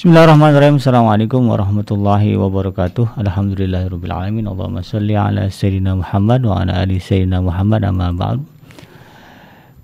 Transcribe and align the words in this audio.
Bismillahirrahmanirrahim. 0.00 0.80
Assalamualaikum 0.80 1.44
warahmatullahi 1.52 2.32
wabarakatuh. 2.32 3.20
Alhamdulillahirabbil 3.20 4.08
Allahumma 4.48 4.80
shalli 4.80 5.12
ala 5.12 5.52
sayyidina 5.52 5.92
Muhammad 5.92 6.40
wa 6.40 6.64
ala 6.64 6.88
ali 6.88 6.96
sayyidina 6.96 7.44
Muhammad 7.44 7.84
amma 7.84 8.08
ba'd. 8.08 8.40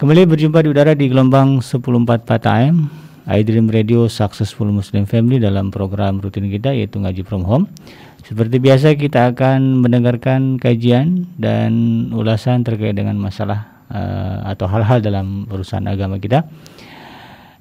Kembali 0.01 0.25
berjumpa 0.25 0.65
di 0.65 0.73
udara 0.73 0.97
di 0.97 1.13
gelombang 1.13 1.61
104 1.61 2.33
AM 2.49 2.89
iDream 3.29 3.69
Radio 3.69 4.09
Successful 4.09 4.73
Muslim 4.73 5.05
Family 5.05 5.37
dalam 5.37 5.69
program 5.69 6.17
rutin 6.25 6.49
kita 6.49 6.73
yaitu 6.73 6.97
ngaji 6.97 7.21
from 7.21 7.45
home. 7.45 7.69
Seperti 8.25 8.57
biasa 8.57 8.97
kita 8.97 9.37
akan 9.37 9.85
mendengarkan 9.85 10.57
kajian 10.57 11.29
dan 11.37 12.09
ulasan 12.17 12.65
terkait 12.65 12.97
dengan 12.97 13.21
masalah 13.21 13.69
uh, 13.93 14.49
atau 14.49 14.65
hal-hal 14.65 15.05
dalam 15.05 15.45
urusan 15.53 15.85
agama 15.85 16.17
kita 16.17 16.49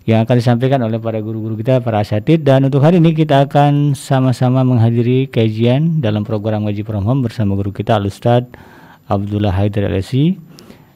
yang 0.06 0.22
akan 0.22 0.38
disampaikan 0.38 0.80
oleh 0.86 1.02
para 1.02 1.18
guru-guru 1.18 1.58
kita, 1.58 1.82
para 1.82 2.06
asatid. 2.06 2.46
Dan 2.46 2.70
untuk 2.70 2.86
hari 2.86 3.02
ini 3.02 3.18
kita 3.18 3.50
akan 3.50 3.98
sama-sama 3.98 4.62
menghadiri 4.62 5.26
kajian 5.26 5.98
dalam 5.98 6.22
program 6.22 6.70
ngaji 6.70 6.86
from 6.86 7.02
home 7.02 7.26
bersama 7.26 7.58
guru 7.58 7.74
kita 7.74 7.98
Al 7.98 8.06
Ustaz 8.06 8.46
Abdullah 9.10 9.54
Haidar 9.54 9.90
LSI 9.90 10.38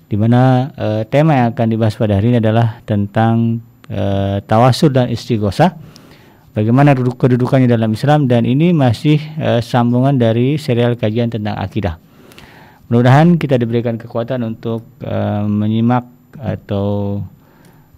di 0.09 0.17
mana 0.17 0.73
uh, 0.73 1.01
tema 1.05 1.37
yang 1.37 1.53
akan 1.53 1.67
dibahas 1.69 1.93
pada 1.97 2.17
hari 2.17 2.33
ini 2.33 2.41
adalah 2.41 2.81
tentang 2.85 3.61
uh, 3.89 4.41
tawasul 4.45 4.93
dan 4.93 5.09
istighosah. 5.09 5.73
Bagaimana 6.53 6.97
kedudukannya 6.97 7.69
dalam 7.69 7.93
Islam 7.93 8.25
dan 8.25 8.45
ini 8.45 8.73
masih 8.73 9.21
uh, 9.37 9.61
sambungan 9.61 10.17
dari 10.17 10.57
serial 10.57 10.97
kajian 10.97 11.29
tentang 11.29 11.57
akidah. 11.57 12.01
Mudah-mudahan 12.89 13.37
kita 13.37 13.61
diberikan 13.61 14.01
kekuatan 14.01 14.41
untuk 14.41 14.81
uh, 15.05 15.45
menyimak 15.45 16.09
atau 16.41 17.21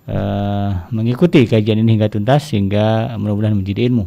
uh, 0.07 0.89
mengikuti 0.89 1.45
kajian 1.45 1.81
ini 1.81 1.99
hingga 1.99 2.09
tuntas 2.09 2.49
sehingga 2.49 3.13
mudah-mudahan 3.19 3.57
menjadi 3.57 3.91
ilmu 3.91 4.05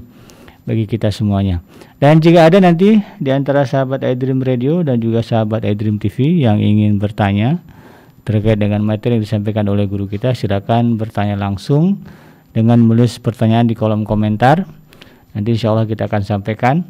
bagi 0.65 0.89
kita 0.89 1.13
semuanya. 1.13 1.61
Dan 2.01 2.19
jika 2.19 2.49
ada 2.49 2.59
nanti 2.59 2.99
di 3.21 3.31
antara 3.31 3.69
sahabat 3.69 4.01
iDream 4.03 4.41
Radio 4.41 4.81
dan 4.81 4.99
juga 4.99 5.21
sahabat 5.21 5.63
iDream 5.63 6.01
TV 6.01 6.43
yang 6.43 6.59
ingin 6.59 6.97
bertanya 6.97 7.61
terkait 8.25 8.57
dengan 8.57 8.81
materi 8.81 9.21
yang 9.21 9.25
disampaikan 9.25 9.69
oleh 9.69 9.85
guru 9.85 10.09
kita, 10.09 10.33
silakan 10.33 10.97
bertanya 10.97 11.37
langsung 11.37 12.01
dengan 12.57 12.81
menulis 12.81 13.21
pertanyaan 13.21 13.69
di 13.69 13.77
kolom 13.77 14.09
komentar. 14.09 14.65
Nanti 15.37 15.53
insya 15.53 15.77
Allah 15.77 15.85
kita 15.85 16.09
akan 16.09 16.23
sampaikan 16.25 16.81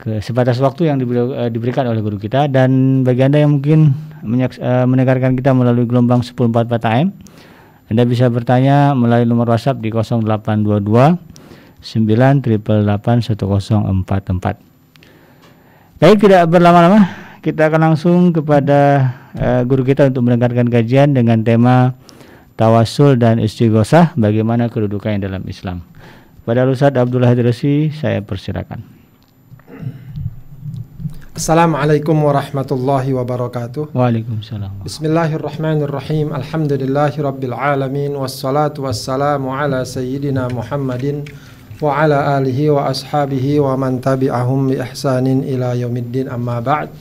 ke 0.00 0.22
sebatas 0.24 0.56
waktu 0.62 0.88
yang 0.88 0.96
eh, 1.02 1.50
diberikan 1.52 1.84
oleh 1.84 2.00
guru 2.00 2.16
kita 2.16 2.48
dan 2.48 3.02
bagi 3.04 3.20
anda 3.20 3.42
yang 3.42 3.60
mungkin 3.60 3.92
eh, 4.24 4.86
mendengarkan 4.88 5.36
kita 5.36 5.52
melalui 5.52 5.84
gelombang 5.84 6.24
1044 6.24 6.88
AM 6.88 7.08
anda 7.90 8.06
bisa 8.06 8.30
bertanya 8.30 8.94
melalui 8.94 9.26
nomor 9.26 9.50
WhatsApp 9.50 9.82
di 9.82 9.90
0822 9.90 11.18
988 11.82 13.34
1044. 13.34 15.98
Baik, 15.98 16.22
tidak 16.22 16.46
berlama-lama, 16.46 17.10
kita 17.42 17.66
akan 17.66 17.90
langsung 17.90 18.30
kepada 18.30 19.10
uh, 19.34 19.66
guru 19.66 19.82
kita 19.82 20.06
untuk 20.06 20.22
mendengarkan 20.22 20.70
kajian 20.70 21.18
dengan 21.18 21.42
tema 21.42 21.98
tawasul 22.54 23.18
dan 23.18 23.42
istighosah 23.42 24.14
bagaimana 24.14 24.70
kedudukannya 24.70 25.26
dalam 25.26 25.42
Islam. 25.50 25.82
Pada 26.46 26.70
Ustaz 26.70 26.94
Abdullah 26.94 27.34
Hadirasi, 27.34 27.90
saya 27.90 28.22
persilakan. 28.22 28.99
Assalamualaikum 31.40 32.20
warahmatullahi 32.20 33.16
wabarakatuh. 33.16 33.96
Waalaikumsalam. 33.96 34.84
Bismillahirrahmanirrahim. 34.84 36.36
Alhamdulillahirabbil 36.36 37.56
alamin 37.56 38.12
wassalatu 38.12 38.84
wassalamu 38.84 39.48
ala 39.48 39.80
sayyidina 39.88 40.52
Muhammadin 40.52 41.24
wa 41.80 41.96
ala 41.96 42.36
alihi 42.36 42.68
wa 42.68 42.92
ashabihi 42.92 43.56
wa 43.56 43.72
man 43.72 44.04
tabi'ahum 44.04 44.68
bi 44.68 44.84
ihsanin 44.84 45.40
ila 45.48 45.72
yaumiddin 45.72 46.28
amma 46.28 46.60
ba'd. 46.60 46.92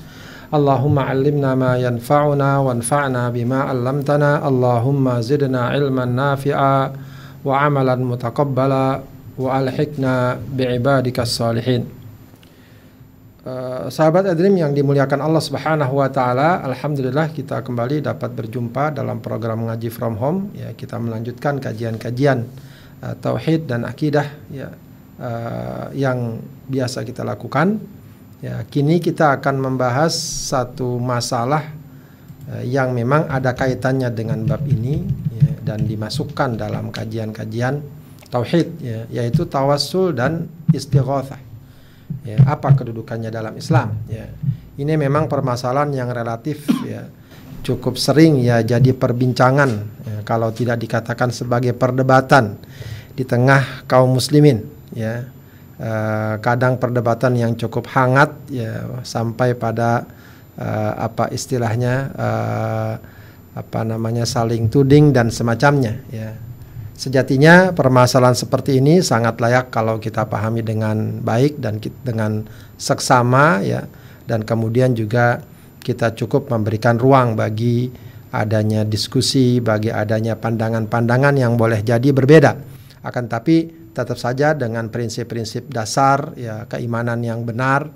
Allahumma 0.55 1.11
'allimna 1.11 1.59
ma 1.59 1.75
yanfa'una 1.75 2.63
wanfa'na 2.63 3.35
bima 3.35 3.67
'allamtana. 3.67 4.39
Allahumma 4.39 5.19
zidna 5.19 5.75
ilman 5.75 6.15
nafi'a 6.15 6.95
wa 7.43 7.59
'amalan 7.59 8.07
mutaqabbala 8.07 9.03
wa 9.35 9.47
alhiqna 9.51 10.39
bi 10.39 10.63
ibadikas 10.79 11.27
salihin. 11.27 11.98
Uh, 13.49 13.89
sahabat 13.89 14.29
Adrim 14.29 14.53
yang 14.61 14.77
dimuliakan 14.77 15.25
Allah 15.25 15.41
Subhanahu 15.41 15.97
wa 15.97 16.05
taala, 16.13 16.61
alhamdulillah 16.69 17.33
kita 17.33 17.65
kembali 17.65 18.05
dapat 18.05 18.29
berjumpa 18.37 18.93
dalam 18.93 19.17
program 19.25 19.65
ngaji 19.65 19.89
from 19.89 20.21
home 20.21 20.53
ya. 20.53 20.69
Kita 20.77 21.01
melanjutkan 21.01 21.57
kajian-kajian 21.57 22.45
uh, 23.01 23.15
tauhid 23.17 23.65
dan 23.65 23.89
akidah 23.89 24.29
ya 24.53 24.69
uh, 25.17 25.89
yang 25.97 26.37
biasa 26.69 27.01
kita 27.01 27.25
lakukan. 27.25 27.81
Ya, 28.45 28.61
kini 28.69 29.01
kita 29.01 29.41
akan 29.41 29.57
membahas 29.57 30.13
satu 30.45 31.01
masalah 31.01 31.73
uh, 32.53 32.61
yang 32.61 32.93
memang 32.93 33.33
ada 33.33 33.57
kaitannya 33.57 34.13
dengan 34.13 34.45
bab 34.45 34.61
ini 34.69 35.01
ya, 35.41 35.73
dan 35.73 35.89
dimasukkan 35.89 36.53
dalam 36.53 36.93
kajian-kajian 36.93 37.81
tauhid 38.29 38.77
ya, 38.77 39.09
yaitu 39.09 39.49
tawassul 39.49 40.13
dan 40.13 40.45
istighatsah 40.69 41.48
ya, 42.25 42.37
apa 42.45 42.75
kedudukannya 42.75 43.29
dalam 43.29 43.55
Islam? 43.55 43.95
Ya. 44.09 44.29
Ini 44.79 44.95
memang 44.95 45.27
permasalahan 45.27 45.91
yang 45.91 46.09
relatif 46.09 46.63
ya 46.87 47.07
cukup 47.59 47.99
sering 47.99 48.39
ya 48.39 48.63
jadi 48.63 48.95
perbincangan 48.95 49.71
ya, 50.07 50.17
kalau 50.23 50.55
tidak 50.55 50.79
dikatakan 50.79 51.35
sebagai 51.35 51.75
perdebatan 51.75 52.55
di 53.13 53.27
tengah 53.27 53.85
kaum 53.89 54.15
muslimin 54.15 54.63
ya. 54.95 55.27
Uh, 55.79 56.35
kadang 56.43 56.75
perdebatan 56.75 57.39
yang 57.39 57.55
cukup 57.55 57.87
hangat 57.95 58.35
ya 58.51 58.83
sampai 58.99 59.55
pada 59.55 60.03
uh, 60.59 60.93
apa 60.99 61.31
istilahnya 61.31 62.11
uh, 62.19 62.93
apa 63.55 63.79
namanya 63.87 64.27
saling 64.27 64.67
tuding 64.67 65.15
dan 65.15 65.31
semacamnya 65.31 66.03
ya 66.11 66.35
Sejatinya 66.99 67.71
permasalahan 67.71 68.35
seperti 68.35 68.83
ini 68.83 68.99
sangat 68.99 69.39
layak 69.39 69.71
kalau 69.71 70.03
kita 70.03 70.27
pahami 70.27 70.59
dengan 70.59 71.23
baik 71.23 71.55
dan 71.63 71.79
dengan 72.03 72.43
seksama 72.75 73.63
ya 73.63 73.87
dan 74.27 74.43
kemudian 74.43 74.91
juga 74.91 75.39
kita 75.79 76.11
cukup 76.11 76.51
memberikan 76.51 76.99
ruang 76.99 77.39
bagi 77.39 77.87
adanya 78.35 78.83
diskusi, 78.83 79.63
bagi 79.63 79.95
adanya 79.95 80.35
pandangan-pandangan 80.35 81.39
yang 81.39 81.55
boleh 81.55 81.79
jadi 81.87 82.11
berbeda. 82.11 82.59
Akan 83.07 83.31
tapi 83.31 83.71
tetap 83.95 84.19
saja 84.19 84.51
dengan 84.51 84.91
prinsip-prinsip 84.91 85.71
dasar 85.71 86.35
ya 86.35 86.67
keimanan 86.67 87.23
yang 87.23 87.47
benar, 87.47 87.87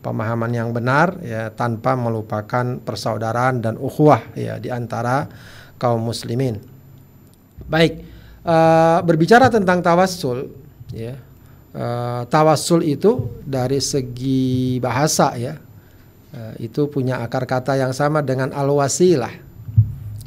pemahaman 0.00 0.56
yang 0.56 0.72
benar 0.72 1.20
ya 1.20 1.52
tanpa 1.52 1.92
melupakan 1.92 2.80
persaudaraan 2.80 3.60
dan 3.60 3.76
ukhuwah 3.76 4.32
ya 4.32 4.56
di 4.56 4.72
antara 4.72 5.28
kaum 5.76 6.00
muslimin. 6.08 6.56
Baik, 7.68 8.15
Uh, 8.46 9.02
berbicara 9.02 9.50
tentang 9.50 9.82
tawassul, 9.82 10.46
ya, 10.94 11.18
uh, 11.74 12.22
tawassul 12.30 12.86
itu 12.86 13.42
dari 13.42 13.82
segi 13.82 14.78
bahasa 14.78 15.34
ya, 15.34 15.58
uh, 16.30 16.54
itu 16.62 16.86
punya 16.86 17.26
akar 17.26 17.42
kata 17.42 17.74
yang 17.74 17.90
sama 17.90 18.22
dengan 18.22 18.54
al 18.54 18.70
wasilah. 18.70 19.34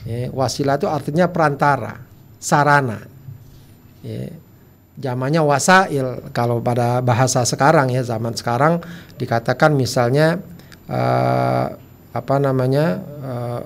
Ya, 0.03 0.27
wasilah 0.35 0.75
itu 0.75 0.91
artinya 0.91 1.31
perantara, 1.31 2.03
sarana. 2.43 2.99
Ya, 4.03 4.35
zamannya 4.99 5.39
wasail 5.39 6.27
kalau 6.35 6.59
pada 6.59 6.99
bahasa 6.99 7.47
sekarang 7.47 7.87
ya 7.87 8.03
zaman 8.03 8.35
sekarang 8.35 8.83
dikatakan 9.15 9.71
misalnya 9.71 10.43
uh, 10.91 11.71
apa 12.11 12.35
namanya 12.35 12.99
uh, 13.23 13.61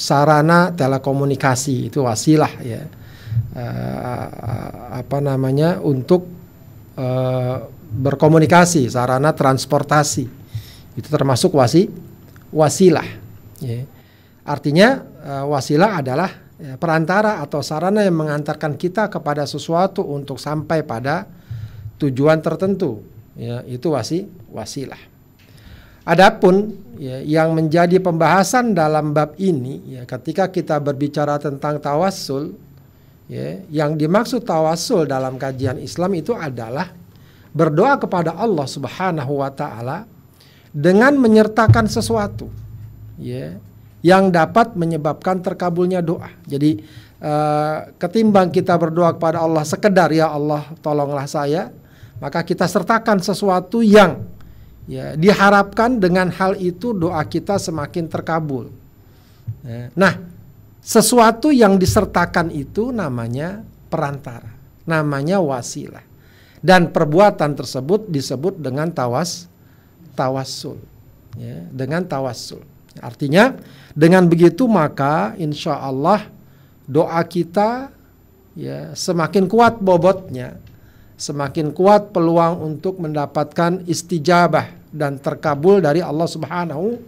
sarana 0.00 0.72
telekomunikasi 0.72 1.92
itu 1.92 2.00
wasilah 2.00 2.48
ya 2.64 2.88
uh, 3.56 4.96
apa 4.96 5.18
namanya 5.18 5.82
untuk 5.82 6.26
uh, 6.96 7.56
berkomunikasi 7.90 8.86
sarana 8.90 9.34
transportasi. 9.34 10.24
Itu 10.94 11.08
termasuk 11.10 11.54
wasi 11.54 11.90
wasilah 12.50 13.06
ya. 13.62 13.86
artinya 14.42 15.06
uh, 15.22 15.44
wasilah 15.46 16.02
adalah 16.02 16.30
ya, 16.58 16.74
perantara 16.74 17.38
atau 17.38 17.62
sarana 17.62 18.02
yang 18.02 18.18
mengantarkan 18.18 18.74
kita 18.74 19.06
kepada 19.06 19.46
sesuatu 19.46 20.02
untuk 20.02 20.42
sampai 20.42 20.82
pada 20.82 21.26
tujuan 22.02 22.42
tertentu 22.42 23.02
ya. 23.38 23.62
Itu 23.66 23.94
wasi 23.94 24.26
wasilah. 24.50 24.98
Adapun 26.00 26.74
ya, 26.98 27.22
yang 27.22 27.54
menjadi 27.54 28.00
pembahasan 28.02 28.74
dalam 28.74 29.12
bab 29.14 29.36
ini 29.38 29.94
ya 29.94 30.02
ketika 30.08 30.48
kita 30.50 30.80
berbicara 30.80 31.38
tentang 31.38 31.78
tawassul 31.78 32.56
Ya, 33.30 33.62
yang 33.70 33.94
dimaksud 33.94 34.42
tawasul 34.42 35.06
dalam 35.06 35.38
kajian 35.38 35.78
Islam 35.78 36.18
itu 36.18 36.34
adalah 36.34 36.90
berdoa 37.54 37.94
kepada 37.94 38.34
Allah 38.34 38.66
Subhanahu 38.66 39.38
wa 39.38 39.50
taala 39.54 40.02
dengan 40.74 41.14
menyertakan 41.14 41.86
sesuatu 41.86 42.50
ya 43.22 43.54
yang 44.02 44.34
dapat 44.34 44.74
menyebabkan 44.74 45.38
terkabulnya 45.46 46.02
doa. 46.02 46.26
Jadi 46.42 46.82
uh, 47.22 47.94
ketimbang 48.02 48.50
kita 48.50 48.74
berdoa 48.74 49.14
kepada 49.14 49.46
Allah 49.46 49.62
sekedar 49.62 50.10
ya 50.10 50.26
Allah 50.34 50.66
tolonglah 50.82 51.30
saya, 51.30 51.70
maka 52.18 52.42
kita 52.42 52.66
sertakan 52.66 53.22
sesuatu 53.22 53.78
yang 53.78 54.26
ya 54.90 55.14
diharapkan 55.14 56.02
dengan 56.02 56.34
hal 56.34 56.58
itu 56.58 56.90
doa 56.96 57.22
kita 57.22 57.62
semakin 57.62 58.10
terkabul. 58.10 58.74
Ya. 59.62 59.92
Nah, 59.94 60.29
sesuatu 60.80 61.52
yang 61.52 61.76
disertakan 61.76 62.48
itu 62.48 62.88
namanya 62.90 63.60
perantara, 63.92 64.50
namanya 64.88 65.38
wasilah. 65.40 66.04
Dan 66.60 66.92
perbuatan 66.92 67.56
tersebut 67.56 68.12
disebut 68.12 68.60
dengan 68.60 68.92
tawas 68.92 69.48
tawassul. 70.12 70.76
Ya, 71.38 71.64
dengan 71.72 72.04
tawassul. 72.04 72.60
Artinya 73.00 73.56
dengan 73.94 74.26
begitu 74.26 74.66
maka 74.66 75.32
insya 75.40 75.78
Allah 75.78 76.26
doa 76.84 77.22
kita 77.22 77.94
ya 78.58 78.92
semakin 78.92 79.46
kuat 79.46 79.78
bobotnya, 79.78 80.58
semakin 81.16 81.70
kuat 81.70 82.10
peluang 82.10 82.60
untuk 82.60 82.98
mendapatkan 82.98 83.86
istijabah 83.86 84.74
dan 84.90 85.22
terkabul 85.22 85.78
dari 85.78 86.02
Allah 86.02 86.26
Subhanahu 86.26 86.98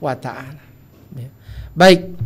wa 0.00 0.14
taala. 0.16 0.64
Ya. 1.14 1.28
Baik. 1.76 2.16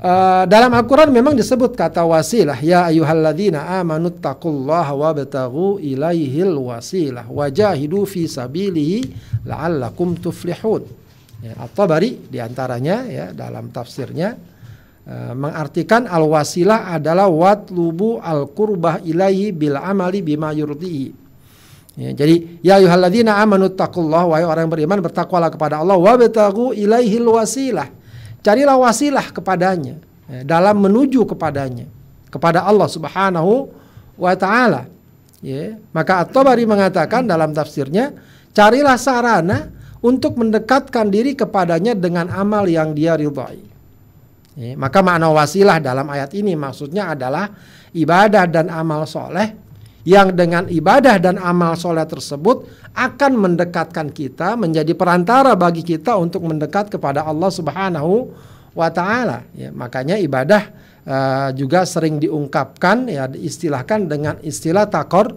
Uh, 0.00 0.48
dalam 0.48 0.72
Al-Quran 0.72 1.12
memang 1.12 1.36
disebut 1.36 1.76
kata 1.76 2.08
wasilah 2.08 2.56
ya 2.64 2.88
ayyuhalladzina 2.88 3.84
amanu 3.84 4.08
taqullaha 4.08 4.96
wabtaghu 4.96 5.76
ilaihil 5.76 6.56
wasilah 6.56 7.28
wajahidu 7.28 8.08
fi 8.08 8.24
sabilihi 8.24 9.12
la'allakum 9.44 10.16
tuflihun. 10.16 10.88
Ya, 11.44 11.52
At-Tabari 11.60 12.16
di 12.32 12.40
antaranya 12.40 13.04
ya 13.04 13.36
dalam 13.36 13.68
tafsirnya 13.68 14.40
uh, 15.04 15.36
mengartikan 15.36 16.08
al-wasilah 16.08 16.96
adalah 16.96 17.28
watlubu 17.28 18.24
al-qurbah 18.24 19.04
ilaihi 19.04 19.52
bil 19.52 19.76
amali 19.76 20.24
bima 20.24 20.56
yurdihi 20.56 21.28
Ya, 22.00 22.16
jadi 22.16 22.62
ya 22.64 22.80
ayyuhalladzina 22.80 23.36
amanu 23.36 23.68
taqullaha 23.68 24.24
wahai 24.32 24.46
orang 24.48 24.72
beriman 24.72 25.04
bertakwalah 25.04 25.52
kepada 25.52 25.84
Allah 25.84 26.00
wa 26.00 26.14
batagu 26.16 26.72
ilaihil 26.72 27.28
wasilah. 27.28 27.99
Carilah 28.40 28.76
wasilah 28.80 29.26
kepadanya 29.32 30.00
ya, 30.28 30.40
dalam 30.44 30.80
menuju 30.80 31.28
kepadanya 31.28 31.84
kepada 32.32 32.64
Allah 32.64 32.88
Subhanahu 32.88 33.68
wa 34.16 34.32
taala. 34.36 34.88
Ya, 35.40 35.80
maka 35.96 36.20
At-Tabari 36.24 36.68
mengatakan 36.68 37.24
dalam 37.24 37.56
tafsirnya, 37.56 38.12
carilah 38.52 39.00
sarana 39.00 39.72
untuk 40.04 40.36
mendekatkan 40.36 41.08
diri 41.08 41.32
kepadanya 41.32 41.96
dengan 41.96 42.28
amal 42.28 42.68
yang 42.68 42.92
dia 42.92 43.16
ridhai. 43.16 43.60
Ya, 44.56 44.76
maka 44.76 45.00
makna 45.00 45.32
wasilah 45.32 45.80
dalam 45.80 46.04
ayat 46.12 46.36
ini 46.36 46.52
maksudnya 46.52 47.16
adalah 47.16 47.48
ibadah 47.96 48.44
dan 48.44 48.68
amal 48.68 49.08
soleh 49.08 49.69
yang 50.04 50.32
dengan 50.32 50.64
ibadah 50.66 51.20
dan 51.20 51.36
amal 51.36 51.76
soleh 51.76 52.04
tersebut 52.08 52.64
akan 52.96 53.32
mendekatkan 53.36 54.08
kita 54.10 54.56
menjadi 54.56 54.96
perantara 54.96 55.52
bagi 55.54 55.84
kita 55.84 56.16
untuk 56.16 56.48
mendekat 56.48 56.88
kepada 56.88 57.28
Allah 57.28 57.50
Subhanahu 57.52 58.32
wa 58.72 58.88
taala 58.88 59.44
ya 59.52 59.68
makanya 59.74 60.16
ibadah 60.16 60.62
uh, 61.04 61.48
juga 61.52 61.84
sering 61.84 62.16
diungkapkan 62.16 63.10
ya 63.12 63.28
diistilahkan 63.28 64.08
dengan 64.08 64.34
istilah 64.40 64.88
takor 64.88 65.36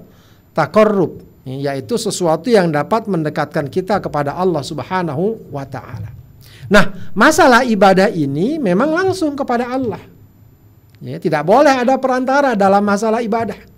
takorrub 0.55 1.19
ya, 1.43 1.73
yaitu 1.73 1.99
sesuatu 1.99 2.47
yang 2.47 2.71
dapat 2.71 3.09
mendekatkan 3.09 3.67
kita 3.67 3.99
kepada 3.99 4.37
Allah 4.37 4.63
Subhanahu 4.63 5.51
wa 5.51 5.65
taala. 5.67 6.13
Nah, 6.71 7.11
masalah 7.11 7.67
ibadah 7.67 8.07
ini 8.07 8.55
memang 8.55 8.87
langsung 8.87 9.35
kepada 9.35 9.67
Allah. 9.67 9.99
Ya, 11.03 11.19
tidak 11.19 11.43
boleh 11.43 11.83
ada 11.83 11.99
perantara 11.99 12.55
dalam 12.55 12.79
masalah 12.79 13.19
ibadah. 13.19 13.72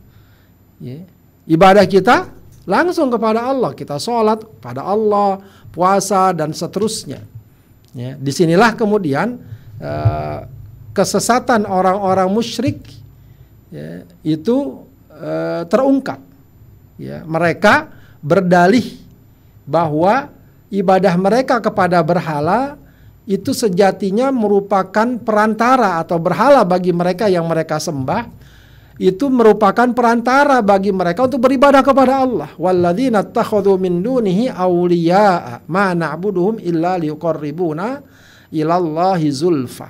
Ya. 0.79 1.05
Ibadah 1.45 1.85
kita 1.85 2.31
langsung 2.65 3.13
kepada 3.13 3.45
Allah. 3.45 3.71
Kita 3.71 4.01
sholat 4.01 4.43
pada 4.59 4.83
Allah, 4.83 5.39
puasa 5.71 6.33
dan 6.33 6.51
seterusnya. 6.51 7.21
Ya. 7.95 8.17
Di 8.17 8.31
sinilah 8.33 8.75
kemudian 8.75 9.39
uh, 9.79 10.47
kesesatan 10.91 11.63
orang-orang 11.67 12.27
musyrik 12.31 12.83
ya, 13.71 14.03
itu 14.25 14.83
uh, 15.13 15.63
terungkap. 15.69 16.19
Ya. 16.99 17.23
Mereka 17.23 17.91
berdalih 18.19 18.99
bahwa 19.65 20.33
ibadah 20.73 21.13
mereka 21.17 21.61
kepada 21.61 22.01
berhala 22.01 22.77
itu 23.25 23.57
sejatinya 23.57 24.29
merupakan 24.29 25.17
perantara 25.17 25.97
atau 25.97 26.21
berhala 26.21 26.61
bagi 26.61 26.93
mereka 26.93 27.25
yang 27.25 27.49
mereka 27.49 27.81
sembah 27.81 28.29
itu 28.95 29.27
merupakan 29.27 29.91
perantara 29.91 30.63
bagi 30.63 30.95
mereka 30.95 31.27
untuk 31.27 31.43
beribadah 31.43 31.83
kepada 31.83 32.23
Allah. 32.23 32.49
Walladzina 32.55 33.27
takhadhu 33.27 33.75
min 33.75 33.99
dunihi 33.99 34.55
ma 35.67 35.91
illa 36.63 36.91
liqarribuna 36.95 37.87
ilallahi 38.55 39.27
zulfa. 39.35 39.89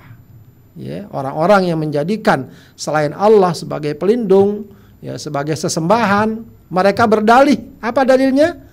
Ya, 0.76 1.08
orang-orang 1.14 1.72
yang 1.72 1.80
menjadikan 1.80 2.52
selain 2.76 3.16
Allah 3.16 3.56
sebagai 3.56 3.96
pelindung, 3.96 4.68
ya 5.00 5.16
sebagai 5.16 5.56
sesembahan, 5.56 6.44
mereka 6.68 7.08
berdalih. 7.08 7.80
Apa 7.80 8.04
dalilnya? 8.04 8.65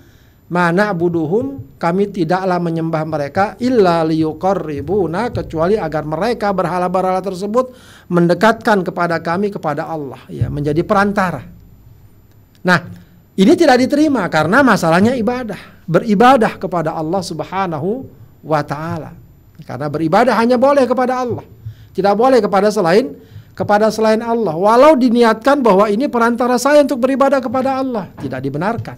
Mana 0.53 0.93
buduhum 0.93 1.73
kami 1.81 2.13
tidaklah 2.13 2.61
menyembah 2.61 3.03
mereka 3.09 3.43
illa 3.57 4.05
liyuqarribuna 4.05 5.33
kecuali 5.33 5.81
agar 5.81 6.05
mereka 6.05 6.53
berhala-berhala 6.53 7.25
tersebut 7.25 7.73
mendekatkan 8.13 8.85
kepada 8.85 9.17
kami 9.17 9.49
kepada 9.49 9.89
Allah 9.89 10.21
ya 10.29 10.53
menjadi 10.53 10.85
perantara. 10.85 11.41
Nah, 12.61 12.79
ini 13.33 13.53
tidak 13.57 13.81
diterima 13.81 14.29
karena 14.29 14.61
masalahnya 14.61 15.17
ibadah, 15.17 15.57
beribadah 15.89 16.61
kepada 16.61 16.93
Allah 16.93 17.21
Subhanahu 17.25 18.05
wa 18.45 18.61
taala. 18.61 19.17
Karena 19.65 19.89
beribadah 19.89 20.37
hanya 20.37 20.61
boleh 20.61 20.85
kepada 20.85 21.25
Allah. 21.25 21.41
Tidak 21.97 22.13
boleh 22.13 22.37
kepada 22.45 22.69
selain 22.69 23.09
kepada 23.57 23.89
selain 23.89 24.21
Allah. 24.21 24.53
Walau 24.53 24.93
diniatkan 24.93 25.65
bahwa 25.65 25.89
ini 25.89 26.05
perantara 26.05 26.61
saya 26.61 26.85
untuk 26.85 27.01
beribadah 27.01 27.41
kepada 27.41 27.81
Allah, 27.81 28.13
tidak 28.21 28.37
dibenarkan. 28.45 28.97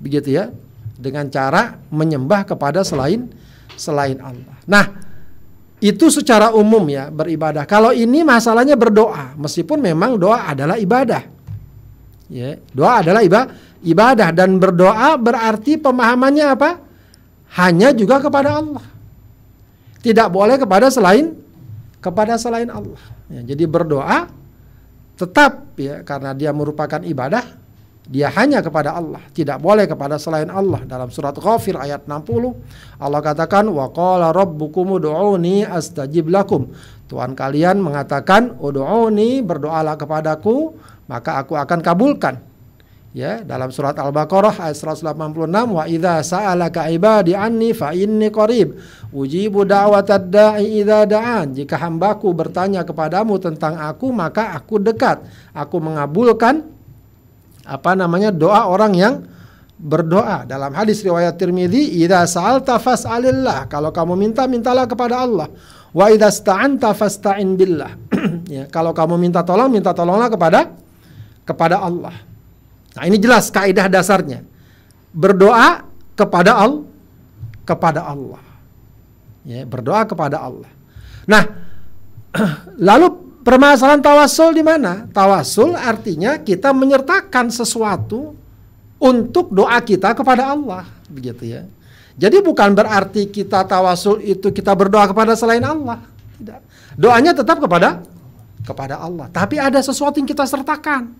Begitu 0.00 0.36
ya 0.36 0.52
dengan 0.96 1.28
cara 1.32 1.78
menyembah 1.88 2.46
kepada 2.46 2.84
selain 2.86 3.28
selain 3.74 4.20
Allah. 4.20 4.56
Nah, 4.68 4.84
itu 5.82 6.06
secara 6.14 6.54
umum 6.54 6.86
ya 6.86 7.10
beribadah. 7.10 7.66
Kalau 7.66 7.90
ini 7.90 8.22
masalahnya 8.22 8.78
berdoa, 8.78 9.34
meskipun 9.34 9.82
memang 9.82 10.14
doa 10.14 10.46
adalah 10.46 10.78
ibadah. 10.78 11.26
Ya, 12.30 12.56
doa 12.72 13.02
adalah 13.04 13.20
ibadah, 13.82 14.32
dan 14.32 14.56
berdoa 14.56 15.18
berarti 15.20 15.76
pemahamannya 15.76 16.46
apa? 16.48 16.70
Hanya 17.58 17.92
juga 17.92 18.22
kepada 18.22 18.56
Allah. 18.56 18.86
Tidak 20.00 20.28
boleh 20.32 20.56
kepada 20.56 20.88
selain 20.88 21.36
kepada 22.02 22.34
selain 22.40 22.70
Allah. 22.72 23.02
Ya, 23.30 23.42
jadi 23.42 23.68
berdoa 23.68 24.32
tetap 25.14 25.70
ya 25.78 26.02
karena 26.02 26.34
dia 26.34 26.50
merupakan 26.50 26.98
ibadah 26.98 27.61
dia 28.02 28.34
hanya 28.34 28.58
kepada 28.58 28.98
Allah, 28.98 29.22
tidak 29.30 29.62
boleh 29.62 29.86
kepada 29.86 30.18
selain 30.18 30.50
Allah. 30.50 30.82
Dalam 30.82 31.14
surat 31.14 31.38
Ghafir 31.38 31.78
ayat 31.78 32.10
60, 32.10 32.98
Allah 32.98 33.20
katakan 33.22 33.70
wa 33.70 33.86
qala 33.94 34.34
rabbukum 34.34 34.98
ud'uni 34.98 35.62
astajib 35.62 36.26
lakum. 36.26 36.66
Tuhan 37.06 37.38
kalian 37.38 37.78
mengatakan 37.78 38.58
ud'uni 38.58 39.46
berdoalah 39.46 39.94
kepadaku, 39.94 40.74
maka 41.06 41.46
aku 41.46 41.54
akan 41.54 41.78
kabulkan. 41.78 42.42
Ya, 43.12 43.44
dalam 43.44 43.68
surat 43.68 43.92
Al-Baqarah 43.92 44.56
ayat 44.56 44.72
186 44.72 45.52
wa 45.68 45.84
idza 45.84 46.24
sa'alaka 46.24 46.88
ibadi 46.88 47.36
anni 47.36 47.76
fa 47.76 47.92
inni 47.92 48.32
qarib 48.32 48.72
ujibu 49.12 49.68
da'watad 49.68 50.32
da'i 50.32 50.80
idza 50.80 51.04
da'an 51.04 51.52
jika 51.52 51.76
hambaku 51.76 52.32
bertanya 52.32 52.88
kepadamu 52.88 53.36
tentang 53.36 53.76
aku 53.76 54.08
maka 54.16 54.56
aku 54.56 54.80
dekat 54.80 55.20
aku 55.52 55.76
mengabulkan 55.76 56.71
apa 57.62 57.94
namanya? 57.94 58.34
Doa 58.34 58.66
orang 58.66 58.92
yang 58.94 59.14
berdoa. 59.82 60.46
Dalam 60.46 60.70
hadis 60.78 61.02
riwayat 61.02 61.34
Tirmidzi 61.34 61.98
idza 62.02 62.22
sa'alta 62.26 62.78
fas'alillah. 62.78 63.66
Kalau 63.66 63.90
kamu 63.90 64.14
minta 64.14 64.46
mintalah 64.46 64.86
kepada 64.86 65.26
Allah. 65.26 65.50
Wa 65.90 66.08
idza 66.08 66.30
sta'anta 66.30 66.94
fasta'in 66.94 67.58
billah. 67.58 67.92
Ya 68.52 68.68
kalau 68.68 68.92
kamu 68.92 69.16
minta 69.16 69.40
tolong 69.40 69.72
minta 69.72 69.96
tolonglah 69.96 70.28
kepada 70.28 70.76
kepada 71.48 71.80
Allah. 71.80 72.12
Nah 72.92 73.02
ini 73.08 73.16
jelas 73.16 73.48
kaidah 73.48 73.88
dasarnya. 73.88 74.44
Berdoa 75.08 75.88
kepada 76.12 76.60
Allah 76.60 76.84
kepada 77.64 78.04
Allah. 78.04 78.44
Ya 79.42 79.64
berdoa 79.64 80.04
kepada 80.04 80.36
Allah. 80.36 80.68
Nah 81.24 81.48
lalu 82.92 83.31
Permasalahan 83.42 83.98
tawasul 83.98 84.54
di 84.54 84.62
mana? 84.62 85.10
Tawasul 85.10 85.74
artinya 85.74 86.38
kita 86.38 86.70
menyertakan 86.70 87.50
sesuatu 87.50 88.38
untuk 89.02 89.50
doa 89.50 89.82
kita 89.82 90.14
kepada 90.14 90.54
Allah, 90.54 90.86
begitu 91.10 91.50
ya. 91.50 91.66
Jadi 92.14 92.38
bukan 92.38 92.70
berarti 92.70 93.26
kita 93.26 93.66
tawasul 93.66 94.22
itu 94.22 94.54
kita 94.54 94.70
berdoa 94.78 95.10
kepada 95.10 95.34
selain 95.34 95.64
Allah. 95.66 96.06
Tidak. 96.38 96.60
Doanya 96.94 97.34
tetap 97.34 97.58
kepada 97.58 98.04
kepada 98.62 99.02
Allah. 99.02 99.26
Tapi 99.26 99.58
ada 99.58 99.82
sesuatu 99.82 100.22
yang 100.22 100.28
kita 100.30 100.46
sertakan. 100.46 101.18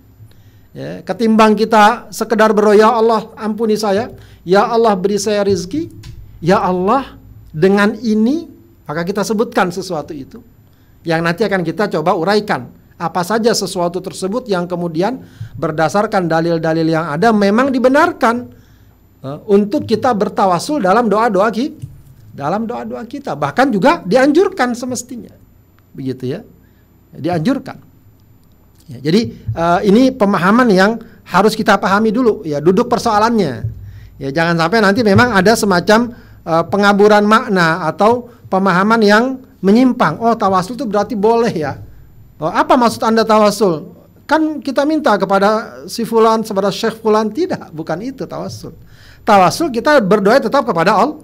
Ya, 0.72 1.04
ketimbang 1.04 1.52
kita 1.52 2.08
sekedar 2.08 2.54
berdoa, 2.56 2.72
ya 2.72 2.88
Allah 2.88 3.28
ampuni 3.36 3.76
saya, 3.76 4.08
ya 4.40 4.64
Allah 4.64 4.96
beri 4.96 5.20
saya 5.20 5.44
rizki, 5.44 5.92
ya 6.40 6.64
Allah 6.64 7.18
dengan 7.52 7.92
ini, 8.00 8.48
maka 8.88 9.04
kita 9.04 9.20
sebutkan 9.20 9.68
sesuatu 9.68 10.16
itu. 10.16 10.40
Yang 11.02 11.20
nanti 11.22 11.42
akan 11.46 11.62
kita 11.66 11.90
coba 11.98 12.14
uraikan. 12.14 12.70
Apa 12.98 13.26
saja 13.26 13.50
sesuatu 13.50 13.98
tersebut 13.98 14.46
yang 14.46 14.70
kemudian 14.70 15.26
berdasarkan 15.58 16.30
dalil-dalil 16.30 16.86
yang 16.86 17.10
ada 17.10 17.34
memang 17.34 17.74
dibenarkan 17.74 18.46
uh, 19.26 19.42
untuk 19.50 19.90
kita 19.90 20.14
bertawasul 20.14 20.78
dalam 20.78 21.10
doa-doa 21.10 21.50
kita. 21.50 21.82
Dalam 22.32 22.64
doa-doa 22.64 23.04
kita. 23.04 23.36
Bahkan 23.36 23.74
juga 23.74 24.00
dianjurkan 24.06 24.72
semestinya. 24.72 25.34
Begitu 25.92 26.38
ya. 26.38 26.40
Dianjurkan. 27.12 27.76
Ya, 28.90 28.98
jadi 28.98 29.20
uh, 29.54 29.80
ini 29.84 30.10
pemahaman 30.10 30.68
yang 30.72 30.98
harus 31.22 31.54
kita 31.54 31.78
pahami 31.78 32.10
dulu 32.10 32.42
ya 32.42 32.58
duduk 32.58 32.90
persoalannya. 32.90 33.64
Ya 34.18 34.28
jangan 34.30 34.58
sampai 34.58 34.78
nanti 34.82 35.00
memang 35.06 35.32
ada 35.32 35.54
semacam 35.54 36.12
uh, 36.42 36.64
pengaburan 36.66 37.24
makna 37.24 37.86
atau 37.86 38.30
pemahaman 38.50 39.00
yang 39.02 39.24
menyimpang. 39.62 40.18
Oh 40.18 40.34
tawasul 40.34 40.74
itu 40.76 40.84
berarti 40.84 41.14
boleh 41.14 41.54
ya. 41.54 41.78
Oh, 42.42 42.50
apa 42.50 42.74
maksud 42.74 42.98
anda 43.06 43.22
tawasul? 43.22 43.94
Kan 44.26 44.58
kita 44.58 44.82
minta 44.82 45.14
kepada 45.14 45.82
si 45.86 46.02
fulan, 46.02 46.42
kepada 46.42 46.74
syekh 46.74 46.98
fulan 46.98 47.30
tidak, 47.30 47.70
bukan 47.70 48.02
itu 48.02 48.26
tawasul. 48.26 48.74
Tawasul 49.22 49.70
kita 49.70 50.02
berdoa 50.02 50.42
tetap 50.42 50.66
kepada 50.66 50.98
Allah, 50.98 51.22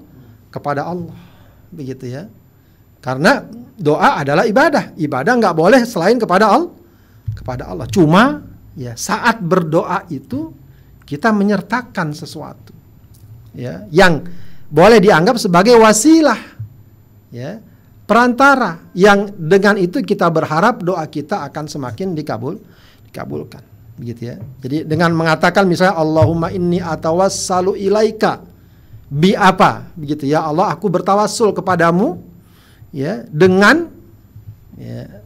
kepada 0.54 0.86
Allah, 0.86 1.18
begitu 1.74 2.06
ya. 2.06 2.30
Karena 3.02 3.42
doa 3.74 4.22
adalah 4.22 4.46
ibadah. 4.46 4.94
Ibadah 4.94 5.32
nggak 5.34 5.56
boleh 5.58 5.82
selain 5.82 6.18
kepada 6.18 6.46
Allah 6.46 6.70
kepada 7.34 7.70
Allah. 7.70 7.86
Cuma 7.90 8.42
ya 8.78 8.94
saat 8.98 9.42
berdoa 9.42 10.06
itu 10.10 10.54
kita 11.06 11.32
menyertakan 11.32 12.12
sesuatu 12.12 12.74
ya 13.56 13.88
yang 13.88 14.26
boleh 14.68 15.00
dianggap 15.00 15.40
sebagai 15.40 15.78
wasilah 15.80 16.36
ya 17.32 17.64
perantara 18.08 18.88
yang 18.96 19.28
dengan 19.36 19.76
itu 19.76 20.00
kita 20.00 20.32
berharap 20.32 20.80
doa 20.80 21.04
kita 21.04 21.44
akan 21.44 21.68
semakin 21.68 22.16
dikabul 22.16 22.56
dikabulkan 23.04 23.60
begitu 24.00 24.32
ya. 24.32 24.40
Jadi 24.64 24.88
dengan 24.88 25.12
mengatakan 25.12 25.68
misalnya 25.68 26.00
Allahumma 26.00 26.48
inni 26.48 26.80
atawassalu 26.80 27.76
ilaika 27.76 28.40
bi 29.12 29.36
apa 29.36 29.92
begitu 29.92 30.24
ya 30.24 30.48
Allah 30.48 30.72
aku 30.72 30.88
bertawassul 30.88 31.52
kepadamu 31.52 32.20
ya 32.96 33.28
dengan 33.28 33.92
ya, 34.80 35.20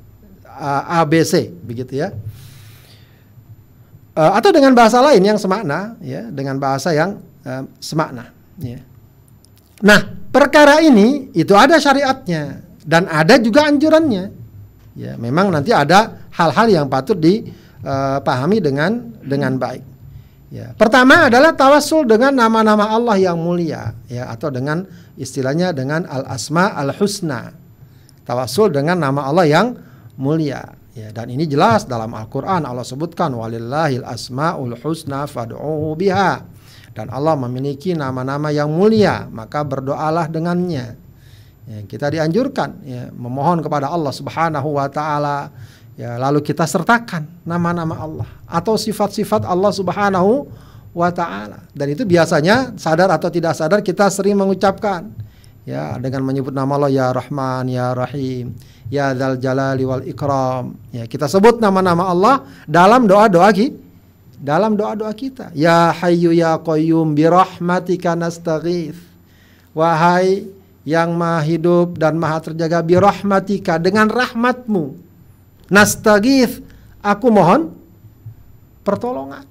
ABC 0.99 1.55
begitu 1.63 2.03
ya. 2.03 2.11
Uh, 4.13 4.37
atau 4.37 4.53
dengan 4.53 4.77
bahasa 4.77 5.01
lain 5.01 5.25
yang 5.25 5.41
semakna 5.41 5.97
ya, 6.05 6.29
dengan 6.29 6.61
bahasa 6.61 6.93
yang 6.93 7.17
uh, 7.49 7.65
semakna 7.81 8.29
ya. 8.61 8.85
Nah, 9.81 10.05
perkara 10.29 10.85
ini 10.85 11.33
itu 11.33 11.57
ada 11.57 11.81
syariatnya 11.81 12.72
dan 12.83 13.07
ada 13.07 13.39
juga 13.39 13.67
anjurannya. 13.67 14.25
Ya, 14.93 15.17
memang 15.17 15.49
nanti 15.49 15.73
ada 15.73 16.29
hal-hal 16.37 16.69
yang 16.69 16.87
patut 16.93 17.17
dipahami 17.17 18.59
uh, 18.61 18.65
dengan 18.65 18.93
dengan 19.25 19.57
baik. 19.57 19.85
Ya, 20.53 20.77
pertama 20.77 21.33
adalah 21.33 21.57
tawasul 21.57 22.05
dengan 22.05 22.37
nama-nama 22.37 22.93
Allah 22.93 23.17
yang 23.17 23.41
mulia 23.41 23.97
ya 24.05 24.29
atau 24.29 24.53
dengan 24.53 24.85
istilahnya 25.17 25.73
dengan 25.73 26.05
al-asma 26.05 26.77
al-husna. 26.77 27.57
Tawasul 28.23 28.71
dengan 28.71 29.03
nama 29.03 29.27
Allah 29.27 29.47
yang 29.49 29.67
mulia. 30.21 30.79
Ya, 30.93 31.09
dan 31.09 31.33
ini 31.33 31.49
jelas 31.49 31.89
dalam 31.89 32.13
Al-Qur'an 32.13 32.69
Allah 32.69 32.85
sebutkan 32.85 33.33
walillahil 33.33 34.05
asmaul 34.05 34.77
husna 34.77 35.25
fad'uhu 35.25 35.97
biha. 35.97 36.45
Dan 36.93 37.09
Allah 37.09 37.33
memiliki 37.41 37.97
nama-nama 37.97 38.53
yang 38.53 38.69
mulia, 38.69 39.25
maka 39.33 39.65
berdoalah 39.65 40.29
dengannya. 40.29 41.02
Ya, 41.63 41.79
kita 41.87 42.11
dianjurkan 42.11 42.83
ya, 42.83 43.03
memohon 43.15 43.63
kepada 43.63 43.87
Allah 43.87 44.11
Subhanahu 44.11 44.83
wa 44.83 44.91
taala 44.91 45.55
ya 45.95 46.19
lalu 46.19 46.43
kita 46.43 46.67
sertakan 46.67 47.23
nama-nama 47.47 48.03
Allah 48.03 48.29
atau 48.51 48.75
sifat-sifat 48.75 49.47
Allah 49.47 49.71
Subhanahu 49.71 50.51
wa 50.91 51.11
taala. 51.15 51.63
Dan 51.71 51.95
itu 51.95 52.03
biasanya 52.03 52.75
sadar 52.75 53.15
atau 53.15 53.31
tidak 53.31 53.55
sadar 53.55 53.79
kita 53.79 54.11
sering 54.11 54.35
mengucapkan 54.35 55.07
ya 55.63 56.03
dengan 56.03 56.27
menyebut 56.27 56.51
nama 56.51 56.75
Allah 56.83 56.91
ya 56.91 57.07
Rahman 57.15 57.71
ya 57.71 57.95
Rahim 57.95 58.59
ya 58.91 59.15
Dzal 59.15 59.39
Jalali 59.39 59.85
wal 59.87 60.03
Ikram. 60.03 60.75
Ya, 60.91 61.07
kita 61.07 61.31
sebut 61.31 61.63
nama-nama 61.63 62.11
Allah 62.11 62.35
dalam 62.67 63.07
doa-doa 63.07 63.49
kita. 63.55 63.79
Dalam 64.43 64.75
doa-doa 64.75 65.15
kita. 65.15 65.55
Ya 65.55 65.95
Hayyu 65.95 66.35
ya 66.35 66.59
Qayyum 66.59 67.15
bi 67.15 67.23
rahmatika 67.31 68.19
nastaghith. 68.19 68.99
Wahai 69.71 70.51
yang 70.83 71.15
maha 71.15 71.43
hidup 71.47 71.95
dan 71.99 72.19
maha 72.19 72.51
terjaga 72.51 72.83
bi 72.83 72.99
rahmatika 72.99 73.79
dengan 73.79 74.11
rahmatmu. 74.11 74.99
Nastaghith, 75.71 76.61
aku 77.01 77.27
mohon 77.31 77.73
pertolongan. 78.83 79.47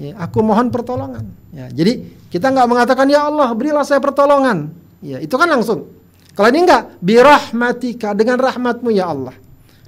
Ya, 0.00 0.16
aku 0.16 0.40
mohon 0.40 0.72
pertolongan. 0.72 1.28
Ya, 1.52 1.68
jadi 1.68 2.06
kita 2.32 2.48
nggak 2.48 2.68
mengatakan 2.70 3.10
ya 3.10 3.28
Allah 3.28 3.50
berilah 3.52 3.84
saya 3.84 4.00
pertolongan. 4.00 4.72
Ya, 5.02 5.20
itu 5.20 5.34
kan 5.36 5.50
langsung 5.50 6.00
kalau 6.40 6.48
ini 6.56 6.64
enggak, 6.64 6.96
birahmatika 7.02 8.14
dengan 8.14 8.38
rahmatmu 8.38 8.88
ya 8.94 9.10
Allah. 9.10 9.34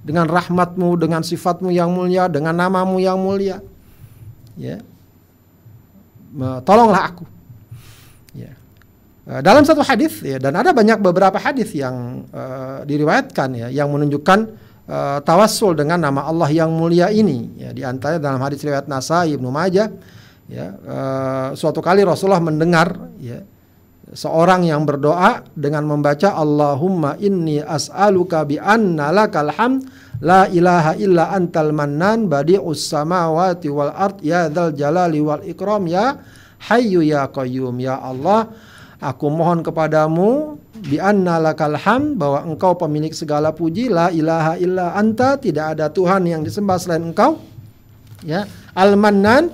Dengan 0.02 0.26
rahmatmu, 0.26 0.98
dengan 0.98 1.22
sifatmu 1.22 1.70
yang 1.70 1.94
mulia, 1.94 2.26
dengan 2.26 2.52
namamu 2.58 2.98
yang 2.98 3.16
mulia. 3.16 3.62
Ya. 4.58 4.82
Tolonglah 6.66 7.14
aku. 7.14 7.24
Eh, 9.22 9.38
dalam 9.38 9.62
satu 9.62 9.86
hadis 9.86 10.18
ya 10.18 10.42
dan 10.42 10.58
ada 10.58 10.74
banyak 10.74 10.98
beberapa 10.98 11.38
hadis 11.38 11.70
yang 11.78 12.26
uh, 12.34 12.82
diriwayatkan 12.82 13.54
ya 13.54 13.68
yang 13.70 13.86
menunjukkan 13.94 14.50
uh, 14.90 15.22
tawassul 15.22 15.78
dengan 15.78 16.02
nama 16.02 16.26
Allah 16.26 16.50
yang 16.50 16.74
mulia 16.74 17.06
ini. 17.06 17.54
Ya 17.54 17.70
di 17.70 17.86
antaranya 17.86 18.18
dalam 18.18 18.42
hadis 18.42 18.58
riwayat 18.66 18.90
Nasai 18.90 19.38
Ibnu 19.38 19.46
Majah 19.46 19.94
ya 20.50 20.74
uh, 20.74 21.48
suatu 21.54 21.78
kali 21.78 22.02
Rasulullah 22.02 22.42
mendengar 22.42 22.98
ya 23.22 23.46
seorang 24.10 24.66
yang 24.66 24.82
berdoa 24.82 25.46
dengan 25.54 25.86
membaca 25.86 26.34
Allahumma 26.34 27.14
inni 27.22 27.62
as'aluka 27.62 28.42
bi 28.42 28.58
anna 28.58 29.14
lakal 29.14 29.54
hamd 29.54 29.86
la 30.18 30.50
ilaha 30.50 30.98
illa 30.98 31.30
antal 31.30 31.70
mannan 31.70 32.26
badi'us 32.26 32.90
samawati 32.90 33.70
wal 33.70 33.94
ard 33.94 34.18
ya 34.18 34.50
dzal 34.50 34.74
jalali 34.74 35.22
wal 35.22 35.46
ikram 35.46 35.86
ya 35.86 36.18
hayyu 36.66 37.06
ya 37.06 37.30
qayyum 37.30 37.78
ya 37.78 38.02
Allah 38.02 38.50
aku 39.02 39.26
mohon 39.26 39.66
kepadamu 39.66 40.56
bi 40.78 41.02
anna 41.02 41.42
lakal 41.42 41.74
hamd 41.74 42.14
bahwa 42.14 42.46
engkau 42.46 42.78
pemilik 42.78 43.10
segala 43.10 43.50
puji 43.50 43.90
la 43.90 44.14
ilaha 44.14 44.54
illa 44.62 44.94
anta 44.94 45.34
tidak 45.36 45.76
ada 45.76 45.90
tuhan 45.90 46.22
yang 46.30 46.46
disembah 46.46 46.78
selain 46.78 47.02
engkau. 47.02 47.42
Ya 48.22 48.46
al 48.78 48.94
mannan 48.94 49.50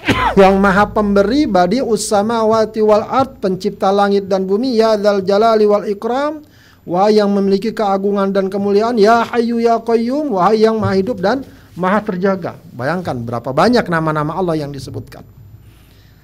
yang 0.40 0.56
maha 0.56 0.88
pemberi 0.88 1.44
badi 1.44 1.84
wati 1.84 2.80
wal 2.80 3.04
art 3.04 3.36
pencipta 3.44 3.92
langit 3.92 4.24
dan 4.24 4.48
bumi 4.48 4.80
ya 4.80 4.96
dal 4.96 5.20
jalali 5.20 5.68
wal 5.68 5.84
ikram 5.84 6.40
wahai 6.88 7.20
yang 7.20 7.28
memiliki 7.28 7.76
keagungan 7.76 8.32
dan 8.32 8.48
kemuliaan 8.48 8.96
ya 8.96 9.28
hayu 9.28 9.60
ya 9.60 9.76
qayyum 9.84 10.32
wahai 10.32 10.64
yang 10.64 10.80
maha 10.80 10.96
hidup 10.96 11.20
dan 11.20 11.44
maha 11.76 12.00
terjaga. 12.00 12.56
Bayangkan 12.72 13.20
berapa 13.20 13.52
banyak 13.52 13.84
nama-nama 13.92 14.40
Allah 14.40 14.56
yang 14.56 14.72
disebutkan 14.72 15.39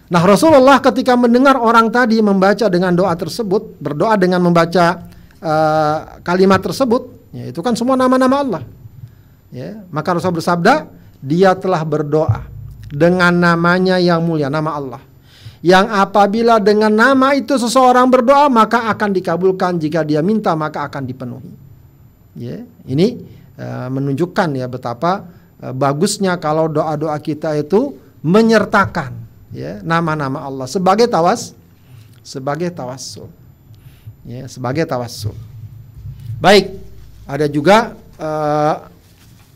nah 0.07 0.23
Rasulullah 0.23 0.79
ketika 0.79 1.19
mendengar 1.19 1.59
orang 1.59 1.91
tadi 1.91 2.23
membaca 2.23 2.67
dengan 2.71 2.95
doa 2.95 3.15
tersebut 3.19 3.79
berdoa 3.83 4.15
dengan 4.15 4.39
membaca 4.43 5.07
uh, 5.43 6.23
kalimat 6.23 6.63
tersebut 6.63 7.31
ya 7.35 7.51
itu 7.51 7.59
kan 7.59 7.75
semua 7.75 7.99
nama-nama 7.99 8.37
Allah 8.39 8.63
ya 9.51 9.83
maka 9.91 10.15
Rasul 10.15 10.39
bersabda 10.39 10.87
dia 11.23 11.59
telah 11.59 11.83
berdoa 11.83 12.57
dengan 12.91 13.35
namanya 13.35 13.99
yang 13.99 14.23
mulia, 14.23 14.47
nama 14.47 14.79
Allah. 14.79 15.03
Yang 15.65 15.87
apabila 15.91 16.63
dengan 16.63 16.93
nama 16.95 17.35
itu 17.35 17.59
seseorang 17.59 18.07
berdoa 18.07 18.47
maka 18.47 18.87
akan 18.93 19.11
dikabulkan 19.11 19.83
jika 19.83 20.07
dia 20.07 20.23
minta 20.23 20.55
maka 20.55 20.87
akan 20.87 21.03
dipenuhi. 21.03 21.53
Ya, 22.37 22.63
ini 22.87 23.25
uh, 23.59 23.89
menunjukkan 23.91 24.55
ya 24.55 24.69
betapa 24.71 25.27
uh, 25.65 25.75
bagusnya 25.75 26.39
kalau 26.39 26.71
doa-doa 26.71 27.17
kita 27.19 27.57
itu 27.59 27.97
menyertakan 28.23 29.25
ya 29.55 29.79
nama-nama 29.83 30.43
Allah 30.43 30.67
sebagai 30.67 31.07
tawas 31.07 31.55
sebagai 32.26 32.67
tawassul. 32.75 33.31
Ya, 34.26 34.50
sebagai 34.50 34.83
tawassul. 34.83 35.38
Baik, 36.43 36.75
ada 37.23 37.47
juga 37.47 37.95
uh, 38.19 38.91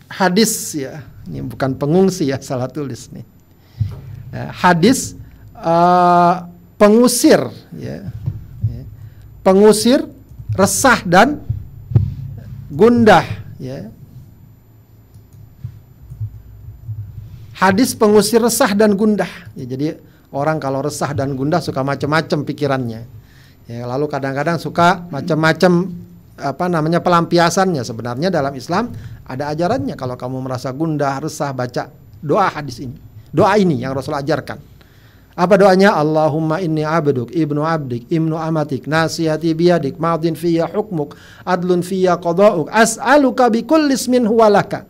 hadis 0.06 0.78
ya 0.78 1.02
ini 1.26 1.42
bukan 1.42 1.74
pengungsi 1.74 2.30
ya 2.30 2.38
salah 2.38 2.70
tulis 2.70 3.10
nih. 3.10 3.26
Ya, 4.30 4.54
hadis 4.54 5.18
uh, 5.58 6.46
pengusir 6.78 7.50
ya. 7.74 8.06
ya. 8.70 8.82
Pengusir 9.42 10.06
resah 10.54 11.02
dan 11.02 11.42
gundah 12.70 13.26
ya. 13.58 13.90
Hadis 17.60 17.92
pengusir 17.92 18.40
resah 18.40 18.72
dan 18.72 18.96
gundah. 18.96 19.28
Ya, 19.52 19.68
jadi 19.68 20.00
orang 20.32 20.56
kalau 20.56 20.80
resah 20.80 21.12
dan 21.12 21.36
gundah 21.36 21.60
suka 21.60 21.84
macam-macam 21.84 22.48
pikirannya. 22.48 23.04
Ya, 23.68 23.84
lalu 23.84 24.08
kadang-kadang 24.08 24.56
suka 24.56 25.04
macam-macam 25.12 25.92
apa 26.40 26.64
namanya 26.72 27.04
pelampiasannya. 27.04 27.84
Sebenarnya 27.84 28.32
dalam 28.32 28.56
Islam 28.56 28.88
ada 29.28 29.52
ajarannya 29.52 29.94
kalau 29.94 30.16
kamu 30.16 30.40
merasa 30.40 30.72
gundah, 30.72 31.20
resah 31.20 31.52
baca 31.52 31.92
doa 32.24 32.48
hadis 32.48 32.80
ini. 32.80 32.96
Doa 33.30 33.54
ini 33.60 33.84
yang 33.84 33.94
Rasul 33.94 34.16
ajarkan. 34.16 34.58
Apa 35.38 35.54
doanya? 35.54 35.94
Allahumma 35.94 36.58
inni 36.58 36.82
abduk, 36.82 37.30
ibnu 37.30 37.62
abdik, 37.62 38.10
ibnu 38.10 38.34
amatik, 38.34 38.90
nasihati 38.90 39.54
biyadik, 39.54 39.96
madin 39.96 40.34
fiyya 40.34 40.66
hukmuk, 40.66 41.14
adlun 41.46 41.86
fiyya 41.86 42.18
qada'uk, 42.18 42.66
as'aluka 42.68 43.46
bi 43.48 43.62
kulli 43.62 43.94
ismin 43.94 44.26
huwa 44.26 44.50
laka. 44.50 44.84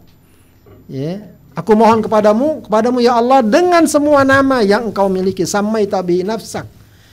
Ya, 0.91 1.31
aku 1.61 1.76
mohon 1.76 2.00
kepadamu, 2.00 2.64
kepadamu 2.64 3.05
ya 3.05 3.21
Allah 3.21 3.45
dengan 3.45 3.85
semua 3.85 4.25
nama 4.25 4.64
yang 4.64 4.88
engkau 4.88 5.12
miliki, 5.12 5.45
samai 5.45 5.85
tabi 5.85 6.25
nafsak. 6.25 6.64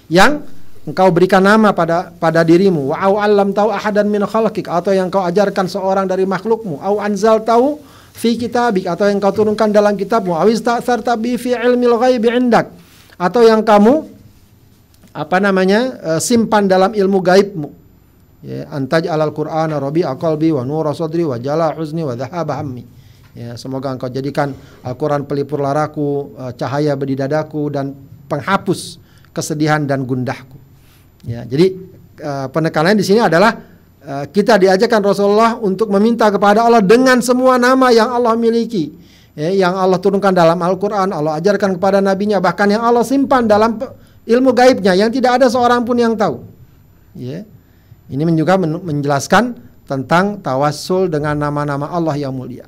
Yang 0.07 0.47
engkau 0.87 1.11
berikan 1.11 1.43
nama 1.43 1.75
pada 1.75 2.15
pada 2.15 2.47
dirimu, 2.47 2.95
wa 2.95 2.97
au 3.03 3.19
alam 3.19 3.51
tahu 3.51 3.75
ahadan 3.75 4.07
min 4.07 4.23
khalqik 4.23 4.71
atau 4.71 4.95
yang 4.95 5.11
engkau 5.11 5.19
ajarkan 5.27 5.67
seorang 5.67 6.07
dari 6.07 6.23
makhlukmu, 6.23 6.79
au 6.79 7.03
anzal 7.03 7.43
tahu 7.43 7.83
fi 8.15 8.39
kitabik 8.39 8.87
atau 8.87 9.11
yang 9.11 9.19
engkau 9.19 9.35
turunkan 9.35 9.67
dalam 9.67 9.99
kitabmu, 9.99 10.31
awis 10.39 10.63
ta'thar 10.63 11.03
tabi 11.03 11.35
fi 11.35 11.51
ilmil 11.53 11.99
ghaibi 11.99 12.31
indak 12.31 12.71
atau 13.19 13.43
yang 13.43 13.67
kamu 13.67 14.07
apa 15.11 15.37
namanya 15.43 15.79
uh, 16.15 16.19
simpan 16.23 16.71
dalam 16.71 16.95
ilmu 16.95 17.19
gaibmu. 17.19 17.69
Ya 18.45 18.69
antaj 18.69 19.09
alal 19.09 19.33
Quran 19.33 19.73
rabi 19.73 20.05
qalbi 20.05 20.53
wa 20.53 20.61
nur 20.61 20.87
sadri 20.93 21.25
wa 21.25 21.41
jala 21.41 21.73
huzni 21.73 22.05
wa 22.05 22.13
dhahaba 22.13 22.61
hammi 22.61 22.96
ya 23.37 23.53
semoga 23.53 23.93
engkau 23.93 24.09
jadikan 24.09 24.57
Al-Qur'an 24.81 25.29
pelipur 25.29 25.61
laraku 25.61 26.33
uh, 26.33 26.51
cahaya 26.57 26.97
bedi 26.97 27.13
dadaku 27.13 27.69
dan 27.69 27.93
penghapus 28.25 28.97
kesedihan 29.29 29.85
dan 29.85 30.09
gundahku 30.09 30.57
ya 31.21 31.45
jadi 31.45 31.77
uh, 32.25 32.47
penekanannya 32.49 32.97
di 32.97 33.05
sini 33.05 33.21
adalah 33.21 33.53
uh, 34.01 34.25
kita 34.25 34.57
diajarkan 34.57 35.05
Rasulullah 35.05 35.61
untuk 35.61 35.93
meminta 35.93 36.33
kepada 36.33 36.65
Allah 36.65 36.81
dengan 36.81 37.21
semua 37.21 37.61
nama 37.61 37.93
yang 37.93 38.09
Allah 38.09 38.33
miliki 38.33 39.07
ya, 39.37 39.53
yang 39.53 39.77
Allah 39.77 40.01
turunkan 40.01 40.33
dalam 40.33 40.57
Al-Quran, 40.57 41.13
Allah 41.13 41.37
ajarkan 41.37 41.77
kepada 41.77 42.01
nabinya, 42.01 42.41
bahkan 42.41 42.65
yang 42.65 42.81
Allah 42.81 43.05
simpan 43.05 43.45
dalam 43.45 43.77
ilmu 44.25 44.49
gaibnya 44.51 44.97
yang 44.97 45.13
tidak 45.13 45.37
ada 45.39 45.47
seorang 45.47 45.85
pun 45.85 45.95
yang 45.95 46.17
tahu. 46.17 46.41
Ya. 47.13 47.45
Ini 48.09 48.23
juga 48.33 48.57
menjelaskan 48.57 49.59
tentang 49.85 50.39
tawassul 50.39 51.11
dengan 51.11 51.37
nama-nama 51.37 51.91
Allah 51.91 52.15
yang 52.15 52.31
mulia. 52.31 52.65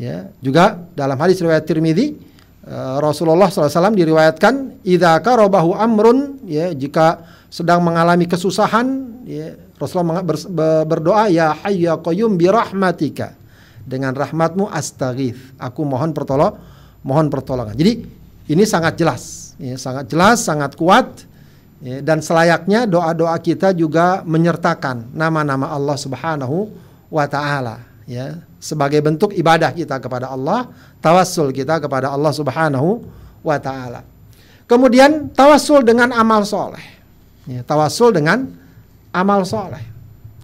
Ya, 0.00 0.32
juga 0.40 0.80
dalam 0.96 1.20
hadis 1.20 1.44
riwayat 1.44 1.68
Tirmidzi 1.68 2.16
eh, 2.64 2.96
Rasulullah 3.04 3.52
SAW 3.52 3.92
diriwayatkan 3.92 4.80
idza 4.80 5.20
karabahu 5.20 5.76
amrun 5.76 6.40
ya 6.48 6.72
jika 6.72 7.20
sedang 7.52 7.84
mengalami 7.84 8.24
kesusahan 8.24 9.20
ya 9.28 9.60
Rasulullah 9.76 10.24
berdoa 10.88 11.28
ya 11.28 11.52
hayya 11.52 12.00
qayyum 12.00 12.40
bi 12.40 12.48
rahmatika 12.48 13.36
dengan 13.84 14.16
rahmatmu 14.16 14.72
astaghith. 14.72 15.60
Aku 15.60 15.84
mohon 15.84 16.16
pertolong, 16.16 16.56
mohon 17.04 17.28
pertolongan. 17.28 17.76
Jadi 17.76 18.00
ini 18.48 18.64
sangat 18.64 18.96
jelas, 18.96 19.52
ya, 19.60 19.76
sangat 19.76 20.08
jelas, 20.08 20.40
sangat 20.40 20.80
kuat. 20.80 21.28
Ya, 21.80 22.00
dan 22.00 22.24
selayaknya 22.24 22.88
doa-doa 22.88 23.36
kita 23.40 23.76
juga 23.76 24.24
menyertakan 24.24 25.12
nama-nama 25.12 25.72
Allah 25.72 25.96
Subhanahu 25.96 26.72
wa 27.08 27.24
taala 27.24 27.89
ya 28.10 28.42
sebagai 28.58 28.98
bentuk 28.98 29.30
ibadah 29.30 29.70
kita 29.70 30.02
kepada 30.02 30.34
Allah, 30.34 30.66
tawassul 30.98 31.54
kita 31.54 31.78
kepada 31.78 32.10
Allah 32.10 32.34
Subhanahu 32.34 33.06
wa 33.46 33.56
taala. 33.62 34.02
Kemudian 34.66 35.30
tawassul 35.30 35.86
dengan 35.86 36.10
amal 36.10 36.42
soleh. 36.42 36.82
Ya, 37.46 37.62
tawassul 37.62 38.10
dengan 38.10 38.50
amal 39.14 39.46
soleh. 39.46 39.82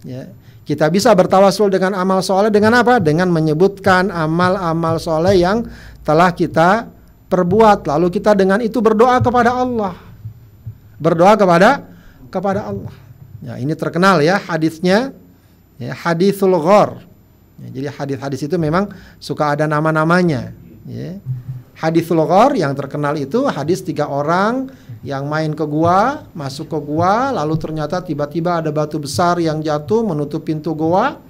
Ya. 0.07 0.31
Kita 0.67 0.91
bisa 0.91 1.15
bertawasul 1.15 1.71
dengan 1.71 1.95
amal 1.95 2.19
soleh 2.19 2.51
dengan 2.51 2.75
apa? 2.75 2.99
Dengan 2.99 3.31
menyebutkan 3.31 4.11
amal-amal 4.11 4.99
soleh 4.99 5.39
yang 5.39 5.63
telah 6.03 6.35
kita 6.35 6.91
perbuat. 7.31 7.87
Lalu 7.87 8.19
kita 8.19 8.35
dengan 8.35 8.59
itu 8.59 8.83
berdoa 8.83 9.23
kepada 9.23 9.55
Allah. 9.55 9.95
Berdoa 10.99 11.39
kepada 11.39 11.87
kepada 12.27 12.67
Allah. 12.67 12.91
Ya, 13.39 13.55
ini 13.63 13.71
terkenal 13.79 14.19
ya 14.19 14.43
hadisnya. 14.43 15.15
Ya, 15.79 15.95
hadisul 15.95 16.59
ghor. 16.59 16.99
Ya, 17.57 17.67
jadi 17.73 17.87
hadis-hadis 17.89 18.45
itu 18.45 18.55
memang 18.61 18.93
suka 19.17 19.57
ada 19.57 19.65
nama-namanya. 19.65 20.53
Ya. 20.85 21.17
Hadisul 21.77 22.21
ghor 22.25 22.57
yang 22.57 22.73
terkenal 22.73 23.13
itu 23.21 23.45
hadis 23.45 23.85
tiga 23.85 24.09
orang 24.09 24.73
yang 25.05 25.29
main 25.29 25.53
ke 25.53 25.61
gua, 25.61 26.25
masuk 26.33 26.73
ke 26.73 26.79
gua, 26.81 27.29
lalu 27.29 27.53
ternyata 27.61 28.01
tiba-tiba 28.01 28.61
ada 28.61 28.73
batu 28.73 28.97
besar 28.97 29.37
yang 29.37 29.61
jatuh 29.61 30.01
menutup 30.01 30.41
pintu 30.41 30.73
gua. 30.73 31.21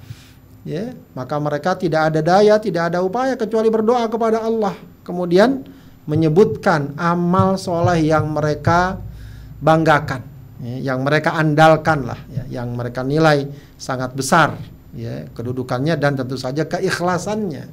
Ya, 0.67 0.91
maka 1.15 1.39
mereka 1.39 1.79
tidak 1.79 2.11
ada 2.11 2.19
daya, 2.19 2.59
tidak 2.59 2.91
ada 2.91 2.99
upaya 2.99 3.39
kecuali 3.39 3.71
berdoa 3.71 4.03
kepada 4.11 4.43
Allah. 4.43 4.75
Kemudian 5.03 5.63
menyebutkan 6.07 6.95
amal 6.99 7.55
soleh 7.55 8.03
yang 8.03 8.31
mereka 8.31 8.99
banggakan, 9.63 10.23
ya, 10.63 10.91
yang 10.91 11.03
mereka 11.07 11.35
andalkan 11.35 12.07
lah, 12.07 12.19
ya, 12.31 12.43
yang 12.47 12.71
mereka 12.75 13.03
nilai 13.03 13.47
sangat 13.75 14.11
besar, 14.15 14.55
ya, 14.95 15.27
kedudukannya 15.33 15.97
dan 15.99 16.15
tentu 16.15 16.39
saja 16.39 16.63
keikhlasannya. 16.63 17.65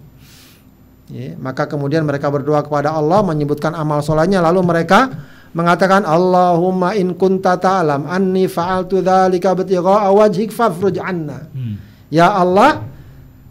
Ya, 1.13 1.37
maka 1.37 1.69
kemudian 1.69 2.09
mereka 2.09 2.33
berdoa 2.33 2.65
kepada 2.65 2.97
Allah 2.97 3.21
menyebutkan 3.21 3.77
amal 3.77 4.01
solehnya, 4.01 4.41
lalu 4.41 4.65
mereka 4.65 5.13
mengatakan 5.53 6.03
Allahumma 6.03 6.97
in 6.97 7.13
kunta 7.15 7.61
ta'lam 7.61 8.09
anni 8.09 8.49
fa'altu 8.49 9.05
dzalika 9.05 9.53
btigha'a 9.53 10.09
wajhik 10.11 10.51
fafruj 10.51 10.97
anna. 10.97 11.45
Hmm. 11.53 11.77
Ya 12.09 12.33
Allah, 12.33 12.89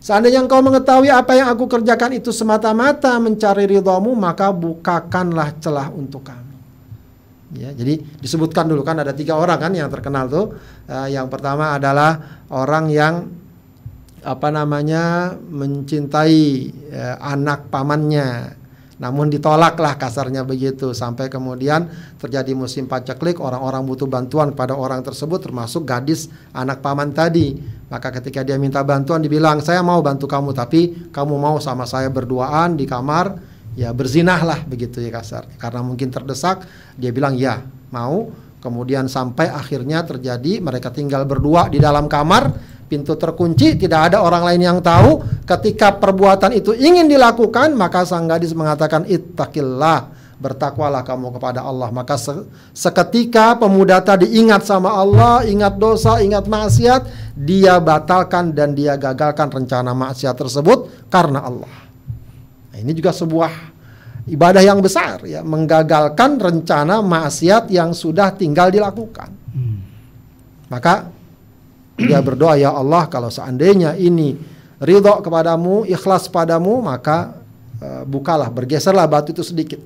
seandainya 0.02 0.42
engkau 0.42 0.66
mengetahui 0.66 1.14
apa 1.14 1.38
yang 1.38 1.48
aku 1.54 1.70
kerjakan 1.70 2.18
itu 2.18 2.34
semata-mata 2.34 3.16
mencari 3.22 3.70
ridhamu, 3.70 4.18
maka 4.18 4.50
bukakanlah 4.50 5.54
celah 5.62 5.94
untuk 5.94 6.26
kami. 6.26 6.58
Ya, 7.54 7.70
jadi 7.70 8.02
disebutkan 8.18 8.66
dulu 8.66 8.82
kan 8.82 8.98
ada 8.98 9.14
tiga 9.14 9.38
orang 9.38 9.62
kan 9.62 9.72
yang 9.78 9.86
terkenal 9.94 10.26
tuh. 10.26 10.58
Uh, 10.90 11.06
yang 11.06 11.30
pertama 11.30 11.78
adalah 11.78 12.42
orang 12.50 12.90
yang 12.90 13.30
apa 14.24 14.50
namanya 14.50 15.36
mencintai 15.38 16.72
uh, 16.92 17.16
anak 17.20 17.68
pamannya 17.68 18.64
namun 19.04 19.28
ditolaklah 19.28 20.00
kasarnya 20.00 20.48
begitu 20.48 20.96
sampai 20.96 21.28
kemudian 21.28 21.92
terjadi 22.22 22.56
musim 22.56 22.88
paceklik 22.88 23.42
orang-orang 23.42 23.84
butuh 23.84 24.08
bantuan 24.08 24.56
kepada 24.56 24.80
orang 24.80 25.04
tersebut 25.04 25.44
termasuk 25.44 25.84
gadis 25.84 26.32
anak 26.56 26.80
paman 26.80 27.12
tadi. 27.12 27.58
Maka 27.92 28.16
ketika 28.16 28.48
dia 28.48 28.56
minta 28.56 28.80
bantuan 28.86 29.20
dibilang 29.20 29.60
saya 29.60 29.84
mau 29.84 30.00
bantu 30.00 30.30
kamu 30.30 30.56
tapi 30.56 31.12
kamu 31.12 31.36
mau 31.36 31.60
sama 31.60 31.84
saya 31.84 32.08
berduaan 32.08 32.80
di 32.80 32.88
kamar 32.88 33.42
ya 33.76 33.92
berzinahlah 33.92 34.64
begitu 34.70 35.04
ya 35.04 35.12
kasar. 35.12 35.52
Karena 35.60 35.84
mungkin 35.84 36.08
terdesak 36.08 36.64
dia 36.96 37.12
bilang 37.12 37.36
ya 37.36 37.60
mau 37.92 38.32
kemudian 38.64 39.12
sampai 39.12 39.52
akhirnya 39.52 40.08
terjadi 40.08 40.64
mereka 40.64 40.96
tinggal 40.96 41.28
berdua 41.28 41.68
di 41.68 41.84
dalam 41.84 42.08
kamar 42.08 42.73
pintu 42.88 43.18
terkunci, 43.18 43.80
tidak 43.80 44.12
ada 44.12 44.22
orang 44.22 44.44
lain 44.54 44.62
yang 44.62 44.80
tahu. 44.80 45.24
Ketika 45.48 45.98
perbuatan 45.98 46.54
itu 46.54 46.76
ingin 46.76 47.10
dilakukan, 47.10 47.74
maka 47.74 48.06
sang 48.06 48.30
gadis 48.30 48.54
mengatakan 48.54 49.08
ittaqillah, 49.10 50.14
bertakwalah 50.38 51.02
kamu 51.08 51.34
kepada 51.40 51.64
Allah. 51.64 51.90
Maka 51.90 52.20
se 52.20 52.34
seketika 52.76 53.56
pemuda 53.56 54.04
tadi 54.04 54.36
ingat 54.36 54.68
sama 54.68 54.92
Allah, 54.92 55.48
ingat 55.48 55.80
dosa, 55.80 56.20
ingat 56.20 56.46
maksiat, 56.46 57.34
dia 57.34 57.80
batalkan 57.80 58.52
dan 58.52 58.76
dia 58.76 59.00
gagalkan 59.00 59.48
rencana 59.48 59.96
maksiat 59.96 60.36
tersebut 60.36 61.08
karena 61.08 61.48
Allah. 61.48 61.74
Nah, 62.74 62.78
ini 62.82 62.92
juga 62.92 63.14
sebuah 63.14 63.74
ibadah 64.28 64.64
yang 64.64 64.80
besar 64.80 65.24
ya, 65.24 65.44
menggagalkan 65.44 66.40
rencana 66.40 67.00
maksiat 67.00 67.72
yang 67.72 67.92
sudah 67.96 68.36
tinggal 68.36 68.72
dilakukan. 68.72 69.30
Hmm. 69.54 69.78
Maka 70.72 71.23
dia 71.98 72.20
berdoa 72.22 72.58
ya 72.58 72.74
Allah 72.74 73.06
kalau 73.06 73.30
seandainya 73.30 73.94
ini 73.98 74.34
ridho 74.84 75.24
kepadamu, 75.24 75.88
ikhlas 75.88 76.28
padamu, 76.28 76.84
maka 76.84 77.38
uh, 77.80 78.04
bukalah, 78.04 78.52
bergeserlah 78.52 79.08
batu 79.08 79.32
itu 79.32 79.46
sedikit. 79.46 79.80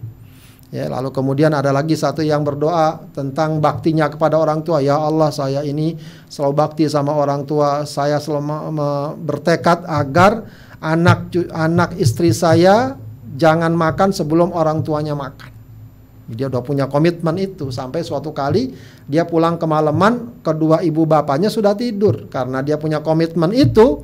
Ya, 0.67 0.91
lalu 0.91 1.15
kemudian 1.15 1.55
ada 1.55 1.71
lagi 1.71 1.95
satu 1.95 2.19
yang 2.19 2.43
berdoa 2.43 2.99
tentang 3.15 3.63
baktinya 3.63 4.11
kepada 4.11 4.35
orang 4.35 4.59
tua. 4.67 4.83
Ya 4.83 4.99
Allah, 4.99 5.31
saya 5.31 5.63
ini 5.63 5.95
selalu 6.27 6.53
bakti 6.59 6.83
sama 6.91 7.15
orang 7.15 7.47
tua. 7.47 7.87
Saya 7.87 8.19
selalu 8.19 8.75
bertekad 9.23 9.87
agar 9.87 10.43
anak 10.83 11.31
anak 11.55 11.95
istri 11.95 12.35
saya 12.35 12.99
jangan 13.39 13.71
makan 13.79 14.11
sebelum 14.11 14.51
orang 14.51 14.83
tuanya 14.83 15.15
makan. 15.15 15.56
Dia 16.27 16.51
udah 16.51 16.59
punya 16.59 16.91
komitmen 16.91 17.39
itu 17.39 17.71
sampai 17.71 18.03
suatu 18.03 18.35
kali 18.35 18.75
dia 19.07 19.23
pulang 19.23 19.55
kemalaman 19.55 20.43
kedua 20.43 20.83
ibu 20.83 21.07
bapaknya 21.07 21.47
sudah 21.47 21.71
tidur 21.71 22.27
karena 22.27 22.59
dia 22.59 22.75
punya 22.75 22.99
komitmen 22.99 23.55
itu 23.55 24.03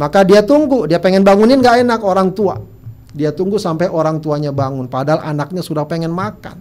maka 0.00 0.24
dia 0.24 0.40
tunggu 0.40 0.88
dia 0.88 0.96
pengen 0.96 1.20
bangunin 1.20 1.60
gak 1.60 1.84
enak 1.84 2.00
orang 2.00 2.32
tua 2.32 2.56
Dia 3.18 3.32
tunggu 3.32 3.56
sampai 3.56 3.88
orang 3.88 4.20
tuanya 4.20 4.52
bangun, 4.52 4.86
padahal 4.86 5.24
anaknya 5.24 5.64
sudah 5.64 5.88
pengen 5.88 6.12
makan. 6.12 6.60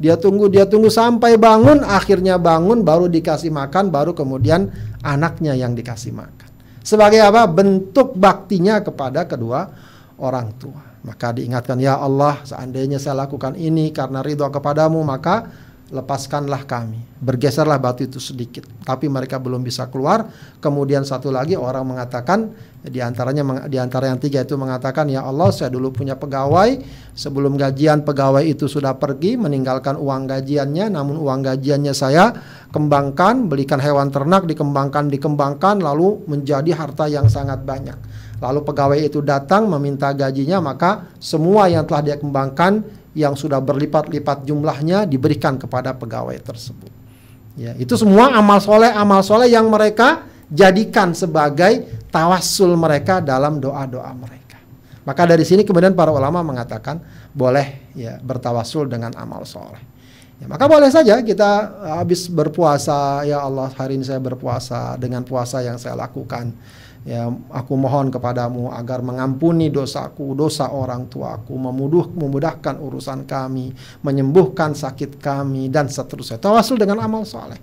Dia 0.00 0.16
tunggu, 0.16 0.48
dia 0.48 0.64
tunggu 0.64 0.88
sampai 0.88 1.36
bangun, 1.36 1.84
akhirnya 1.84 2.40
bangun, 2.40 2.80
baru 2.80 3.06
dikasih 3.06 3.52
makan, 3.52 3.92
baru 3.92 4.16
kemudian 4.16 4.72
anaknya 5.04 5.52
yang 5.52 5.76
dikasih 5.76 6.16
makan. 6.16 6.50
Sebagai 6.80 7.20
apa? 7.20 7.44
Bentuk 7.46 8.16
baktinya 8.16 8.80
kepada 8.80 9.28
kedua 9.28 9.68
orang 10.16 10.50
tua. 10.58 10.89
Maka 11.00 11.32
diingatkan, 11.32 11.80
ya 11.80 11.96
Allah, 11.96 12.44
seandainya 12.44 13.00
saya 13.00 13.24
lakukan 13.24 13.56
ini 13.56 13.88
karena 13.88 14.20
ridho 14.20 14.44
kepadamu, 14.52 15.00
maka 15.00 15.48
lepaskanlah 15.90 16.70
kami. 16.70 17.02
Bergeserlah 17.18 17.76
batu 17.82 18.06
itu 18.06 18.22
sedikit. 18.22 18.62
Tapi 18.86 19.10
mereka 19.10 19.42
belum 19.42 19.58
bisa 19.64 19.90
keluar. 19.90 20.30
Kemudian 20.62 21.02
satu 21.02 21.34
lagi 21.34 21.58
orang 21.58 21.82
mengatakan, 21.82 22.52
di 22.80 23.02
antaranya 23.02 23.66
di 23.66 23.76
antara 23.76 24.06
yang 24.06 24.22
tiga 24.22 24.46
itu 24.46 24.54
mengatakan, 24.54 25.10
ya 25.10 25.26
Allah 25.26 25.50
saya 25.50 25.68
dulu 25.74 25.90
punya 25.90 26.14
pegawai. 26.14 26.78
Sebelum 27.12 27.58
gajian 27.58 28.06
pegawai 28.06 28.46
itu 28.46 28.70
sudah 28.70 28.94
pergi 28.96 29.34
meninggalkan 29.34 29.98
uang 29.98 30.30
gajiannya. 30.30 30.94
Namun 30.94 31.18
uang 31.18 31.42
gajiannya 31.42 31.92
saya 31.92 32.38
kembangkan, 32.70 33.50
belikan 33.50 33.82
hewan 33.82 34.14
ternak, 34.14 34.46
dikembangkan, 34.46 35.10
dikembangkan, 35.10 35.82
lalu 35.82 36.22
menjadi 36.30 36.70
harta 36.70 37.10
yang 37.10 37.26
sangat 37.26 37.66
banyak. 37.66 37.98
Lalu 38.40 38.60
pegawai 38.64 38.98
itu 38.98 39.20
datang 39.20 39.68
meminta 39.68 40.10
gajinya, 40.16 40.64
maka 40.64 41.12
semua 41.20 41.68
yang 41.68 41.84
telah 41.84 42.00
dia 42.00 42.16
kembangkan 42.16 42.80
yang 43.12 43.36
sudah 43.36 43.60
berlipat-lipat 43.60 44.48
jumlahnya 44.48 45.04
diberikan 45.04 45.60
kepada 45.60 45.92
pegawai 45.92 46.40
tersebut. 46.40 46.88
Ya, 47.60 47.76
itu 47.76 47.92
semua 48.00 48.32
amal 48.32 48.56
soleh, 48.64 48.88
amal 48.88 49.20
soleh 49.20 49.52
yang 49.52 49.68
mereka 49.68 50.24
jadikan 50.48 51.12
sebagai 51.12 51.84
tawassul 52.08 52.72
mereka 52.80 53.20
dalam 53.20 53.60
doa-doa 53.60 54.08
mereka. 54.16 54.56
Maka 55.04 55.28
dari 55.28 55.44
sini 55.44 55.60
kemudian 55.60 55.92
para 55.92 56.08
ulama 56.08 56.40
mengatakan 56.40 57.02
boleh 57.36 57.92
ya 57.92 58.16
bertawassul 58.24 58.88
dengan 58.88 59.12
amal 59.20 59.44
soleh. 59.44 59.82
Ya, 60.40 60.48
maka 60.48 60.64
boleh 60.64 60.88
saja 60.88 61.20
kita 61.20 61.76
habis 62.00 62.24
berpuasa, 62.24 63.20
ya 63.28 63.44
Allah 63.44 63.68
hari 63.76 64.00
ini 64.00 64.08
saya 64.08 64.16
berpuasa 64.16 64.96
dengan 64.96 65.20
puasa 65.20 65.60
yang 65.60 65.76
saya 65.76 65.92
lakukan 65.92 66.56
Ya, 67.00 67.32
aku 67.48 67.80
mohon 67.80 68.12
kepadamu 68.12 68.68
agar 68.76 69.00
mengampuni 69.00 69.72
dosaku, 69.72 70.36
dosa 70.36 70.68
orang 70.68 71.08
tuaku, 71.08 71.56
memuduh, 71.56 72.12
memudahkan 72.12 72.76
urusan 72.76 73.24
kami, 73.24 73.72
menyembuhkan 74.04 74.76
sakit 74.76 75.16
kami, 75.16 75.72
dan 75.72 75.88
seterusnya. 75.88 76.36
Tawasul 76.36 76.76
dengan 76.76 77.00
amal 77.00 77.24
soleh. 77.24 77.56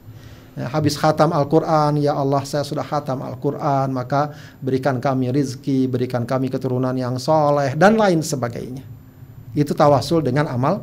Ya, 0.58 0.74
habis 0.74 0.98
khatam 0.98 1.30
Al-Quran, 1.30 2.02
ya 2.02 2.18
Allah 2.18 2.42
saya 2.50 2.66
sudah 2.66 2.82
khatam 2.82 3.22
Al-Quran, 3.22 3.94
maka 3.94 4.34
berikan 4.58 4.98
kami 4.98 5.30
rizki, 5.30 5.86
berikan 5.86 6.26
kami 6.26 6.50
keturunan 6.50 6.98
yang 6.98 7.22
soleh, 7.22 7.78
dan 7.78 7.94
lain 7.94 8.26
sebagainya. 8.26 8.82
Itu 9.54 9.78
tawasul 9.78 10.26
dengan 10.26 10.50
amal, 10.50 10.82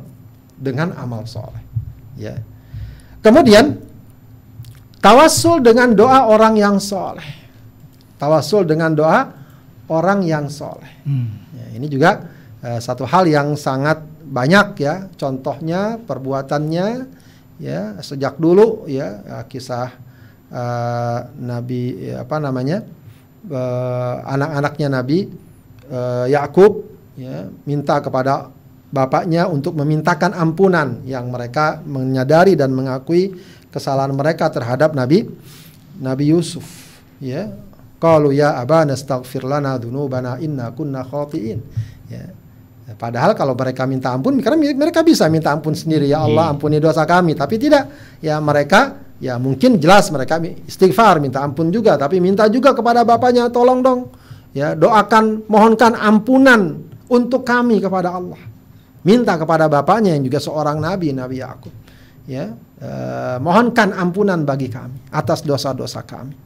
dengan 0.55 0.95
amal 0.95 1.27
soleh. 1.27 1.59
Ya. 2.15 2.39
Kemudian, 3.19 3.83
tawasul 5.03 5.59
dengan 5.59 5.91
doa 5.91 6.31
orang 6.31 6.55
yang 6.55 6.79
soleh 6.79 7.44
tawasul 8.19 8.65
dengan 8.69 8.95
doa 8.95 9.31
orang 9.89 10.25
yang 10.25 10.49
soleh. 10.49 11.05
Hmm. 11.05 11.29
Ya, 11.53 11.67
ini 11.77 11.87
juga 11.91 12.25
uh, 12.65 12.81
satu 12.81 13.05
hal 13.05 13.29
yang 13.29 13.55
sangat 13.59 14.01
banyak 14.25 14.81
ya 14.81 14.95
contohnya 15.21 16.01
perbuatannya 16.01 16.87
ya 17.61 18.01
sejak 18.01 18.41
dulu 18.41 18.89
ya 18.89 19.21
uh, 19.21 19.45
kisah 19.45 19.93
uh, 20.49 21.19
Nabi 21.39 22.11
ya, 22.11 22.25
apa 22.25 22.37
namanya 22.41 22.83
uh, 23.53 24.17
anak-anaknya 24.25 24.89
Nabi 24.89 25.29
uh, 25.93 26.27
Yakub 26.27 26.89
ya 27.15 27.47
minta 27.69 28.01
kepada 28.01 28.51
bapaknya 28.91 29.51
untuk 29.51 29.75
memintakan 29.75 30.35
ampunan 30.35 31.03
yang 31.07 31.31
mereka 31.31 31.83
menyadari 31.83 32.55
dan 32.55 32.71
mengakui 32.71 33.35
kesalahan 33.71 34.15
mereka 34.15 34.51
terhadap 34.51 34.95
Nabi 34.95 35.27
Nabi 35.99 36.31
Yusuf 36.31 36.67
ya 37.19 37.51
Qalu 38.05 38.37
ya 38.37 38.61
abana 38.61 38.93
astaghfir 38.93 39.49
lana 39.49 39.81
dzunubana 39.81 40.37
inna 40.45 40.77
kunna 40.77 41.01
khati'in. 41.01 41.59
Ya. 42.13 42.29
Padahal 43.01 43.33
kalau 43.33 43.57
mereka 43.57 43.89
minta 43.89 44.13
ampun, 44.13 44.37
karena 44.45 44.61
mereka 44.77 45.01
bisa 45.01 45.25
minta 45.33 45.49
ampun 45.57 45.73
sendiri 45.73 46.05
ya 46.05 46.21
Allah 46.21 46.53
iya. 46.53 46.53
ampuni 46.53 46.77
dosa 46.77 47.09
kami, 47.09 47.33
tapi 47.33 47.57
tidak 47.57 47.89
ya 48.21 48.37
mereka 48.45 49.01
ya 49.17 49.41
mungkin 49.41 49.81
jelas 49.81 50.13
mereka 50.13 50.37
istighfar 50.69 51.17
minta 51.17 51.41
ampun 51.41 51.73
juga, 51.73 51.97
tapi 51.97 52.21
minta 52.21 52.45
juga 52.53 52.77
kepada 52.77 53.01
bapaknya 53.01 53.49
tolong 53.49 53.81
dong 53.81 54.13
ya 54.53 54.77
doakan 54.77 55.49
mohonkan 55.49 55.97
ampunan 55.97 56.85
untuk 57.09 57.41
kami 57.41 57.81
kepada 57.81 58.13
Allah. 58.21 58.41
Minta 59.01 59.41
kepada 59.41 59.65
bapaknya 59.65 60.13
yang 60.13 60.29
juga 60.29 60.45
seorang 60.45 60.77
nabi 60.77 61.17
Nabi 61.17 61.41
Yakub 61.41 61.73
ya 62.29 62.53
eh, 62.85 63.37
mohonkan 63.41 63.97
ampunan 63.97 64.45
bagi 64.45 64.69
kami 64.69 65.09
atas 65.09 65.41
dosa-dosa 65.41 66.05
kami. 66.05 66.44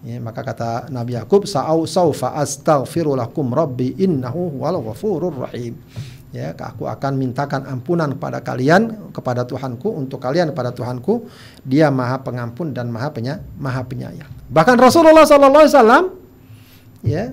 Ya, 0.00 0.16
maka 0.16 0.40
kata 0.40 0.88
Nabi 0.88 1.12
Yakub, 1.12 1.44
"Sa'au 1.44 1.84
saufa 1.84 2.32
astaghfiru 2.40 3.12
lakum 3.12 3.52
rabbi 3.52 3.92
innahu 4.00 4.56
wal 4.64 4.80
ghafurur 4.80 5.44
rahim." 5.44 5.76
Ya, 6.30 6.56
aku 6.56 6.86
akan 6.86 7.18
mintakan 7.18 7.66
ampunan 7.66 8.14
kepada 8.16 8.38
kalian 8.40 9.12
kepada 9.12 9.44
Tuhanku 9.44 9.92
untuk 9.92 10.22
kalian 10.22 10.54
kepada 10.54 10.70
Tuhanku, 10.70 11.26
Dia 11.66 11.90
Maha 11.90 12.22
Pengampun 12.22 12.70
dan 12.72 12.88
Maha 12.88 13.10
Penya, 13.10 13.42
Maha 13.58 13.82
Penyayang. 13.82 14.30
Bahkan 14.48 14.78
Rasulullah 14.78 15.26
sallallahu 15.26 15.64
alaihi 15.66 15.74
wasallam 15.74 16.04
ya, 17.02 17.24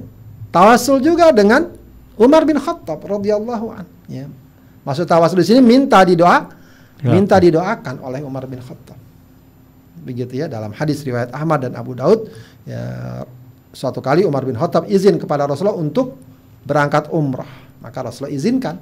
tawasul 0.50 0.98
juga 1.00 1.30
dengan 1.32 1.72
Umar 2.18 2.44
bin 2.44 2.58
Khattab 2.58 3.00
radhiyallahu 3.06 3.66
an, 3.70 3.86
ya. 4.10 4.26
Maksud 4.82 5.06
tawasul 5.06 5.46
di 5.46 5.48
sini 5.56 5.62
minta 5.62 6.02
didoa, 6.02 6.50
ya. 7.00 7.14
minta 7.14 7.38
didoakan 7.38 8.02
oleh 8.02 8.26
Umar 8.26 8.50
bin 8.50 8.60
Khattab 8.60 8.98
begitu 10.08 10.40
ya 10.40 10.48
dalam 10.48 10.72
hadis 10.72 11.04
riwayat 11.04 11.36
Ahmad 11.36 11.68
dan 11.68 11.76
Abu 11.76 11.92
Daud 11.92 12.32
ya 12.68 12.84
suatu 13.72 14.04
kali 14.04 14.28
Umar 14.28 14.44
bin 14.44 14.60
Khattab 14.60 14.92
izin 14.92 15.16
kepada 15.16 15.48
Rasulullah 15.48 15.80
untuk 15.80 16.20
berangkat 16.68 17.08
umrah. 17.16 17.80
Maka 17.80 18.12
Rasulullah 18.12 18.36
izinkan. 18.36 18.76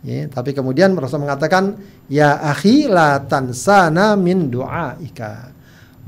Ya 0.00 0.30
tapi 0.30 0.54
kemudian 0.54 0.94
Rasulullah 0.96 1.34
mengatakan 1.34 1.76
ya 2.08 2.40
akhi 2.40 2.88
la 2.88 3.20
tansana 3.20 4.16
min 4.16 4.48
duaika. 4.48 5.52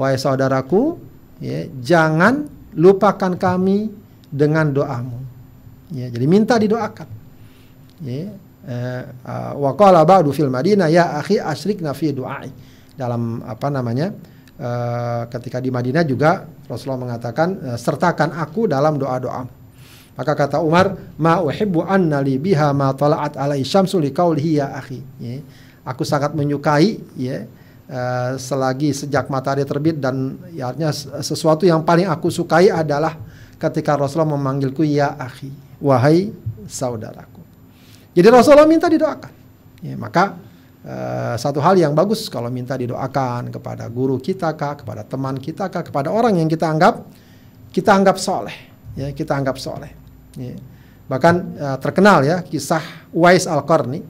Wahai 0.00 0.16
saudaraku 0.16 0.96
ya 1.42 1.68
jangan 1.83 2.48
lupakan 2.78 3.37
kami 3.37 3.90
dengan 4.30 4.70
doamu. 4.70 5.18
Ya 5.90 6.06
jadi 6.06 6.26
minta 6.30 6.54
didoakan. 6.56 7.09
Ya 8.06 8.30
eh, 8.64 9.02
qala 9.74 10.06
ba'du 10.06 10.30
fil 10.30 10.48
madinah 10.48 10.87
ya 10.87 11.18
akhi 11.18 11.42
asyrikna 11.42 11.90
fi 11.92 12.14
du'ai. 12.14 12.48
Dalam 12.94 13.42
apa 13.42 13.68
namanya 13.74 14.14
uh, 14.60 15.24
ketika 15.32 15.58
di 15.58 15.72
Madinah 15.72 16.04
juga 16.04 16.44
Rasulullah 16.68 17.00
mengatakan 17.00 17.48
uh, 17.74 17.78
sertakan 17.80 18.36
aku 18.36 18.68
dalam 18.68 19.00
doa-doa. 19.00 19.48
Maka 20.20 20.32
kata 20.36 20.60
Umar, 20.60 21.16
"Ma 21.16 21.40
uhibbu 21.40 21.80
anna 21.80 22.20
li 22.20 22.36
biha 22.36 22.76
ma 22.76 22.92
tala'at 22.92 23.40
alai 23.40 23.64
syamsu 23.64 23.96
li 23.96 24.12
ya 24.52 24.76
akhi." 24.76 25.00
Ya. 25.16 25.40
Aku 25.88 26.04
sangat 26.04 26.36
menyukai 26.36 27.00
ya 27.16 27.48
uh, 27.88 28.36
selagi 28.36 28.92
sejak 28.92 29.32
matahari 29.32 29.64
terbit 29.64 29.96
dan 29.96 30.36
ya 30.52 30.70
artinya 30.70 30.92
sesuatu 31.24 31.64
yang 31.64 31.80
paling 31.80 32.04
aku 32.04 32.28
sukai 32.28 32.68
adalah 32.68 33.16
ketika 33.56 33.96
Rasulullah 33.96 34.36
memanggilku 34.36 34.84
ya 34.84 35.16
akhi, 35.16 35.48
wahai 35.80 36.36
saudaraku. 36.68 37.40
Jadi 38.12 38.28
Rasulullah 38.28 38.68
minta 38.68 38.92
didoakan. 38.92 39.32
Ya, 39.80 39.96
maka 39.96 40.36
Uh, 40.80 41.36
satu 41.36 41.60
hal 41.60 41.76
yang 41.76 41.92
bagus 41.92 42.32
kalau 42.32 42.48
minta 42.48 42.72
didoakan 42.72 43.52
kepada 43.52 43.84
guru 43.92 44.16
kita 44.16 44.56
kah, 44.56 44.80
kepada 44.80 45.04
teman 45.04 45.36
kita 45.36 45.68
kah, 45.68 45.84
kepada 45.84 46.08
orang 46.08 46.40
yang 46.40 46.48
kita 46.48 46.64
anggap 46.72 47.04
kita 47.68 47.92
anggap 47.92 48.16
soleh, 48.16 48.56
ya 48.96 49.12
kita 49.12 49.36
anggap 49.36 49.60
soleh. 49.60 49.92
Ya. 50.40 50.56
Bahkan 51.04 51.34
uh, 51.60 51.76
terkenal 51.84 52.24
ya 52.24 52.40
kisah 52.40 52.80
Uwais 53.12 53.44
al 53.44 53.60
Qarni, 53.68 54.00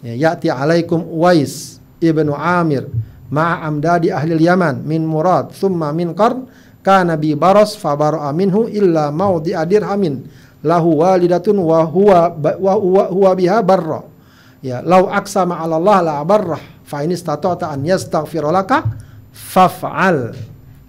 ya 0.00 0.16
ya'ti 0.16 0.48
alaikum 0.48 1.04
Uwais 1.04 1.76
ibnu 2.00 2.32
Amir 2.32 2.88
ma'a 3.28 3.68
amdadi 3.68 4.08
ahli 4.08 4.40
Yaman 4.40 4.80
min 4.80 5.04
Murad 5.04 5.52
thumma 5.52 5.92
min 5.92 6.16
Qarn 6.16 6.48
kana 6.80 7.20
bi 7.20 7.36
baros 7.36 7.76
fa 7.76 7.92
bara'a 7.94 8.32
minhu 8.32 8.66
illa 8.72 9.12
maudi 9.12 9.52
adirhamin 9.52 10.24
lahu 10.64 11.04
walidatun 11.04 11.60
wa 11.60 11.84
huwa 11.84 12.34
wa 12.34 13.60
barra 13.60 14.09
ya 14.60 14.84
lau 14.84 15.08
aksama 15.08 15.60
ala 15.60 15.76
Allah 15.80 15.98
la 16.00 16.12
abarrah 16.20 16.60
fa 16.84 17.04
ini 17.04 17.16
stata'ta 17.16 17.72
an 17.72 17.84
yastaghfirulaka 17.84 18.84
faf'al. 19.32 20.34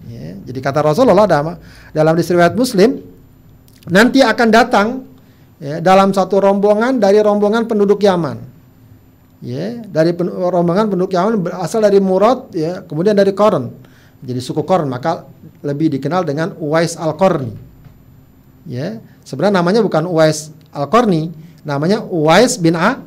Ya, 0.09 0.35
jadi 0.43 0.59
kata 0.59 0.81
Rasulullah 0.81 1.29
dalam 1.29 1.55
dalam 1.93 2.13
riwayat 2.17 2.57
Muslim 2.57 2.99
nanti 3.87 4.19
akan 4.19 4.47
datang 4.49 4.87
ya, 5.61 5.79
dalam 5.79 6.11
satu 6.11 6.41
rombongan 6.41 6.97
dari 6.97 7.21
rombongan 7.21 7.69
penduduk 7.69 8.01
Yaman. 8.01 8.37
Ya 9.41 9.81
dari 9.81 10.13
pen, 10.13 10.29
rombongan 10.29 10.89
penduduk 10.89 11.13
Yaman 11.17 11.41
berasal 11.41 11.81
dari 11.81 11.97
Murad 11.97 12.53
ya 12.53 12.85
kemudian 12.85 13.13
dari 13.17 13.33
Korn. 13.33 13.69
Jadi 14.21 14.37
suku 14.37 14.61
Korn 14.61 14.85
maka 14.85 15.25
lebih 15.61 15.89
dikenal 15.93 16.25
dengan 16.25 16.53
Uwais 16.57 16.97
al-Qarni 16.97 17.53
ya 18.65 19.01
sebenarnya 19.25 19.61
namanya 19.61 19.81
bukan 19.81 20.05
Uwais 20.05 20.53
al-Qarni 20.73 21.33
namanya 21.65 22.01
Uwais 22.05 22.57
bin 22.61 22.77
A 22.77 23.01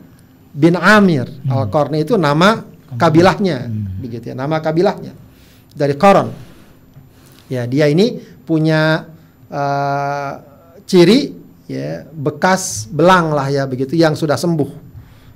bin 0.54 0.78
Amir. 0.78 1.26
Hmm. 1.26 1.66
Al-Qarni 1.66 2.06
itu 2.06 2.14
nama 2.14 2.62
kabilahnya, 2.94 3.66
hmm. 3.66 3.98
begitu 3.98 4.30
ya, 4.30 4.34
nama 4.38 4.62
kabilahnya 4.62 5.12
dari 5.74 5.98
Koron. 5.98 6.30
Ya, 7.50 7.66
dia 7.66 7.90
ini 7.90 8.22
punya 8.46 9.04
uh, 9.50 10.32
ciri 10.86 11.34
ya 11.66 12.04
bekas 12.12 12.88
belang 12.88 13.32
lah 13.32 13.48
ya 13.50 13.66
begitu 13.66 13.98
yang 13.98 14.14
sudah 14.14 14.38
sembuh. 14.38 14.86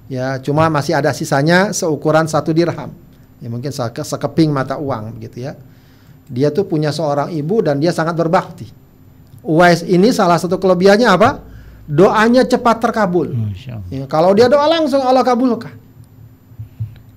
Ya, 0.09 0.41
cuma 0.41 0.73
masih 0.73 0.97
ada 0.97 1.13
sisanya 1.13 1.75
seukuran 1.77 2.25
satu 2.25 2.55
dirham. 2.57 2.95
Ya 3.39 3.49
mungkin 3.53 3.71
sekeping 3.75 4.49
mata 4.49 4.81
uang 4.81 5.21
begitu 5.21 5.45
ya. 5.45 5.53
Dia 6.29 6.49
tuh 6.49 6.65
punya 6.65 6.93
seorang 6.93 7.33
ibu 7.33 7.61
dan 7.61 7.77
dia 7.77 7.93
sangat 7.93 8.17
berbakti. 8.17 8.69
Uwais 9.45 9.85
ini 9.85 10.13
salah 10.13 10.37
satu 10.41 10.57
kelebihannya 10.57 11.09
apa? 11.09 11.48
Doanya 11.89 12.45
cepat 12.45 12.85
terkabul. 12.85 13.33
Ya, 13.89 14.05
kalau 14.05 14.37
dia 14.37 14.45
doa 14.45 14.69
langsung 14.69 15.01
Allah 15.01 15.25
kabulkan. 15.25 15.73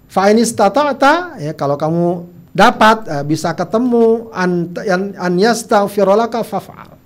Fainis 0.07 0.55
tata 0.55 0.95
ya 1.39 1.51
kalau 1.55 1.75
kamu 1.75 2.27
dapat 2.51 3.07
uh, 3.07 3.23
bisa 3.23 3.51
ketemu 3.55 4.31
an 4.31 4.71
an 5.15 5.33
yastaghfirulaka 5.35 6.43
faf'al. 6.47 6.99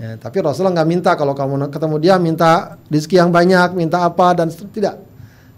Ya, 0.00 0.16
tapi 0.16 0.40
Rasulullah 0.40 0.80
nggak 0.80 0.88
minta 0.88 1.10
kalau 1.16 1.36
kamu 1.36 1.68
ketemu 1.68 1.96
dia 2.00 2.16
minta 2.16 2.80
rezeki 2.88 3.20
yang 3.20 3.30
banyak, 3.32 3.76
minta 3.76 4.04
apa 4.04 4.32
dan 4.36 4.48
tidak. 4.48 5.00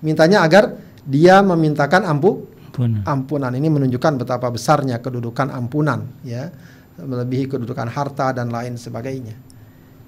Mintanya 0.02 0.42
agar 0.42 0.74
dia 1.06 1.38
memintakan 1.42 2.02
ampu 2.06 2.46
ampunan. 2.74 3.02
ampunan. 3.06 3.52
Ini 3.54 3.68
menunjukkan 3.70 4.22
betapa 4.22 4.50
besarnya 4.50 4.98
kedudukan 4.98 5.50
ampunan, 5.54 6.02
ya, 6.26 6.50
melebihi 6.98 7.46
kedudukan 7.54 7.86
harta 7.86 8.34
dan 8.34 8.50
lain 8.50 8.74
sebagainya. 8.74 9.53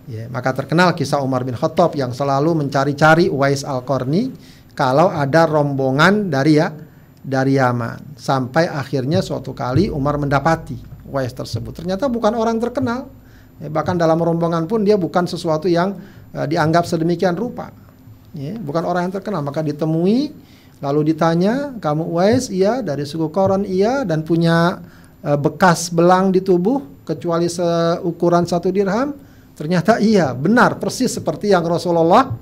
Ya, 0.06 0.30
maka 0.30 0.54
terkenal 0.54 0.94
kisah 0.94 1.18
Umar 1.18 1.42
bin 1.42 1.58
Khattab 1.58 1.98
yang 1.98 2.14
selalu 2.14 2.54
mencari-cari 2.54 3.26
Uwais 3.26 3.66
al-Qarni 3.66 4.30
kalau 4.78 5.10
ada 5.10 5.50
rombongan 5.50 6.30
dari 6.30 6.62
ya 6.62 6.70
dari 7.26 7.58
Yaman. 7.58 8.14
Sampai 8.14 8.70
akhirnya 8.70 9.18
suatu 9.18 9.50
kali 9.50 9.90
Umar 9.90 10.14
mendapati 10.14 10.78
Uwais 11.10 11.34
tersebut. 11.34 11.82
Ternyata 11.82 12.06
bukan 12.06 12.38
orang 12.38 12.62
terkenal. 12.62 13.10
Ya, 13.58 13.66
bahkan 13.66 13.98
dalam 13.98 14.22
rombongan 14.22 14.70
pun 14.70 14.86
dia 14.86 14.94
bukan 14.94 15.26
sesuatu 15.26 15.66
yang 15.66 15.98
uh, 16.30 16.46
dianggap 16.46 16.86
sedemikian 16.86 17.34
rupa. 17.34 17.74
Ya, 18.30 18.54
bukan 18.62 18.86
orang 18.86 19.10
yang 19.10 19.14
terkenal. 19.18 19.42
Maka 19.42 19.58
ditemui 19.66 20.30
lalu 20.78 21.10
ditanya 21.10 21.74
kamu 21.82 22.14
Uwais? 22.14 22.46
Iya 22.46 22.78
dari 22.78 23.02
suku 23.02 23.26
Koron 23.34 23.66
iya 23.66 24.06
dan 24.06 24.22
punya 24.22 24.78
uh, 25.26 25.34
bekas 25.34 25.90
belang 25.90 26.30
di 26.30 26.46
tubuh 26.46 27.02
kecuali 27.02 27.50
seukuran 27.50 28.46
satu 28.46 28.70
dirham 28.70 29.25
ternyata 29.56 29.98
iya 29.98 30.36
benar 30.36 30.76
persis 30.76 31.10
seperti 31.16 31.50
yang 31.50 31.64
Rasulullah 31.64 32.36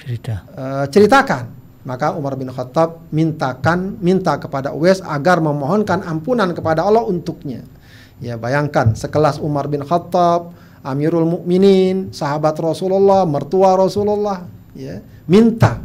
cerita 0.00 0.34
uh, 0.56 0.84
ceritakan 0.88 1.56
maka 1.86 2.10
Umar 2.18 2.34
bin 2.34 2.50
Khattab 2.50 3.06
mintakan 3.14 3.94
minta 4.02 4.34
kepada 4.42 4.74
Uwais 4.74 4.98
agar 5.06 5.38
memohonkan 5.38 6.02
ampunan 6.02 6.50
kepada 6.50 6.82
Allah 6.82 7.06
untuknya. 7.06 7.62
Ya 8.18 8.34
bayangkan 8.34 8.98
sekelas 8.98 9.38
Umar 9.38 9.70
bin 9.70 9.86
Khattab, 9.86 10.50
Amirul 10.82 11.30
Mukminin, 11.30 12.10
sahabat 12.10 12.58
Rasulullah, 12.58 13.22
mertua 13.22 13.78
Rasulullah, 13.78 14.50
ya 14.74 14.98
minta 15.30 15.78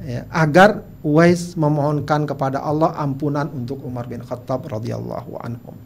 ya, 0.00 0.24
agar 0.32 0.88
Uwais 1.04 1.52
memohonkan 1.52 2.24
kepada 2.24 2.64
Allah 2.64 2.96
ampunan 2.96 3.48
untuk 3.52 3.84
Umar 3.84 4.08
bin 4.08 4.24
Khattab 4.24 4.68
radhiyallahu 4.72 5.36
anhum. 5.40 5.76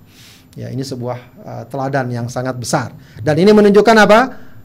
Ya 0.55 0.71
ini 0.71 0.87
sebuah 0.87 1.19
uh, 1.43 1.65
teladan 1.67 2.07
yang 2.15 2.27
sangat 2.31 2.55
besar 2.55 2.95
dan 3.23 3.35
ini 3.39 3.51
menunjukkan 3.51 3.97
apa? 3.99 4.21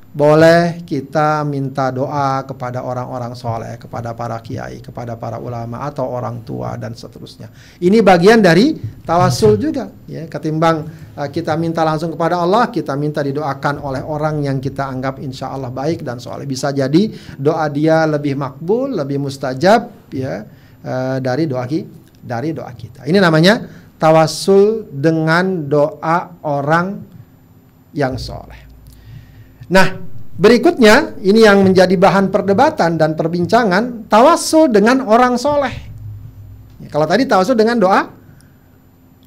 boleh 0.09 0.81
kita 0.89 1.45
minta 1.45 1.93
doa 1.93 2.41
kepada 2.41 2.81
orang-orang 2.81 3.37
soleh, 3.37 3.77
kepada 3.77 4.17
para 4.17 4.41
kiai, 4.41 4.81
kepada 4.81 5.13
para 5.13 5.37
ulama 5.37 5.85
atau 5.85 6.09
orang 6.09 6.41
tua 6.41 6.73
dan 6.81 6.97
seterusnya. 6.97 7.53
Ini 7.77 8.01
bagian 8.01 8.41
dari 8.41 8.73
tawasul 9.05 9.61
juga, 9.61 9.93
ya. 10.09 10.25
Ketimbang 10.25 10.89
uh, 11.13 11.29
kita 11.29 11.53
minta 11.61 11.85
langsung 11.85 12.09
kepada 12.09 12.41
Allah, 12.41 12.73
kita 12.73 12.97
minta 12.97 13.21
didoakan 13.21 13.85
oleh 13.85 14.01
orang 14.01 14.41
yang 14.41 14.57
kita 14.57 14.89
anggap 14.89 15.21
insya 15.21 15.53
Allah 15.53 15.69
baik 15.69 16.01
dan 16.01 16.17
soleh. 16.17 16.49
Bisa 16.49 16.73
jadi 16.73 17.13
doa 17.37 17.69
dia 17.69 18.09
lebih 18.09 18.33
makbul, 18.33 18.97
lebih 18.97 19.21
mustajab, 19.21 20.09
ya 20.09 20.41
uh, 20.81 21.17
dari 21.21 21.45
doa 21.45 21.69
dari 22.19 22.49
doa 22.49 22.73
kita. 22.73 23.05
Ini 23.05 23.21
namanya 23.21 23.61
tawasul 23.99 24.87
dengan 24.89 25.67
doa 25.67 26.39
orang 26.41 27.03
yang 27.91 28.15
soleh. 28.15 28.57
Nah, 29.69 29.99
berikutnya 30.39 31.19
ini 31.19 31.43
yang 31.43 31.61
menjadi 31.61 31.93
bahan 31.99 32.31
perdebatan 32.31 32.95
dan 32.95 33.13
perbincangan, 33.13 34.07
tawasul 34.07 34.71
dengan 34.71 35.03
orang 35.03 35.35
soleh. 35.35 35.75
Ya, 36.79 36.87
kalau 36.87 37.05
tadi 37.05 37.27
tawasul 37.27 37.59
dengan 37.59 37.77
doa 37.77 38.07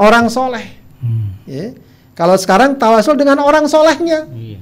orang 0.01 0.27
soleh. 0.33 0.67
Hmm. 0.99 1.37
Ya. 1.45 1.77
Kalau 2.17 2.37
sekarang 2.37 2.81
tawasul 2.81 3.17
dengan 3.17 3.41
orang 3.45 3.69
solehnya. 3.69 4.29
Iya. 4.33 4.61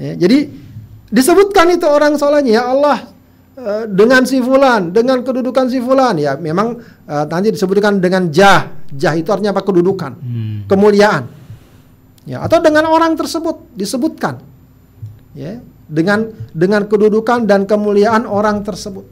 Ya, 0.00 0.12
jadi 0.16 0.48
disebutkan 1.12 1.76
itu 1.76 1.84
orang 1.84 2.16
solehnya 2.16 2.60
ya 2.60 2.62
Allah 2.72 3.11
uh, 3.58 3.84
dengan 3.88 4.22
si 4.24 4.38
fulan, 4.38 4.92
dengan 4.92 5.20
kedudukan 5.20 5.66
si 5.68 5.78
fulan 5.82 6.16
ya 6.20 6.36
memang 6.36 6.78
uh, 7.08 7.24
nanti 7.26 7.52
disebutkan 7.52 7.98
dengan 7.98 8.28
jah. 8.28 8.72
Jah 8.92 9.16
itu 9.16 9.32
artinya 9.32 9.56
apa? 9.56 9.64
Kedudukan, 9.64 10.12
hmm. 10.20 10.58
kemuliaan. 10.68 11.24
Ya, 12.22 12.38
atau 12.46 12.62
dengan 12.62 12.86
orang 12.86 13.18
tersebut 13.18 13.74
disebutkan 13.74 14.38
ya 15.34 15.58
dengan 15.90 16.30
dengan 16.54 16.86
kedudukan 16.86 17.44
dan 17.48 17.66
kemuliaan 17.66 18.24
orang 18.28 18.62
tersebut. 18.62 19.04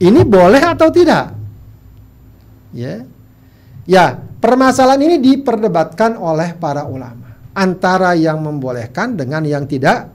Ini 0.00 0.20
boleh 0.24 0.62
atau 0.64 0.88
tidak? 0.88 1.36
Ya. 2.72 3.04
Ya, 3.88 4.16
permasalahan 4.16 5.02
ini 5.02 5.16
diperdebatkan 5.18 6.14
oleh 6.14 6.54
para 6.54 6.86
ulama 6.86 7.34
antara 7.56 8.14
yang 8.14 8.38
membolehkan 8.40 9.18
dengan 9.18 9.42
yang 9.42 9.66
tidak 9.66 10.08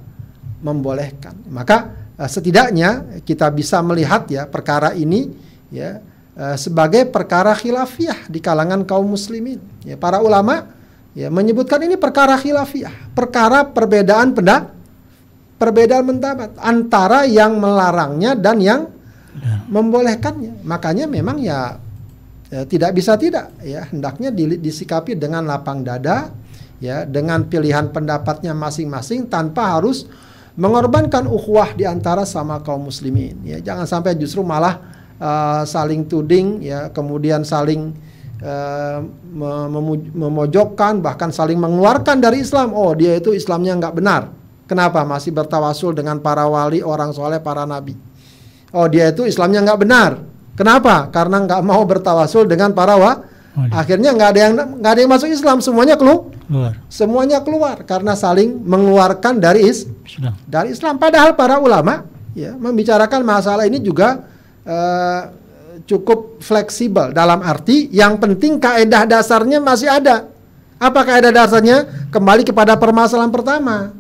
membolehkan. 0.63 1.45
Maka 1.51 1.77
eh, 1.77 2.04
setidaknya 2.23 3.19
kita 3.28 3.51
bisa 3.51 3.84
melihat 3.84 4.23
ya 4.32 4.47
perkara 4.47 4.95
ini 4.95 5.36
ya 5.67 5.99
eh, 6.36 6.56
sebagai 6.56 7.12
perkara 7.12 7.51
khilafiah 7.51 8.28
di 8.32 8.39
kalangan 8.39 8.88
kaum 8.88 9.12
muslimin. 9.12 9.60
Ya, 9.84 9.99
para 9.99 10.23
ulama 10.23 10.71
ya 11.12 11.28
menyebutkan 11.28 11.84
ini 11.84 11.99
perkara 11.99 12.39
khilafiyah, 12.39 13.12
perkara 13.12 13.67
perbedaan 13.67 14.32
pendapat 14.32 14.75
perbedaan 15.56 16.04
pendapat 16.04 16.49
antara 16.60 17.23
yang 17.23 17.56
melarangnya 17.56 18.36
dan 18.36 18.60
yang 18.60 18.91
ya. 19.39 19.63
membolehkannya. 19.71 20.67
Makanya 20.67 21.08
memang 21.08 21.39
ya, 21.39 21.80
ya 22.51 22.67
tidak 22.67 22.91
bisa 22.95 23.15
tidak 23.15 23.56
ya 23.63 23.88
hendaknya 23.88 24.36
di, 24.36 24.60
disikapi 24.60 25.15
dengan 25.15 25.47
lapang 25.47 25.84
dada 25.84 26.32
ya 26.84 27.08
dengan 27.08 27.47
pilihan 27.47 27.91
pendapatnya 27.95 28.51
masing-masing 28.51 29.32
tanpa 29.32 29.80
harus 29.80 30.08
mengorbankan 30.55 31.27
ukhuwah 31.27 31.75
di 31.75 31.83
antara 31.83 32.23
sama 32.23 32.63
kaum 32.63 32.87
muslimin 32.87 33.43
ya 33.43 33.59
jangan 33.59 33.83
sampai 33.83 34.15
justru 34.15 34.39
malah 34.39 34.79
uh, 35.19 35.63
saling 35.67 36.07
tuding 36.07 36.63
ya 36.63 36.91
kemudian 36.91 37.43
saling 37.43 37.91
uh, 38.43 38.99
memojokkan 40.15 40.99
bahkan 40.99 41.31
saling 41.31 41.59
mengeluarkan 41.59 42.19
dari 42.19 42.43
Islam. 42.43 42.71
Oh, 42.75 42.91
dia 42.95 43.19
itu 43.19 43.31
Islamnya 43.31 43.77
nggak 43.79 43.95
benar. 43.95 44.31
Kenapa 44.65 45.05
masih 45.05 45.29
bertawasul 45.29 45.93
dengan 45.93 46.17
para 46.17 46.49
wali, 46.49 46.81
orang 46.81 47.13
soleh, 47.13 47.37
para 47.37 47.69
nabi? 47.69 47.93
Oh, 48.73 48.89
dia 48.89 49.13
itu 49.13 49.23
Islamnya 49.29 49.61
nggak 49.61 49.79
benar. 49.79 50.11
Kenapa? 50.57 51.11
Karena 51.13 51.43
nggak 51.45 51.61
mau 51.61 51.83
bertawasul 51.85 52.49
dengan 52.49 52.73
para 52.73 52.97
wa. 52.97 53.13
Akhirnya 53.71 54.11
nggak 54.11 54.29
ada 54.35 54.39
yang 54.39 54.53
nggak 54.83 54.91
ada 54.91 54.99
yang 54.99 55.11
masuk 55.11 55.29
Islam, 55.31 55.63
semuanya 55.63 55.95
kelu 55.95 56.27
keluar. 56.45 56.73
Semuanya 56.91 57.39
keluar 57.39 57.75
karena 57.87 58.13
saling 58.13 58.61
mengeluarkan 58.61 59.39
dari 59.39 59.63
is 59.63 59.87
Islam. 60.03 60.33
dari 60.45 60.75
Islam. 60.75 60.99
Padahal 60.99 61.33
para 61.39 61.57
ulama 61.57 62.03
ya 62.35 62.53
membicarakan 62.59 63.23
masalah 63.23 63.63
ini 63.63 63.79
juga 63.79 64.27
uh, 64.67 65.21
cukup 65.87 66.43
fleksibel 66.43 67.15
dalam 67.15 67.39
arti 67.43 67.87
yang 67.95 68.19
penting 68.19 68.59
kaedah 68.59 69.07
dasarnya 69.07 69.63
masih 69.63 69.87
ada. 69.87 70.27
Apa 70.75 71.07
kaedah 71.07 71.31
dasarnya? 71.31 72.09
Kembali 72.11 72.43
kepada 72.43 72.75
permasalahan 72.75 73.31
pertama 73.31 73.95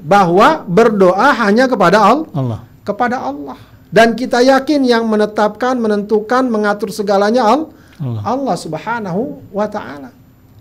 bahwa 0.00 0.64
berdoa 0.64 1.36
hanya 1.44 1.68
kepada 1.68 2.00
Allah. 2.00 2.64
Kepada 2.80 3.20
Allah. 3.20 3.60
Dan 3.92 4.18
kita 4.18 4.42
yakin 4.42 4.82
yang 4.82 5.06
menetapkan, 5.06 5.78
menentukan, 5.78 6.48
mengatur 6.48 6.88
segalanya 6.90 7.44
Allah. 7.44 7.70
Allah 8.00 8.56
Subhanahu 8.56 9.40
wa 9.52 9.66
taala. 9.66 10.10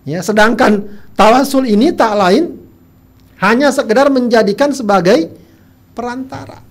Ya, 0.05 0.21
sedangkan 0.21 0.85
tawasul 1.17 1.65
ini 1.65 1.91
tak 1.91 2.13
lain 2.15 2.55
hanya 3.41 3.73
sekedar 3.73 4.07
menjadikan 4.13 4.71
sebagai 4.71 5.33
perantara. 5.97 6.61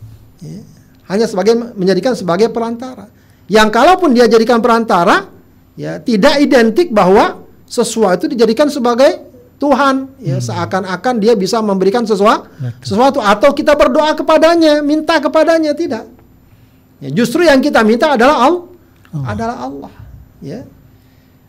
Ya, 0.40 0.62
hanya 1.10 1.26
sebagai 1.28 1.58
menjadikan 1.76 2.16
sebagai 2.16 2.48
perantara. 2.48 3.10
Yang 3.50 3.68
kalaupun 3.76 4.16
dia 4.16 4.24
jadikan 4.24 4.64
perantara, 4.64 5.28
ya 5.76 6.00
tidak 6.00 6.40
identik 6.40 6.88
bahwa 6.94 7.44
sesuatu 7.68 8.30
dijadikan 8.30 8.70
sebagai 8.70 9.34
Tuhan 9.58 10.18
ya 10.18 10.42
seakan-akan 10.42 11.14
dia 11.22 11.32
bisa 11.38 11.62
memberikan 11.62 12.02
sesuatu 12.04 12.50
sesuatu 12.82 13.22
atau 13.22 13.54
kita 13.54 13.72
berdoa 13.78 14.12
kepadanya 14.18 14.82
minta 14.82 15.16
kepadanya 15.22 15.72
tidak 15.72 16.04
ya, 16.98 17.08
justru 17.14 17.46
yang 17.46 17.62
kita 17.62 17.80
minta 17.86 18.12
adalah 18.12 18.44
Allah 18.44 18.64
oh. 19.14 19.24
adalah 19.24 19.56
Allah 19.62 19.92
ya. 20.44 20.68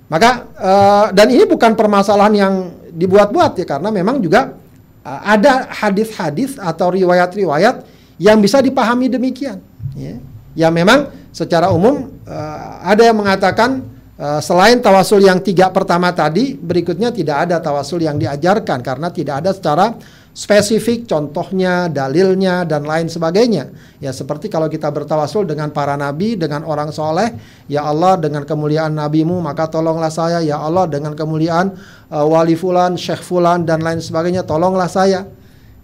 Maka 0.08 0.48
uh, 0.56 1.06
dan 1.12 1.28
ini 1.34 1.44
bukan 1.44 1.76
permasalahan 1.76 2.34
yang 2.34 2.54
dibuat-buat 2.96 3.60
ya 3.60 3.66
karena 3.68 3.92
memang 3.92 4.24
juga 4.24 4.56
uh, 5.04 5.22
ada 5.28 5.68
hadis-hadis 5.68 6.56
atau 6.56 6.94
riwayat-riwayat 6.96 7.84
yang 8.22 8.40
bisa 8.40 8.64
dipahami 8.64 9.12
demikian 9.12 9.60
ya. 9.98 10.16
Ya 10.56 10.72
memang 10.72 11.12
secara 11.36 11.68
umum 11.68 12.16
uh, 12.24 12.80
ada 12.80 13.04
yang 13.04 13.20
mengatakan 13.20 13.84
uh, 14.16 14.40
selain 14.40 14.80
tawasul 14.80 15.20
yang 15.20 15.44
tiga 15.44 15.68
pertama 15.68 16.16
tadi 16.16 16.56
berikutnya 16.56 17.12
tidak 17.12 17.50
ada 17.50 17.60
tawasul 17.60 18.00
yang 18.00 18.16
diajarkan 18.16 18.80
karena 18.80 19.12
tidak 19.12 19.44
ada 19.44 19.52
secara 19.52 19.92
spesifik 20.36 21.08
contohnya, 21.08 21.88
dalilnya 21.88 22.67
dan 22.67 22.84
lain 22.84 23.08
sebagainya. 23.08 23.71
Ya 24.04 24.12
seperti 24.12 24.52
kalau 24.52 24.67
kita 24.67 24.91
bertawasul 24.91 25.48
dengan 25.48 25.71
para 25.71 25.95
nabi, 25.95 26.36
dengan 26.36 26.67
orang 26.67 26.91
soleh, 26.91 27.32
ya 27.71 27.88
Allah 27.88 28.19
dengan 28.19 28.43
kemuliaan 28.43 29.00
nabimu 29.00 29.39
maka 29.39 29.71
tolonglah 29.71 30.12
saya, 30.12 30.43
ya 30.43 30.60
Allah 30.60 30.91
dengan 30.91 31.15
kemuliaan 31.15 31.71
uh, 32.12 32.28
wali 32.28 32.60
fulan, 32.60 33.00
syekh 33.00 33.24
fulan 33.24 33.63
dan 33.63 33.80
lain 33.80 34.04
sebagainya 34.04 34.43
tolonglah 34.43 34.91
saya. 34.91 35.24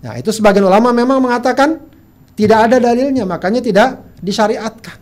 Nah 0.03 0.19
itu 0.19 0.35
sebagian 0.35 0.67
ulama 0.67 0.91
memang 0.91 1.23
mengatakan 1.23 1.79
tidak 2.35 2.67
ada 2.67 2.77
dalilnya, 2.83 3.23
makanya 3.23 3.63
tidak 3.63 4.03
disyariatkan. 4.19 4.99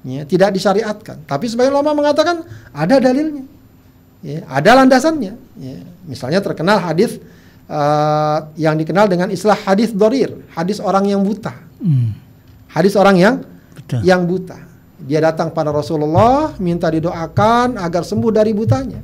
Ya, 0.00 0.22
tidak 0.24 0.54
disyariatkan. 0.54 1.26
Tapi 1.26 1.44
sebagian 1.50 1.74
ulama 1.74 2.06
mengatakan 2.06 2.46
ada 2.70 2.96
dalilnya. 3.02 3.44
Ya, 4.22 4.46
ada 4.46 4.80
landasannya. 4.80 5.34
Ya, 5.58 5.76
misalnya 6.06 6.40
terkenal 6.40 6.80
hadis 6.80 7.20
uh, 7.70 8.38
yang 8.58 8.74
dikenal 8.74 9.06
dengan 9.06 9.30
istilah 9.30 9.56
hadis 9.62 9.94
dorir, 9.94 10.34
hadis 10.52 10.82
orang 10.82 11.06
yang 11.06 11.22
buta. 11.22 11.54
Hmm. 11.78 12.12
Hadis 12.70 12.98
orang 12.98 13.16
yang 13.16 13.34
Betul. 13.72 14.02
yang 14.02 14.26
buta. 14.26 14.58
Dia 15.00 15.24
datang 15.24 15.48
pada 15.54 15.72
Rasulullah 15.72 16.52
minta 16.60 16.90
didoakan 16.90 17.80
agar 17.80 18.04
sembuh 18.04 18.30
dari 18.34 18.52
butanya. 18.52 19.00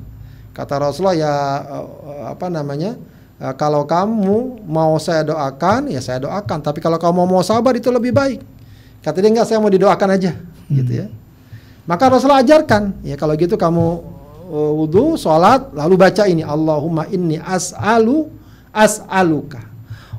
Kata 0.52 0.76
Rasulullah 0.76 1.16
ya 1.16 1.34
uh, 1.62 2.24
apa 2.34 2.52
namanya? 2.52 2.98
Uh, 3.40 3.54
kalau 3.56 3.86
kamu 3.88 4.66
mau 4.66 4.98
saya 5.00 5.24
doakan 5.24 5.88
ya 5.88 6.02
saya 6.02 6.20
doakan, 6.26 6.60
tapi 6.60 6.82
kalau 6.82 7.00
kamu 7.00 7.24
mau 7.24 7.40
sabar 7.40 7.72
itu 7.78 7.88
lebih 7.88 8.12
baik. 8.12 8.44
Kata 9.00 9.22
dia 9.22 9.30
enggak 9.30 9.46
saya 9.48 9.62
mau 9.62 9.70
didoakan 9.70 10.08
aja 10.18 10.34
hmm. 10.34 10.76
gitu 10.82 10.92
ya. 11.04 11.06
Maka 11.86 12.10
Rasulullah 12.10 12.42
ajarkan 12.42 12.98
ya 13.06 13.14
kalau 13.14 13.38
gitu 13.38 13.54
kamu 13.54 13.86
uh, 14.50 14.72
wudhu, 14.74 15.14
sholat, 15.14 15.70
lalu 15.72 15.94
baca 15.96 16.26
ini 16.26 16.42
Allahumma 16.42 17.06
inni 17.08 17.38
as'alu 17.38 18.35
as'aluka 18.76 19.64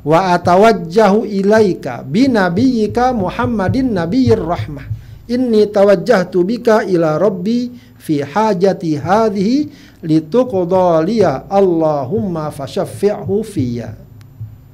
wa 0.07 0.33
atawajjahu 0.33 1.27
ilaika 1.27 2.01
binabiyyika 2.01 3.13
Muhammadin 3.13 3.93
nabiyyir 3.93 4.41
rahmah. 4.41 4.87
Inni 5.27 5.67
tawajjahtu 5.67 6.39
bika 6.47 6.87
ila 6.87 7.19
rabbi 7.19 7.67
fi 7.99 8.23
hajati 8.23 8.95
hadhihi 8.95 9.67
lituqda 9.99 11.03
liya 11.03 11.51
Allahumma 11.51 12.47
fashaffi'hu 12.47 13.43
fiyya. 13.43 13.99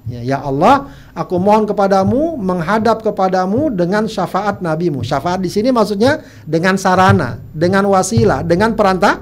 Ya, 0.04 0.22
ya 0.22 0.38
Allah, 0.44 0.94
aku 1.18 1.42
mohon 1.42 1.66
kepadamu 1.66 2.38
menghadap 2.38 3.02
kepadamu 3.02 3.74
dengan 3.74 4.06
syafaat 4.06 4.62
nabimu. 4.62 5.02
Syafaat 5.02 5.42
di 5.42 5.50
sini 5.50 5.74
maksudnya 5.74 6.22
dengan 6.46 6.78
sarana, 6.78 7.42
dengan 7.50 7.88
wasilah, 7.90 8.46
dengan 8.46 8.78
perantara, 8.78 9.18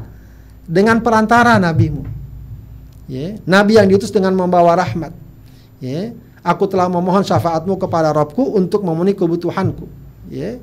dengan 0.67 1.00
perantara 1.00 1.56
nabimu. 1.62 2.20
Ya, 3.09 3.37
nabi 3.43 3.77
yang 3.77 3.89
diutus 3.89 4.13
dengan 4.13 4.33
membawa 4.37 4.77
rahmat. 4.77 5.13
Ya, 5.81 6.13
aku 6.45 6.69
telah 6.69 6.89
memohon 6.89 7.25
syafaatmu 7.25 7.77
kepada 7.81 8.13
Robku 8.13 8.53
untuk 8.57 8.85
memenuhi 8.85 9.17
kebutuhanku. 9.17 9.89
Ya, 10.29 10.61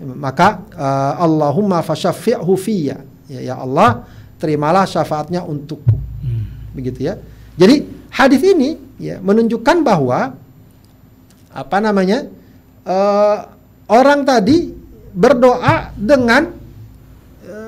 maka 0.00 0.64
uh, 0.76 1.24
Allahumma 1.24 1.80
fashaffi'hu 1.80 2.52
fiyya. 2.56 3.04
Ya, 3.26 3.40
ya 3.52 3.54
Allah, 3.56 4.04
terimalah 4.40 4.84
syafaatnya 4.88 5.44
untukku. 5.44 5.96
Hmm. 6.24 6.44
Begitu 6.76 7.10
ya. 7.10 7.20
Jadi 7.60 7.84
hadis 8.12 8.40
ini 8.40 8.80
ya 8.96 9.20
menunjukkan 9.20 9.84
bahwa 9.84 10.36
apa 11.50 11.76
namanya 11.82 12.30
uh, 12.86 13.38
orang 13.90 14.22
tadi 14.22 14.72
berdoa 15.10 15.90
dengan 15.98 16.59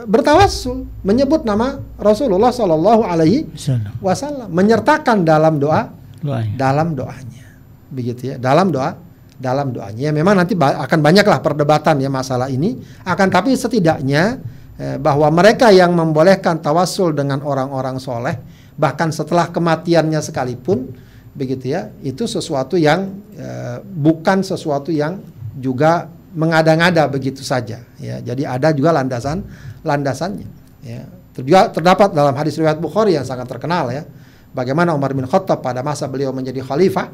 bertawassul 0.07 0.87
menyebut 1.07 1.43
nama 1.43 1.79
Rasulullah 1.99 2.51
Shallallahu 2.51 3.03
Alaihi 3.05 3.49
Wasallam. 4.03 4.49
Menyertakan 4.53 5.25
dalam 5.27 5.59
doa 5.59 5.91
doanya. 6.21 6.55
dalam 6.59 6.95
doanya. 6.97 7.47
Begitu 7.93 8.35
ya 8.35 8.37
dalam 8.41 8.73
doa 8.73 8.97
dalam 9.37 9.75
doanya. 9.75 10.09
Ya, 10.09 10.13
memang 10.15 10.39
nanti 10.39 10.55
akan 10.59 10.99
banyaklah 11.03 11.43
perdebatan 11.43 11.99
ya 11.99 12.11
masalah 12.13 12.47
ini. 12.47 12.79
Akan 13.03 13.27
tapi 13.27 13.55
setidaknya 13.59 14.39
eh, 14.79 14.97
bahwa 15.03 15.27
mereka 15.35 15.75
yang 15.75 15.93
membolehkan 15.93 16.63
tawasul 16.63 17.13
dengan 17.13 17.43
orang-orang 17.43 17.99
soleh 17.99 18.37
bahkan 18.77 19.13
setelah 19.13 19.53
kematiannya 19.53 20.21
sekalipun 20.25 20.93
begitu 21.33 21.73
ya 21.73 21.89
itu 22.05 22.29
sesuatu 22.29 22.77
yang 22.77 23.09
e, 23.33 23.81
bukan 23.81 24.45
sesuatu 24.45 24.93
yang 24.93 25.21
juga 25.57 26.09
mengada-ngada 26.33 27.07
begitu 27.09 27.45
saja 27.45 27.85
ya. 28.01 28.17
Jadi 28.21 28.43
ada 28.49 28.73
juga 28.73 28.93
landasan 28.93 29.45
landasannya 29.85 30.49
ya. 30.85 31.05
Juga 31.33 31.73
terdapat 31.73 32.13
dalam 32.13 32.37
hadis 32.37 32.61
riwayat 32.61 32.77
Bukhari 32.77 33.17
yang 33.17 33.25
sangat 33.25 33.49
terkenal 33.49 33.89
ya. 33.93 34.05
Bagaimana 34.53 34.93
Umar 34.93 35.17
bin 35.17 35.25
Khattab 35.25 35.65
pada 35.65 35.81
masa 35.81 36.05
beliau 36.05 36.29
menjadi 36.29 36.61
khalifah 36.61 37.09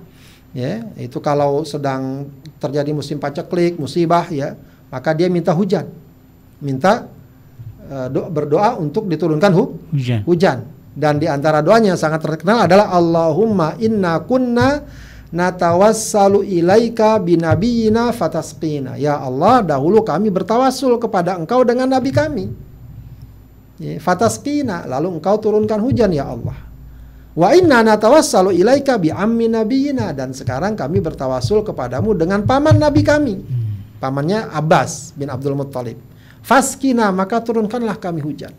ya 0.57 0.83
itu 0.99 1.23
kalau 1.23 1.63
sedang 1.63 2.27
terjadi 2.59 2.91
musim 2.91 3.21
paceklik 3.21 3.79
musibah 3.79 4.27
ya 4.27 4.59
maka 4.91 5.15
dia 5.15 5.31
minta 5.31 5.55
hujan. 5.55 5.87
Minta 6.59 7.07
uh, 7.87 8.09
berdoa 8.11 8.75
untuk 8.81 9.07
diturunkan 9.07 9.51
hu 9.55 9.65
hujan. 9.95 10.21
hujan. 10.27 10.59
Dan 10.99 11.23
di 11.23 11.31
antara 11.31 11.63
doanya 11.63 11.95
yang 11.95 12.01
sangat 12.01 12.19
terkenal 12.19 12.67
adalah 12.67 12.91
Allahumma 12.91 13.79
inna 13.79 14.19
kunna 14.27 14.83
natawassalu 15.35 16.45
ilaika 16.45 17.21
binabiyina 17.21 18.11
fatasqina. 18.15 18.97
Ya 18.97 19.21
Allah, 19.21 19.65
dahulu 19.65 20.03
kami 20.03 20.33
bertawasul 20.33 20.97
kepada 21.03 21.37
Engkau 21.37 21.63
dengan 21.63 21.89
nabi 21.89 22.11
kami. 22.13 22.47
Ya, 23.79 24.01
fatasqina, 24.03 24.89
lalu 24.89 25.21
Engkau 25.21 25.39
turunkan 25.39 25.79
hujan 25.81 26.11
ya 26.11 26.27
Allah. 26.27 26.57
Wa 27.39 27.55
inna 27.55 27.87
natawassalu 27.87 28.57
ilaika 28.57 28.99
bi 28.99 29.15
ammi 29.15 29.47
nabiyina 29.47 30.11
dan 30.11 30.35
sekarang 30.35 30.75
kami 30.75 30.99
bertawasul 30.99 31.63
kepadamu 31.63 32.19
dengan 32.19 32.43
paman 32.43 32.77
nabi 32.81 33.07
kami. 33.07 33.37
Pamannya 34.03 34.51
Abbas 34.51 35.15
bin 35.15 35.31
Abdul 35.31 35.55
Muttalib. 35.55 35.99
Faskina 36.43 37.11
maka 37.15 37.39
turunkanlah 37.39 37.99
kami 37.99 38.23
hujan. 38.23 38.55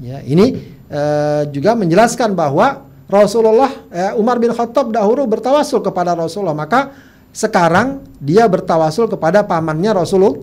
Ya, 0.00 0.24
ini 0.24 0.80
Eh, 0.90 1.42
juga 1.54 1.78
menjelaskan 1.78 2.34
bahwa 2.34 2.82
Rasulullah 3.10 3.70
eh, 3.90 4.12
Umar 4.14 4.38
bin 4.38 4.54
Khattab 4.54 4.94
dahulu 4.94 5.26
bertawasul 5.26 5.82
kepada 5.82 6.14
Rasulullah 6.14 6.54
maka 6.54 6.94
sekarang 7.30 8.02
dia 8.18 8.50
bertawasul 8.50 9.06
kepada 9.06 9.46
pamannya 9.46 9.94
Rasulullah, 9.94 10.42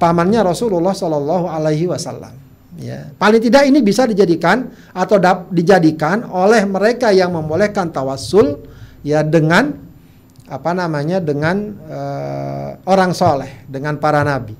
pamannya 0.00 0.40
Rasulullah 0.48 0.96
Shallallahu 0.96 1.44
Alaihi 1.44 1.88
Wasallam. 1.92 2.32
Ya, 2.76 3.08
paling 3.16 3.40
tidak 3.40 3.64
ini 3.68 3.80
bisa 3.80 4.04
dijadikan 4.04 4.68
atau 4.92 5.16
dap, 5.16 5.48
dijadikan 5.48 6.28
oleh 6.28 6.60
mereka 6.68 7.08
yang 7.08 7.32
membolehkan 7.32 7.88
tawasul 7.88 8.68
ya 9.00 9.24
dengan 9.24 9.72
apa 10.44 10.76
namanya 10.76 11.20
dengan 11.24 11.72
uh, 11.88 12.70
orang 12.84 13.16
soleh 13.16 13.64
dengan 13.64 13.96
para 13.96 14.20
nabi. 14.20 14.52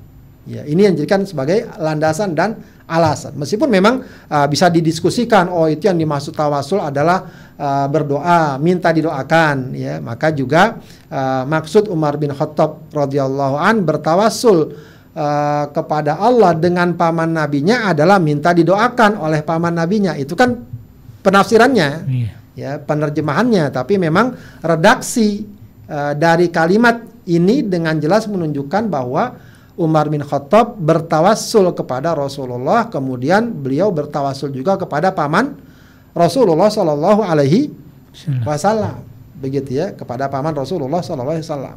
Ya, 0.49 0.65
ini 0.65 0.89
yang 0.89 0.97
dijadikan 0.97 1.29
sebagai 1.29 1.69
landasan 1.77 2.33
dan 2.33 2.57
alasan. 2.87 3.35
Meskipun 3.35 3.67
memang 3.67 4.01
uh, 4.31 4.47
bisa 4.47 4.71
didiskusikan, 4.71 5.51
oh 5.51 5.67
itu 5.67 5.91
yang 5.91 5.99
dimaksud 5.99 6.33
tawasul 6.33 6.79
adalah 6.79 7.27
uh, 7.59 7.87
berdoa, 7.91 8.57
minta 8.63 8.95
didoakan, 8.95 9.75
ya. 9.75 9.99
Maka 9.99 10.31
juga 10.31 10.79
uh, 11.11 11.43
maksud 11.45 11.91
Umar 11.91 12.15
bin 12.17 12.31
Khattab 12.31 12.95
radhiyallahu 12.95 13.59
an 13.59 13.83
bertawasul 13.83 14.59
uh, 15.19 15.65
kepada 15.75 16.23
Allah 16.23 16.55
dengan 16.55 16.95
paman 16.95 17.35
nabinya 17.35 17.91
adalah 17.91 18.23
minta 18.23 18.55
didoakan 18.55 19.19
oleh 19.19 19.43
paman 19.43 19.75
nabinya. 19.75 20.15
Itu 20.15 20.39
kan 20.39 20.55
penafsirannya, 21.27 21.91
iya. 22.07 22.31
ya, 22.55 22.71
penerjemahannya. 22.79 23.75
Tapi 23.75 23.99
memang 23.99 24.33
redaksi 24.63 25.43
uh, 25.91 26.15
dari 26.15 26.55
kalimat 26.55 27.03
ini 27.27 27.67
dengan 27.67 27.99
jelas 27.99 28.31
menunjukkan 28.31 28.87
bahwa 28.87 29.35
Umar 29.77 30.09
bin 30.09 30.25
Khattab 30.25 30.81
bertawassul 30.81 31.69
kepada 31.77 32.17
Rasulullah, 32.17 32.89
kemudian 32.89 33.53
beliau 33.53 33.93
bertawassul 33.93 34.49
juga 34.57 34.81
kepada 34.81 35.13
paman 35.13 35.53
Rasulullah 36.17 36.73
Shallallahu 36.73 37.21
Alaihi 37.21 37.77
Wasallam, 38.49 39.05
begitu 39.37 39.77
ya, 39.77 39.93
kepada 39.93 40.33
paman 40.33 40.57
Rasulullah 40.57 41.05
Shallallahu 41.05 41.37
Alaihi 41.37 41.45
Wasallam. 41.45 41.77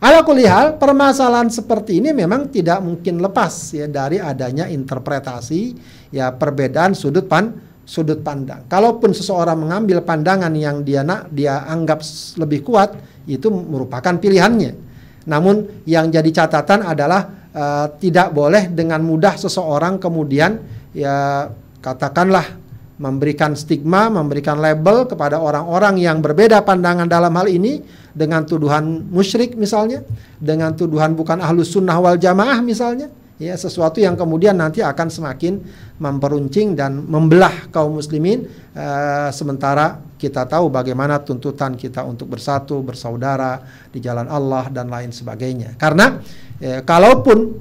Ala 0.00 0.20
kulihal, 0.24 0.76
permasalahan 0.76 1.48
seperti 1.48 2.00
ini 2.00 2.12
memang 2.12 2.52
tidak 2.52 2.80
mungkin 2.84 3.24
lepas 3.24 3.72
ya 3.72 3.88
dari 3.88 4.20
adanya 4.20 4.68
interpretasi 4.68 5.76
ya 6.12 6.28
perbedaan 6.32 6.92
sudut 6.92 7.24
pan 7.24 7.56
sudut 7.84 8.20
pandang. 8.24 8.64
Kalaupun 8.68 9.12
seseorang 9.12 9.60
mengambil 9.60 10.00
pandangan 10.04 10.52
yang 10.56 10.84
dia 10.84 11.04
nak 11.04 11.32
dia 11.32 11.64
anggap 11.68 12.04
lebih 12.40 12.64
kuat, 12.64 12.96
itu 13.24 13.48
merupakan 13.48 14.16
pilihannya. 14.16 14.83
Namun 15.24 15.84
yang 15.88 16.12
jadi 16.12 16.44
catatan 16.44 16.84
adalah 16.84 17.50
uh, 17.52 17.86
tidak 17.96 18.32
boleh 18.32 18.68
dengan 18.68 19.00
mudah 19.00 19.36
seseorang 19.40 19.96
kemudian 19.96 20.60
ya 20.92 21.48
katakanlah 21.80 22.64
memberikan 22.94 23.58
stigma, 23.58 24.06
memberikan 24.06 24.62
label 24.62 25.10
kepada 25.10 25.42
orang-orang 25.42 25.98
yang 25.98 26.22
berbeda 26.22 26.62
pandangan 26.62 27.10
dalam 27.10 27.34
hal 27.34 27.50
ini 27.50 27.82
dengan 28.14 28.46
tuduhan 28.46 29.10
musyrik 29.10 29.58
misalnya, 29.58 30.06
dengan 30.38 30.70
tuduhan 30.78 31.18
bukan 31.18 31.42
ahlus 31.42 31.74
sunnah 31.74 31.98
wal 31.98 32.14
jamaah 32.14 32.62
misalnya, 32.62 33.10
ya 33.34 33.58
sesuatu 33.58 33.98
yang 33.98 34.14
kemudian 34.14 34.54
nanti 34.54 34.78
akan 34.78 35.10
semakin 35.10 35.58
memperuncing 35.98 36.78
dan 36.78 37.02
membelah 37.02 37.66
kaum 37.74 37.98
muslimin 37.98 38.46
uh, 38.78 39.34
sementara 39.34 39.98
kita 40.24 40.48
tahu 40.48 40.72
bagaimana 40.72 41.20
tuntutan 41.20 41.76
kita 41.76 42.00
untuk 42.08 42.32
bersatu, 42.32 42.80
bersaudara 42.80 43.60
di 43.92 44.00
jalan 44.00 44.24
Allah 44.24 44.72
dan 44.72 44.88
lain 44.88 45.12
sebagainya. 45.12 45.76
Karena 45.76 46.16
ya, 46.56 46.80
kalaupun 46.80 47.52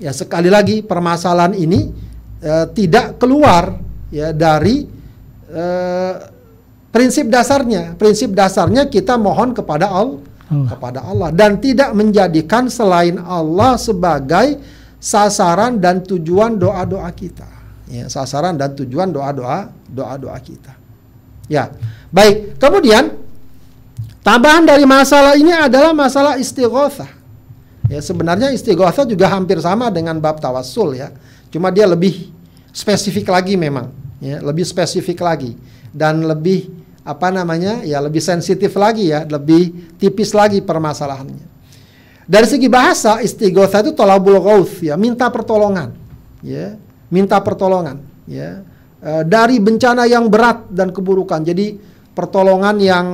ya 0.00 0.16
sekali 0.16 0.48
lagi 0.48 0.80
permasalahan 0.80 1.52
ini 1.52 1.92
uh, 2.40 2.66
tidak 2.72 3.20
keluar 3.20 3.76
ya 4.08 4.32
dari 4.32 4.88
uh, 5.52 6.14
prinsip 6.88 7.28
dasarnya. 7.28 7.92
Prinsip 8.00 8.32
dasarnya 8.32 8.88
kita 8.88 9.20
mohon 9.20 9.52
kepada 9.52 9.92
Allah, 9.92 10.24
Allah 10.48 10.68
kepada 10.72 11.00
Allah 11.04 11.28
dan 11.36 11.60
tidak 11.60 11.92
menjadikan 11.92 12.72
selain 12.72 13.20
Allah 13.20 13.76
sebagai 13.76 14.56
sasaran 14.96 15.76
dan 15.76 16.00
tujuan 16.00 16.56
doa-doa 16.56 17.12
kita. 17.12 17.44
Ya, 17.92 18.08
sasaran 18.08 18.56
dan 18.56 18.72
tujuan 18.72 19.12
doa-doa 19.12 19.68
doa-doa 19.92 20.40
kita. 20.40 20.83
Ya. 21.50 21.72
Baik, 22.14 22.56
kemudian 22.62 23.18
tambahan 24.22 24.64
dari 24.64 24.86
masalah 24.86 25.34
ini 25.34 25.50
adalah 25.50 25.92
masalah 25.92 26.38
istighothah. 26.38 27.10
Ya, 27.90 28.00
sebenarnya 28.00 28.48
istighothah 28.54 29.04
juga 29.04 29.28
hampir 29.28 29.60
sama 29.60 29.92
dengan 29.92 30.16
bab 30.16 30.40
tawassul 30.40 30.96
ya. 30.96 31.12
Cuma 31.52 31.68
dia 31.68 31.84
lebih 31.84 32.32
spesifik 32.74 33.30
lagi 33.30 33.54
memang 33.54 33.92
ya, 34.18 34.40
lebih 34.40 34.64
spesifik 34.66 35.22
lagi 35.22 35.54
dan 35.94 36.24
lebih 36.24 36.72
apa 37.04 37.28
namanya 37.28 37.84
ya 37.84 38.00
lebih 38.00 38.24
sensitif 38.24 38.72
lagi 38.74 39.12
ya, 39.12 39.28
lebih 39.28 39.94
tipis 40.00 40.32
lagi 40.32 40.64
permasalahannya. 40.64 41.52
Dari 42.24 42.46
segi 42.48 42.72
bahasa 42.72 43.20
istighosa 43.20 43.84
itu 43.84 43.92
tolabul 43.92 44.40
ghaus 44.40 44.80
ya, 44.80 44.96
minta 44.96 45.28
pertolongan. 45.28 45.92
Ya, 46.40 46.76
minta 47.12 47.36
pertolongan 47.40 48.00
ya. 48.24 48.64
E, 49.04 49.20
dari 49.28 49.60
bencana 49.60 50.08
yang 50.08 50.32
berat 50.32 50.72
dan 50.72 50.88
keburukan. 50.88 51.44
Jadi 51.44 51.76
pertolongan 52.16 52.80
yang 52.80 53.06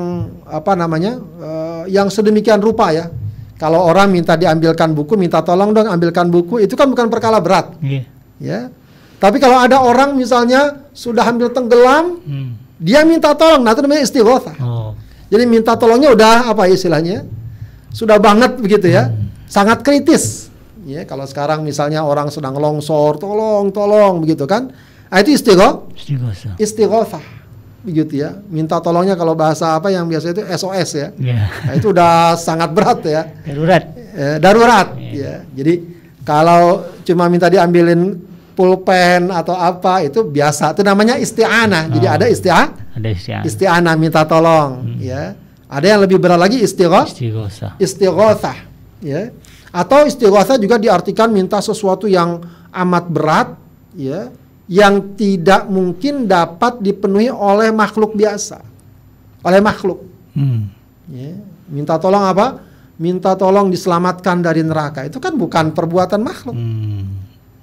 apa 0.46 0.78
namanya? 0.78 1.18
E, 1.18 1.50
yang 1.90 2.06
sedemikian 2.06 2.62
rupa 2.62 2.94
ya. 2.94 3.10
Kalau 3.58 3.82
orang 3.84 4.08
minta 4.08 4.38
diambilkan 4.38 4.94
buku, 4.94 5.18
minta 5.18 5.42
tolong 5.44 5.74
dong 5.74 5.90
ambilkan 5.90 6.30
buku, 6.30 6.64
itu 6.64 6.72
kan 6.78 6.88
bukan 6.88 7.12
perkara 7.12 7.42
berat. 7.42 7.76
Yeah. 7.84 8.08
Ya. 8.40 8.60
Tapi 9.20 9.36
kalau 9.36 9.60
ada 9.60 9.84
orang 9.84 10.16
misalnya 10.16 10.88
sudah 10.96 11.28
hampir 11.28 11.52
tenggelam, 11.52 12.24
hmm. 12.24 12.80
dia 12.80 13.04
minta 13.04 13.36
tolong, 13.36 13.60
nah 13.60 13.76
itu 13.76 13.84
namanya 13.84 14.00
istighosa. 14.00 14.56
Oh. 14.64 14.96
Jadi 15.28 15.44
minta 15.44 15.76
tolongnya 15.76 16.08
udah 16.08 16.48
apa 16.56 16.72
istilahnya? 16.72 17.28
Sudah 17.92 18.16
banget 18.16 18.56
begitu 18.56 18.88
ya, 18.88 19.12
hmm. 19.12 19.44
sangat 19.44 19.84
kritis. 19.84 20.48
Ya, 20.88 21.04
kalau 21.04 21.28
sekarang 21.28 21.60
misalnya 21.60 22.00
orang 22.00 22.32
sedang 22.32 22.56
longsor, 22.56 23.20
tolong, 23.20 23.68
tolong 23.68 24.24
begitu 24.24 24.48
kan? 24.48 24.72
Nah, 25.10 25.18
itu 25.18 25.34
istigho, 25.34 25.90
istighosa. 25.98 26.54
Istighosa. 26.54 27.20
Begitu 27.82 28.22
ya. 28.22 28.38
Minta 28.46 28.78
tolongnya 28.78 29.18
kalau 29.18 29.34
bahasa 29.34 29.74
apa 29.74 29.90
yang 29.90 30.06
biasa 30.06 30.30
itu 30.30 30.42
SOS 30.46 30.90
ya. 30.94 31.08
Yeah. 31.18 31.50
Nah, 31.66 31.72
itu 31.74 31.90
udah 31.90 32.38
sangat 32.38 32.70
berat 32.70 33.02
ya. 33.02 33.26
Darurat. 33.42 33.84
Eh, 34.14 34.36
darurat 34.38 34.88
yeah. 34.94 35.12
ya. 35.18 35.34
Jadi 35.50 35.74
kalau 36.22 36.86
cuma 37.02 37.26
minta 37.26 37.50
diambilin 37.50 38.22
pulpen 38.54 39.32
atau 39.32 39.56
apa 39.56 40.04
itu 40.04 40.22
biasa 40.22 40.78
itu 40.78 40.82
namanya 40.86 41.18
isti'anah. 41.18 41.90
Oh. 41.90 41.92
Jadi 41.98 42.06
ada 42.06 42.26
isti'ah 42.30 42.66
ada 42.94 43.08
isti'anah. 43.10 43.44
Isti'anah 43.48 43.94
minta 43.98 44.22
tolong 44.28 44.84
hmm. 44.84 44.98
ya. 45.02 45.34
Ada 45.70 45.86
yang 45.96 46.00
lebih 46.06 46.22
berat 46.22 46.38
lagi 46.38 46.62
istighosa. 46.62 47.10
Istighosa. 47.18 47.68
Istighosa 47.82 48.54
ya. 49.02 49.32
Atau 49.74 50.06
istighosa 50.06 50.54
juga 50.60 50.78
diartikan 50.78 51.30
minta 51.34 51.58
sesuatu 51.58 52.06
yang 52.06 52.42
amat 52.70 53.04
berat 53.10 53.48
ya 53.94 54.30
yang 54.70 55.18
tidak 55.18 55.66
mungkin 55.66 56.30
dapat 56.30 56.78
dipenuhi 56.78 57.26
oleh 57.26 57.74
makhluk 57.74 58.14
biasa. 58.14 58.62
Oleh 59.42 59.58
makhluk. 59.58 60.06
Hmm. 60.38 60.70
Ya. 61.10 61.34
Minta 61.66 61.98
tolong 61.98 62.22
apa? 62.22 62.62
Minta 63.00 63.34
tolong 63.34 63.66
diselamatkan 63.66 64.38
dari 64.38 64.62
neraka. 64.62 65.02
Itu 65.02 65.18
kan 65.18 65.34
bukan 65.34 65.74
perbuatan 65.74 66.20
makhluk. 66.22 66.54
Hmm 66.54 67.20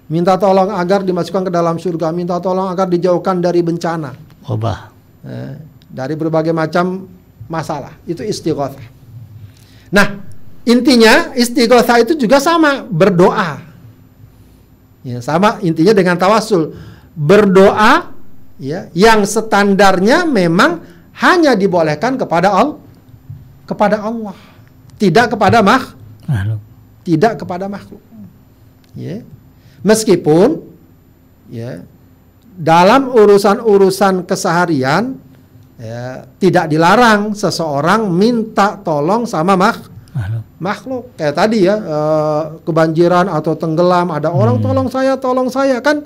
minta 0.07 0.39
tolong 0.39 0.71
agar 0.71 1.03
dimasukkan 1.03 1.47
ke 1.47 1.51
dalam 1.51 1.75
surga, 1.77 2.11
minta 2.15 2.39
tolong 2.39 2.71
agar 2.71 2.87
dijauhkan 2.87 3.43
dari 3.43 3.59
bencana, 3.59 4.15
wabah, 4.47 4.91
eh, 5.27 5.53
dari 5.87 6.15
berbagai 6.15 6.55
macam 6.55 7.07
masalah. 7.51 7.95
Itu 8.07 8.23
istighothah. 8.23 8.87
Nah, 9.91 10.23
intinya 10.63 11.35
istighothah 11.35 12.03
itu 12.03 12.15
juga 12.15 12.39
sama 12.39 12.83
berdoa. 12.87 13.63
Ya, 15.03 15.23
sama 15.23 15.59
intinya 15.63 15.95
dengan 15.95 16.19
tawasul. 16.19 16.75
Berdoa 17.17 18.13
ya 18.61 18.93
yang 18.93 19.25
standarnya 19.25 20.29
memang 20.29 20.85
hanya 21.17 21.57
dibolehkan 21.57 22.13
kepada 22.13 22.53
Allah 22.53 22.87
kepada 23.67 23.99
Allah, 23.99 24.37
tidak 24.95 25.35
kepada 25.35 25.59
makhluk. 25.59 25.99
Tidak 27.03 27.33
kepada 27.35 27.67
makhluk. 27.67 27.99
Ya. 28.95 29.21
Meskipun 29.83 30.63
ya 31.51 31.83
dalam 32.57 33.11
urusan-urusan 33.13 34.25
keseharian 34.25 35.19
ya, 35.77 36.25
tidak 36.41 36.65
dilarang 36.71 37.37
seseorang 37.37 38.09
minta 38.09 38.79
tolong 38.81 39.27
sama 39.29 39.53
mak 39.53 39.77
makhluk. 40.15 40.43
makhluk. 40.57 41.03
Kayak 41.19 41.35
tadi 41.37 41.67
ya 41.67 41.75
eh, 41.77 42.43
kebanjiran 42.65 43.29
atau 43.29 43.53
tenggelam 43.53 44.09
ada 44.09 44.31
hmm. 44.31 44.39
orang 44.39 44.57
tolong 44.63 44.87
saya, 44.89 45.13
tolong 45.19 45.51
saya 45.51 45.77
kan 45.83 46.01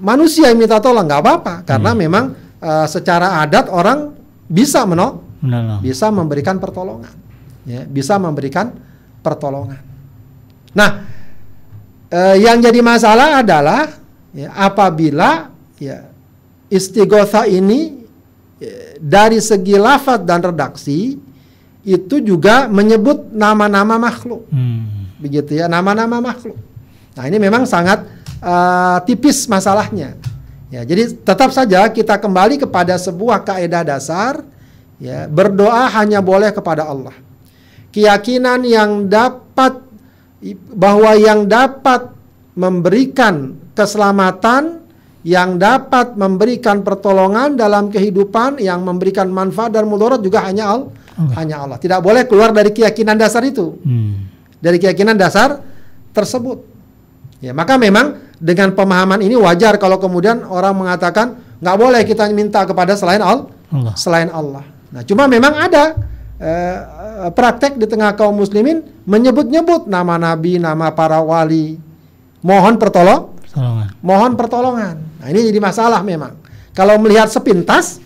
manusia 0.00 0.48
yang 0.50 0.58
minta 0.58 0.80
tolong 0.80 1.04
nggak 1.06 1.22
apa-apa 1.22 1.54
karena 1.68 1.92
hmm. 1.92 2.00
memang 2.00 2.24
uh, 2.58 2.86
secara 2.88 3.44
adat 3.44 3.68
orang 3.70 4.16
bisa 4.50 4.82
menol, 4.82 5.22
bisa 5.78 6.10
memberikan 6.10 6.58
pertolongan, 6.58 7.14
ya, 7.62 7.86
bisa 7.86 8.18
memberikan 8.18 8.74
pertolongan. 9.22 9.78
Nah, 10.74 11.06
eh, 12.10 12.36
yang 12.42 12.58
jadi 12.58 12.82
masalah 12.82 13.38
adalah 13.38 13.94
ya, 14.34 14.50
apabila 14.58 15.54
ya, 15.78 16.10
istighosa 16.66 17.46
ini 17.46 18.02
ya, 18.58 18.98
dari 18.98 19.38
segi 19.38 19.78
lafaz 19.78 20.18
dan 20.26 20.42
redaksi 20.42 21.14
itu 21.86 22.16
juga 22.20 22.66
menyebut 22.66 23.30
nama-nama 23.30 24.02
makhluk, 24.02 24.50
hmm. 24.50 25.22
begitu 25.22 25.62
ya 25.62 25.70
nama-nama 25.70 26.18
makhluk. 26.18 26.58
Nah 27.14 27.24
ini 27.26 27.38
memang 27.38 27.64
sangat 27.70 28.19
uh, 28.42 28.98
tipis 29.04 29.46
masalahnya. 29.46 30.16
Ya, 30.70 30.86
jadi 30.86 31.10
tetap 31.18 31.50
saja 31.50 31.86
kita 31.90 32.14
kembali 32.18 32.62
kepada 32.62 32.94
sebuah 32.94 33.42
kaidah 33.42 33.82
dasar, 33.82 34.46
ya 35.02 35.26
berdoa 35.26 35.90
hanya 35.98 36.22
boleh 36.22 36.54
kepada 36.54 36.86
Allah. 36.86 37.14
Keyakinan 37.90 38.62
yang 38.62 39.10
dapat 39.10 39.82
bahwa 40.70 41.18
yang 41.18 41.50
dapat 41.50 42.14
memberikan 42.54 43.58
keselamatan, 43.74 44.78
yang 45.26 45.58
dapat 45.58 46.14
memberikan 46.14 46.86
pertolongan 46.86 47.58
dalam 47.58 47.90
kehidupan, 47.90 48.62
yang 48.62 48.86
memberikan 48.86 49.26
manfaat 49.26 49.74
dan 49.74 49.90
mudarat 49.90 50.22
juga 50.22 50.46
hanya 50.46 50.70
Allah. 50.70 50.90
Allah. 51.18 51.34
Hanya 51.34 51.56
Allah. 51.66 51.78
Tidak 51.82 52.00
boleh 52.00 52.24
keluar 52.30 52.54
dari 52.54 52.70
keyakinan 52.70 53.18
dasar 53.18 53.42
itu. 53.42 53.74
Hmm. 53.82 54.30
Dari 54.62 54.78
keyakinan 54.78 55.18
dasar 55.18 55.58
tersebut. 56.14 56.69
Ya, 57.40 57.56
maka 57.56 57.80
memang 57.80 58.20
dengan 58.36 58.76
pemahaman 58.76 59.24
ini 59.24 59.32
wajar 59.36 59.80
kalau 59.80 59.96
kemudian 59.96 60.44
orang 60.44 60.76
mengatakan 60.76 61.40
nggak 61.60 61.76
boleh 61.76 62.00
kita 62.04 62.28
minta 62.36 62.64
kepada 62.68 62.92
selain 62.96 63.24
Allah. 63.24 63.48
Allah. 63.72 63.94
Selain 63.96 64.28
Allah. 64.28 64.64
Nah, 64.92 65.02
cuma 65.08 65.24
memang 65.24 65.56
ada 65.56 65.96
eh, 66.36 66.78
praktek 67.32 67.80
di 67.80 67.88
tengah 67.88 68.12
kaum 68.12 68.36
muslimin 68.36 68.84
menyebut-nyebut 69.08 69.88
nama 69.88 70.20
nabi, 70.20 70.60
nama 70.60 70.92
para 70.92 71.20
wali. 71.24 71.80
Mohon 72.44 72.80
pertolong, 72.80 73.36
pertolongan. 73.40 73.88
Mohon 74.00 74.32
pertolongan. 74.36 74.94
Nah, 75.20 75.26
ini 75.28 75.40
jadi 75.48 75.60
masalah 75.60 76.00
memang. 76.04 76.36
Kalau 76.76 76.96
melihat 76.96 77.28
sepintas 77.28 78.00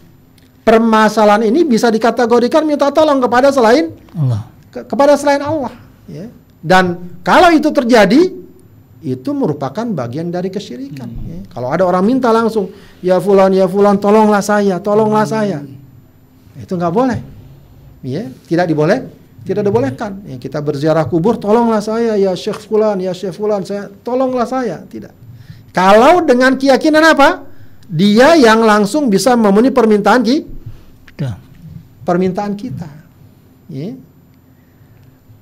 permasalahan 0.66 1.46
ini 1.46 1.62
bisa 1.62 1.90
dikategorikan 1.90 2.66
minta 2.66 2.90
tolong 2.90 3.22
kepada 3.22 3.50
selain 3.54 3.94
Allah. 4.14 4.42
Ke, 4.70 4.82
kepada 4.82 5.14
selain 5.14 5.42
Allah, 5.42 5.70
ya. 6.10 6.26
Dan 6.64 7.18
kalau 7.22 7.52
itu 7.54 7.70
terjadi 7.70 8.43
itu 9.04 9.36
merupakan 9.36 9.84
bagian 9.84 10.32
dari 10.32 10.48
kesyirikan. 10.48 11.06
Hmm. 11.06 11.28
Ya. 11.28 11.38
Kalau 11.52 11.68
ada 11.68 11.84
orang 11.84 12.02
minta 12.08 12.32
langsung, 12.32 12.72
ya 13.04 13.20
fulan, 13.20 13.52
ya 13.52 13.68
fulan, 13.68 14.00
tolonglah 14.00 14.40
saya, 14.40 14.80
tolonglah 14.80 15.28
saya. 15.28 15.60
Itu 16.56 16.80
nggak 16.80 16.94
boleh. 16.94 17.20
Ya, 18.00 18.32
tidak 18.48 18.72
diboleh, 18.72 19.04
tidak 19.44 19.64
dibolehkan. 19.68 20.24
Ya, 20.24 20.36
kita 20.40 20.64
berziarah 20.64 21.04
kubur, 21.04 21.36
tolonglah 21.36 21.84
saya, 21.84 22.16
ya 22.16 22.32
Syekh 22.32 22.64
fulan, 22.64 22.96
ya 23.00 23.12
Syekh 23.12 23.36
fulan, 23.36 23.60
saya 23.64 23.92
tolonglah 24.00 24.48
saya. 24.48 24.80
Tidak. 24.88 25.12
Kalau 25.76 26.24
dengan 26.24 26.56
keyakinan 26.56 27.04
apa? 27.04 27.44
Dia 27.84 28.32
yang 28.40 28.64
langsung 28.64 29.12
bisa 29.12 29.36
memenuhi 29.36 29.68
permintaan 29.68 30.24
kita. 30.24 31.36
Permintaan 32.04 32.56
kita. 32.56 32.88
Ya. 33.68 33.92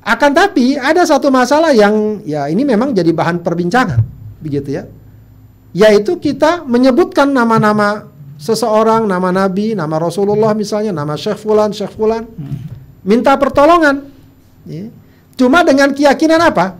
Akan 0.02 0.34
tapi 0.34 0.74
ada 0.74 1.06
satu 1.06 1.30
masalah 1.30 1.70
yang 1.70 2.26
ya 2.26 2.50
ini 2.50 2.66
memang 2.66 2.90
jadi 2.90 3.14
bahan 3.14 3.38
perbincangan, 3.38 4.02
begitu 4.42 4.82
ya. 4.82 4.84
Yaitu 5.70 6.18
kita 6.18 6.66
menyebutkan 6.66 7.30
nama-nama 7.30 8.10
seseorang, 8.34 9.06
nama 9.06 9.30
Nabi, 9.30 9.78
nama 9.78 10.02
Rasulullah 10.02 10.58
misalnya, 10.58 10.90
nama 10.90 11.14
Syekh 11.14 11.38
Fulan, 11.38 11.70
Syekh 11.70 11.94
Fulan, 11.94 12.26
minta 13.06 13.38
pertolongan. 13.38 14.10
Ya. 14.66 14.90
Cuma 15.38 15.62
dengan 15.62 15.94
keyakinan 15.94 16.50
apa? 16.50 16.76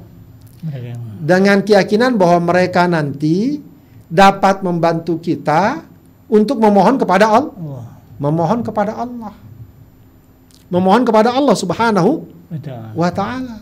Dengan 1.23 1.63
keyakinan 1.63 2.19
bahwa 2.19 2.51
mereka 2.51 2.91
nanti 2.91 3.63
dapat 4.11 4.67
membantu 4.67 5.23
kita 5.23 5.87
untuk 6.27 6.59
memohon 6.59 6.99
kepada 6.99 7.31
Allah. 7.31 7.87
Memohon 8.19 8.61
kepada 8.67 8.99
Allah. 8.99 9.35
Memohon 10.67 11.03
kepada 11.07 11.31
Allah 11.31 11.55
Subhanahu 11.55 12.32
wa 12.93 13.11
taala. 13.13 13.57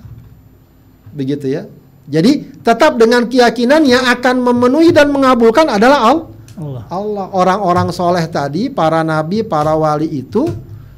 Begitu 1.14 1.46
ya. 1.46 1.62
Jadi 2.10 2.58
tetap 2.66 2.98
dengan 2.98 3.30
keyakinan 3.30 3.86
yang 3.86 4.02
akan 4.10 4.42
memenuhi 4.42 4.90
dan 4.90 5.14
mengabulkan 5.14 5.70
adalah 5.70 6.10
Allah. 6.10 6.84
Allah. 6.90 7.26
Orang-orang 7.30 7.94
soleh 7.94 8.26
tadi, 8.26 8.66
para 8.66 9.06
nabi, 9.06 9.46
para 9.46 9.78
wali 9.78 10.10
itu, 10.10 10.50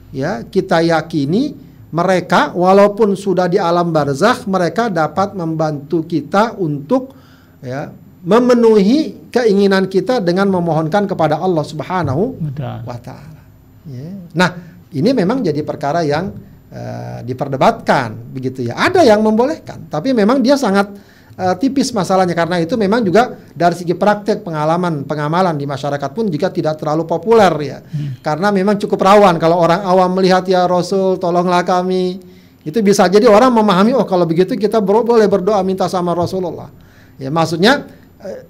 ya 0.08 0.40
kita 0.40 0.80
yakini 0.80 1.52
mereka 1.92 2.56
walaupun 2.56 3.12
sudah 3.12 3.46
di 3.46 3.60
alam 3.60 3.92
barzakh, 3.92 4.48
mereka 4.48 4.88
dapat 4.88 5.36
membantu 5.36 6.08
kita 6.08 6.56
untuk 6.56 7.12
ya 7.60 7.92
memenuhi 8.24 9.28
keinginan 9.28 9.90
kita 9.90 10.22
dengan 10.24 10.48
memohonkan 10.48 11.04
kepada 11.04 11.36
Allah 11.36 11.64
Subhanahu 11.66 12.40
wa 12.88 12.98
taala. 13.02 13.42
Ya. 13.84 14.08
Nah, 14.32 14.50
ini 14.94 15.10
memang 15.12 15.44
jadi 15.44 15.60
perkara 15.60 16.06
yang 16.06 16.32
uh, 16.72 17.18
diperdebatkan 17.22 18.32
begitu 18.32 18.66
ya. 18.66 18.74
Ada 18.80 19.04
yang 19.04 19.20
membolehkan, 19.20 19.86
tapi 19.92 20.16
memang 20.16 20.40
dia 20.40 20.56
sangat 20.56 20.88
uh, 21.36 21.54
tipis 21.60 21.92
masalahnya 21.92 22.32
karena 22.32 22.58
itu 22.58 22.74
memang 22.74 23.04
juga 23.04 23.36
dari 23.52 23.76
segi 23.76 23.92
praktek 23.92 24.42
pengalaman 24.42 25.04
pengamalan 25.04 25.54
di 25.54 25.68
masyarakat 25.68 26.10
pun 26.10 26.32
juga 26.32 26.48
tidak 26.48 26.80
terlalu 26.80 27.04
populer 27.04 27.52
ya. 27.60 27.78
Hmm. 27.84 28.18
karena 28.24 28.48
memang 28.50 28.80
cukup 28.80 28.98
rawan 29.04 29.36
kalau 29.36 29.60
orang 29.60 29.84
awam 29.84 30.10
melihat 30.16 30.42
ya 30.48 30.64
Rasul 30.64 31.20
tolonglah 31.20 31.62
kami. 31.62 32.32
Itu 32.62 32.78
bisa 32.78 33.10
jadi 33.10 33.26
orang 33.26 33.50
memahami 33.50 33.90
oh 33.90 34.06
kalau 34.06 34.22
begitu 34.22 34.54
kita 34.54 34.78
boleh 34.78 35.26
berdoa 35.26 35.58
minta 35.66 35.90
sama 35.90 36.14
Rasulullah. 36.14 36.70
Ya 37.18 37.26
maksudnya 37.26 37.90
eh, 38.22 38.46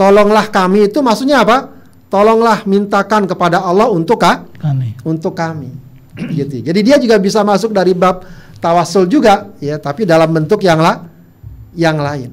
tolonglah 0.00 0.48
kami 0.48 0.88
itu 0.88 1.04
maksudnya 1.04 1.44
apa? 1.44 1.68
Tolonglah 2.08 2.64
mintakan 2.64 3.28
kepada 3.28 3.60
Allah 3.60 3.92
untuk 3.92 4.16
kami. 4.16 4.96
untuk 5.04 5.36
kami 5.36 5.89
gitu 6.38 6.60
jadi 6.62 6.80
dia 6.82 6.96
juga 6.98 7.16
bisa 7.18 7.42
masuk 7.42 7.74
dari 7.74 7.94
bab 7.94 8.26
tawasul 8.60 9.08
juga 9.08 9.50
ya 9.62 9.80
tapi 9.80 10.04
dalam 10.04 10.28
bentuk 10.30 10.60
yang 10.62 10.78
lah 10.78 11.10
yang 11.74 11.98
lain. 11.98 12.30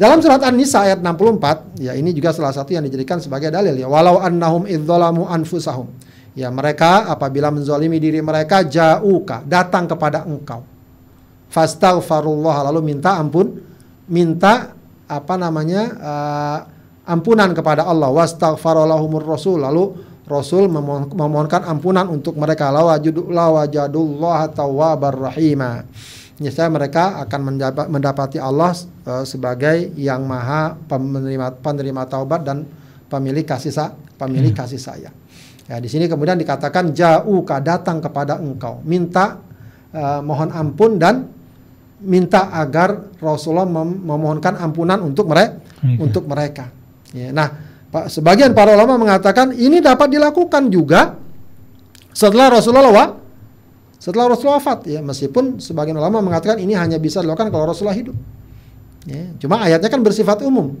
Dalam 0.00 0.24
surat 0.24 0.40
An-Nisa 0.40 0.88
ayat 0.88 1.04
64, 1.04 1.76
ya 1.76 1.92
ini 1.92 2.16
juga 2.16 2.32
salah 2.32 2.56
satu 2.56 2.72
yang 2.72 2.88
dijadikan 2.88 3.20
sebagai 3.20 3.52
dalil 3.52 3.76
ya. 3.76 3.84
Walau 3.84 4.16
annahum 4.16 4.64
idzalamu 4.64 5.28
anfusahum. 5.28 5.92
Ya 6.32 6.48
mereka 6.48 7.10
apabila 7.10 7.52
menzalimi 7.52 8.00
diri 8.00 8.24
mereka 8.24 8.64
jauka 8.64 9.44
datang 9.44 9.84
kepada 9.84 10.24
engkau. 10.24 10.64
Fastaghfirullah 11.52 12.72
lalu 12.72 12.80
minta 12.96 13.20
ampun, 13.20 13.60
minta 14.08 14.72
apa 15.04 15.34
namanya? 15.36 15.82
Uh, 16.00 16.58
ampunan 17.04 17.52
kepada 17.52 17.84
Allah. 17.84 18.08
Wastaghfarallahumur 18.08 19.26
rasul 19.26 19.60
lalu 19.60 20.00
Rasul 20.30 20.70
memohonkan 20.70 21.66
ampunan 21.66 22.06
untuk 22.06 22.38
mereka 22.38 22.70
lawajadullah 22.70 24.54
tawwabar 24.54 25.34
rahimah 25.34 25.82
niscaya 26.40 26.72
mereka 26.72 27.20
akan 27.20 27.60
mendapati 27.92 28.40
Allah 28.40 28.72
uh, 29.04 29.24
sebagai 29.28 29.92
yang 30.00 30.24
maha 30.24 30.72
penerima 30.88 31.60
penerima 31.60 32.02
taubat 32.08 32.40
dan 32.48 32.64
pemilik 33.12 33.44
kasih 33.44 33.68
sa 33.68 33.92
pemilik 34.16 34.56
hmm. 34.56 34.60
kasih 34.64 34.80
sayang. 34.80 35.16
Ya, 35.68 35.78
di 35.78 35.86
sini 35.86 36.08
kemudian 36.08 36.40
dikatakan 36.40 36.96
jauh 36.96 37.46
datang 37.62 38.00
kepada 38.02 38.40
engkau, 38.40 38.80
minta 38.82 39.38
uh, 39.92 40.24
mohon 40.24 40.50
ampun 40.50 40.96
dan 40.96 41.28
minta 42.00 42.48
agar 42.56 43.12
Rasulullah 43.20 43.68
mem 43.68 44.00
memohonkan 44.00 44.56
ampunan 44.56 45.04
untuk 45.04 45.28
mereka 45.28 45.60
untuk 46.00 46.24
mereka. 46.24 46.72
Ya, 47.12 47.36
nah, 47.36 47.69
sebagian 47.90 48.54
para 48.54 48.78
ulama 48.78 48.94
mengatakan 48.94 49.50
ini 49.50 49.82
dapat 49.82 50.14
dilakukan 50.14 50.70
juga 50.70 51.18
setelah 52.14 52.54
Rasulullah 52.54 53.18
setelah 54.00 54.32
Rasulullah 54.32 54.62
wafat. 54.62 54.86
Ya 54.86 55.00
meskipun 55.02 55.58
sebagian 55.58 55.98
ulama 55.98 56.22
mengatakan 56.22 56.62
ini 56.62 56.72
hanya 56.78 56.96
bisa 56.96 57.20
dilakukan 57.20 57.50
kalau 57.50 57.68
Rasulullah 57.68 57.98
hidup. 57.98 58.14
Ya, 59.08 59.32
cuma 59.40 59.64
ayatnya 59.64 59.90
kan 59.90 60.00
bersifat 60.04 60.44
umum. 60.44 60.76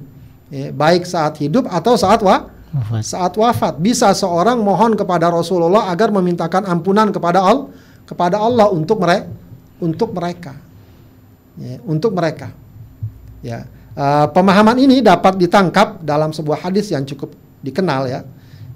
Ya, 0.52 0.70
baik 0.70 1.08
saat 1.08 1.40
hidup 1.40 1.66
atau 1.70 1.96
saat 1.96 2.20
wa, 2.20 2.52
wafat. 2.72 3.02
saat 3.02 3.32
wafat. 3.34 3.74
Bisa 3.80 4.12
seorang 4.14 4.60
mohon 4.60 4.94
kepada 4.94 5.32
Rasulullah 5.32 5.90
agar 5.90 6.14
memintakan 6.14 6.68
ampunan 6.68 7.10
kepada 7.10 7.42
Allah 7.42 7.68
kepada 8.06 8.36
Allah 8.38 8.70
untuk 8.70 9.02
mereka 9.02 9.28
untuk 9.80 10.12
mereka. 10.14 10.54
Ya, 11.58 11.76
untuk 11.82 12.14
mereka. 12.14 12.54
Ya 13.40 13.66
uh, 14.00 14.26
pemahaman 14.32 14.80
ini 14.80 15.04
dapat 15.04 15.36
ditangkap 15.36 16.00
dalam 16.00 16.32
sebuah 16.32 16.64
hadis 16.64 16.88
yang 16.88 17.04
cukup 17.04 17.36
dikenal 17.60 18.08
ya. 18.08 18.20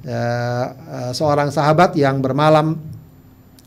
Uh, 0.05 0.13
uh, 0.13 1.13
seorang 1.17 1.49
sahabat 1.49 1.97
yang 1.97 2.21
bermalam 2.21 2.77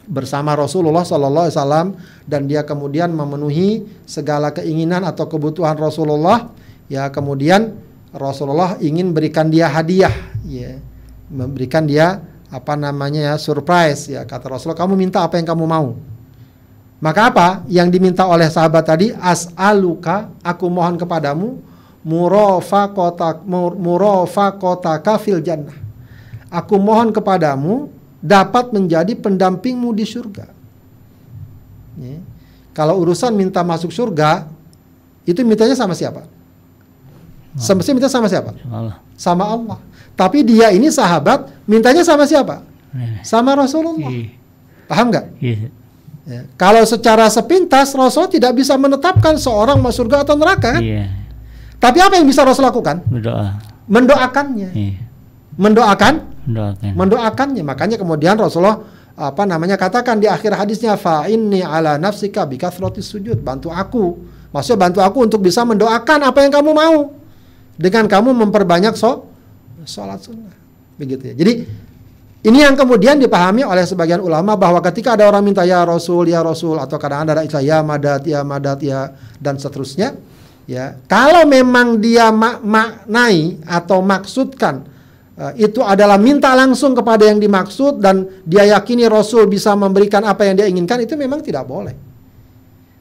bersama 0.05 0.53
Rasulullah 0.53 1.01
Sallallahu 1.01 1.49
Alaihi 1.49 1.57
Wasallam 1.57 1.87
dan 2.29 2.45
dia 2.45 2.61
kemudian 2.61 3.09
memenuhi 3.09 3.89
segala 4.05 4.53
keinginan 4.53 5.01
atau 5.03 5.25
kebutuhan 5.25 5.75
Rasulullah 5.75 6.53
ya 6.87 7.09
kemudian 7.09 7.75
Rasulullah 8.13 8.77
ingin 8.79 9.11
berikan 9.17 9.49
dia 9.49 9.67
hadiah 9.67 10.13
ya. 10.45 10.77
Memberikan 11.27 11.83
dia 11.83 12.23
apa 12.47 12.79
namanya 12.79 13.33
ya 13.33 13.35
surprise 13.35 14.07
ya. 14.07 14.23
Kata 14.23 14.47
Rasulullah 14.47 14.79
kamu 14.79 14.93
minta 14.95 15.25
apa 15.25 15.41
yang 15.41 15.49
kamu 15.49 15.65
mau 15.67 15.97
maka 16.97 17.29
apa 17.29 17.47
yang 17.69 17.93
diminta 17.93 18.25
oleh 18.25 18.49
sahabat 18.49 18.83
tadi 18.85 19.13
as'aluka 19.13 20.33
aku 20.41 20.65
mohon 20.69 20.97
kepadamu 20.97 21.61
murafaqata 22.01 23.45
murafaqataka 23.77 25.13
fil 25.21 25.41
jannah 25.43 25.77
aku 26.49 26.79
mohon 26.79 27.11
kepadamu 27.11 27.91
dapat 28.21 28.73
menjadi 28.73 29.13
pendampingmu 29.13 29.93
di 29.93 30.05
surga. 30.05 30.49
Ya. 31.97 32.19
Kalau 32.73 33.01
urusan 33.01 33.33
minta 33.33 33.65
masuk 33.65 33.89
surga, 33.89 34.45
itu 35.25 35.41
mintanya 35.41 35.73
sama 35.73 35.97
siapa? 35.97 36.25
Semestinya 37.57 37.97
minta 37.97 38.11
sama 38.11 38.29
siapa? 38.29 38.53
Allah. 38.69 39.01
Sama 39.17 39.43
Allah. 39.49 39.79
Tapi 40.13 40.45
dia 40.45 40.69
ini 40.69 40.93
sahabat, 40.93 41.49
mintanya 41.65 42.05
sama 42.05 42.29
siapa? 42.29 42.61
Eh. 42.93 43.21
Sama 43.25 43.57
Rasulullah. 43.57 44.13
Iya. 44.13 44.29
Paham 44.85 45.09
nggak? 45.09 45.25
Ya. 46.27 46.43
Kalau 46.59 46.83
secara 46.83 47.31
sepintas 47.31 47.95
Rasul 47.95 48.27
tidak 48.27 48.59
bisa 48.59 48.75
menetapkan 48.75 49.39
seorang 49.39 49.79
masuk 49.79 50.11
surga 50.11 50.27
atau 50.27 50.35
neraka 50.35 50.75
kan? 50.75 50.83
Iya. 50.83 51.07
Tapi 51.79 52.03
apa 52.03 52.19
yang 52.19 52.27
bisa 52.27 52.43
Rasul 52.43 52.67
lakukan? 52.67 52.99
Mendoa. 53.07 53.55
Mendoakannya. 53.87 54.69
Iya. 54.75 54.99
Mendoakan 55.55 56.13
mendoakan. 56.43 56.91
mendoakannya. 56.93 57.63
Makanya 57.63 57.95
kemudian 57.95 58.35
Rasulullah 58.35 58.83
apa 59.17 59.49
namanya 59.49 59.81
katakan 59.81 60.21
di 60.21 60.29
akhir 60.29 60.53
hadisnya 60.53 60.93
fa 60.93 61.25
inni 61.25 61.65
ala 61.65 61.97
nafsika 61.97 62.45
bikathrati 62.45 63.01
sujud 63.01 63.41
bantu 63.41 63.73
aku 63.73 64.13
maksudnya 64.53 64.77
bantu 64.77 64.99
aku 65.01 65.25
untuk 65.25 65.41
bisa 65.41 65.65
mendoakan 65.65 66.21
apa 66.21 66.45
yang 66.45 66.53
kamu 66.53 66.69
mau 66.69 67.17
dengan 67.81 68.05
kamu 68.05 68.29
memperbanyak 68.45 68.93
so 68.93 69.25
sholat 69.89 70.21
sunnah 70.21 70.53
begitu 71.01 71.33
ya 71.33 71.35
jadi 71.37 71.65
ini 72.47 72.63
yang 72.63 72.79
kemudian 72.79 73.19
dipahami 73.19 73.67
oleh 73.67 73.83
sebagian 73.83 74.23
ulama 74.23 74.55
bahwa 74.55 74.79
ketika 74.79 75.19
ada 75.19 75.27
orang 75.27 75.43
minta 75.43 75.67
ya 75.67 75.83
Rasul 75.83 76.31
ya 76.31 76.39
Rasul 76.39 76.79
atau 76.79 76.95
kadang-kadang 76.95 77.43
ada 77.43 77.43
istilah 77.43 77.65
ya 77.67 77.77
madat 77.83 78.23
ya 78.23 78.39
madat 78.47 78.79
ya 78.79 79.11
dan 79.37 79.59
seterusnya 79.59 80.15
ya 80.63 80.95
kalau 81.11 81.43
memang 81.43 81.99
dia 81.99 82.31
mak 82.31 82.63
maknai 82.63 83.59
atau 83.67 83.99
maksudkan 83.99 84.97
Eh, 85.37 85.69
itu 85.69 85.85
adalah 85.85 86.17
minta 86.17 86.49
langsung 86.57 86.97
kepada 86.97 87.29
yang 87.29 87.37
dimaksud 87.37 88.01
dan 88.01 88.41
dia 88.41 88.73
yakini 88.73 89.05
Rasul 89.05 89.45
bisa 89.45 89.77
memberikan 89.77 90.25
apa 90.25 90.49
yang 90.49 90.57
dia 90.57 90.65
inginkan 90.65 90.97
itu 91.05 91.13
memang 91.13 91.45
tidak 91.45 91.61
boleh. 91.69 91.93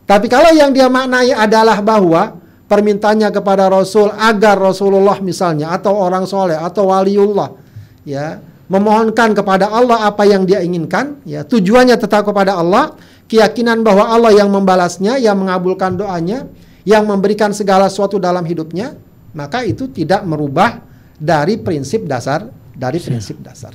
Tapi 0.04 0.28
kalau 0.28 0.52
yang 0.52 0.68
dia 0.68 0.84
maknai 0.92 1.32
adalah 1.32 1.80
bahwa 1.80 2.36
permintaannya 2.68 3.32
kepada 3.32 3.72
Rasul 3.72 4.12
agar 4.12 4.60
Rasulullah 4.60 5.16
misalnya 5.24 5.72
atau 5.72 5.96
orang 5.96 6.28
soleh 6.28 6.60
atau 6.60 6.92
waliullah 6.92 7.56
ya 8.04 8.36
memohonkan 8.66 9.34
kepada 9.34 9.70
Allah 9.70 10.10
apa 10.10 10.26
yang 10.26 10.42
dia 10.42 10.62
inginkan 10.62 11.22
ya 11.22 11.46
tujuannya 11.46 11.94
tetap 11.98 12.26
kepada 12.26 12.58
Allah 12.58 12.98
keyakinan 13.30 13.86
bahwa 13.86 14.10
Allah 14.10 14.34
yang 14.34 14.50
membalasnya 14.50 15.18
yang 15.22 15.38
mengabulkan 15.38 15.94
doanya 15.94 16.50
yang 16.86 17.06
memberikan 17.06 17.54
segala 17.54 17.86
sesuatu 17.86 18.18
dalam 18.18 18.42
hidupnya 18.42 18.98
maka 19.36 19.62
itu 19.62 19.86
tidak 19.90 20.26
merubah 20.26 20.82
dari 21.16 21.60
prinsip 21.60 22.04
dasar 22.04 22.46
dari 22.76 23.00
prinsip 23.00 23.40
dasar. 23.40 23.72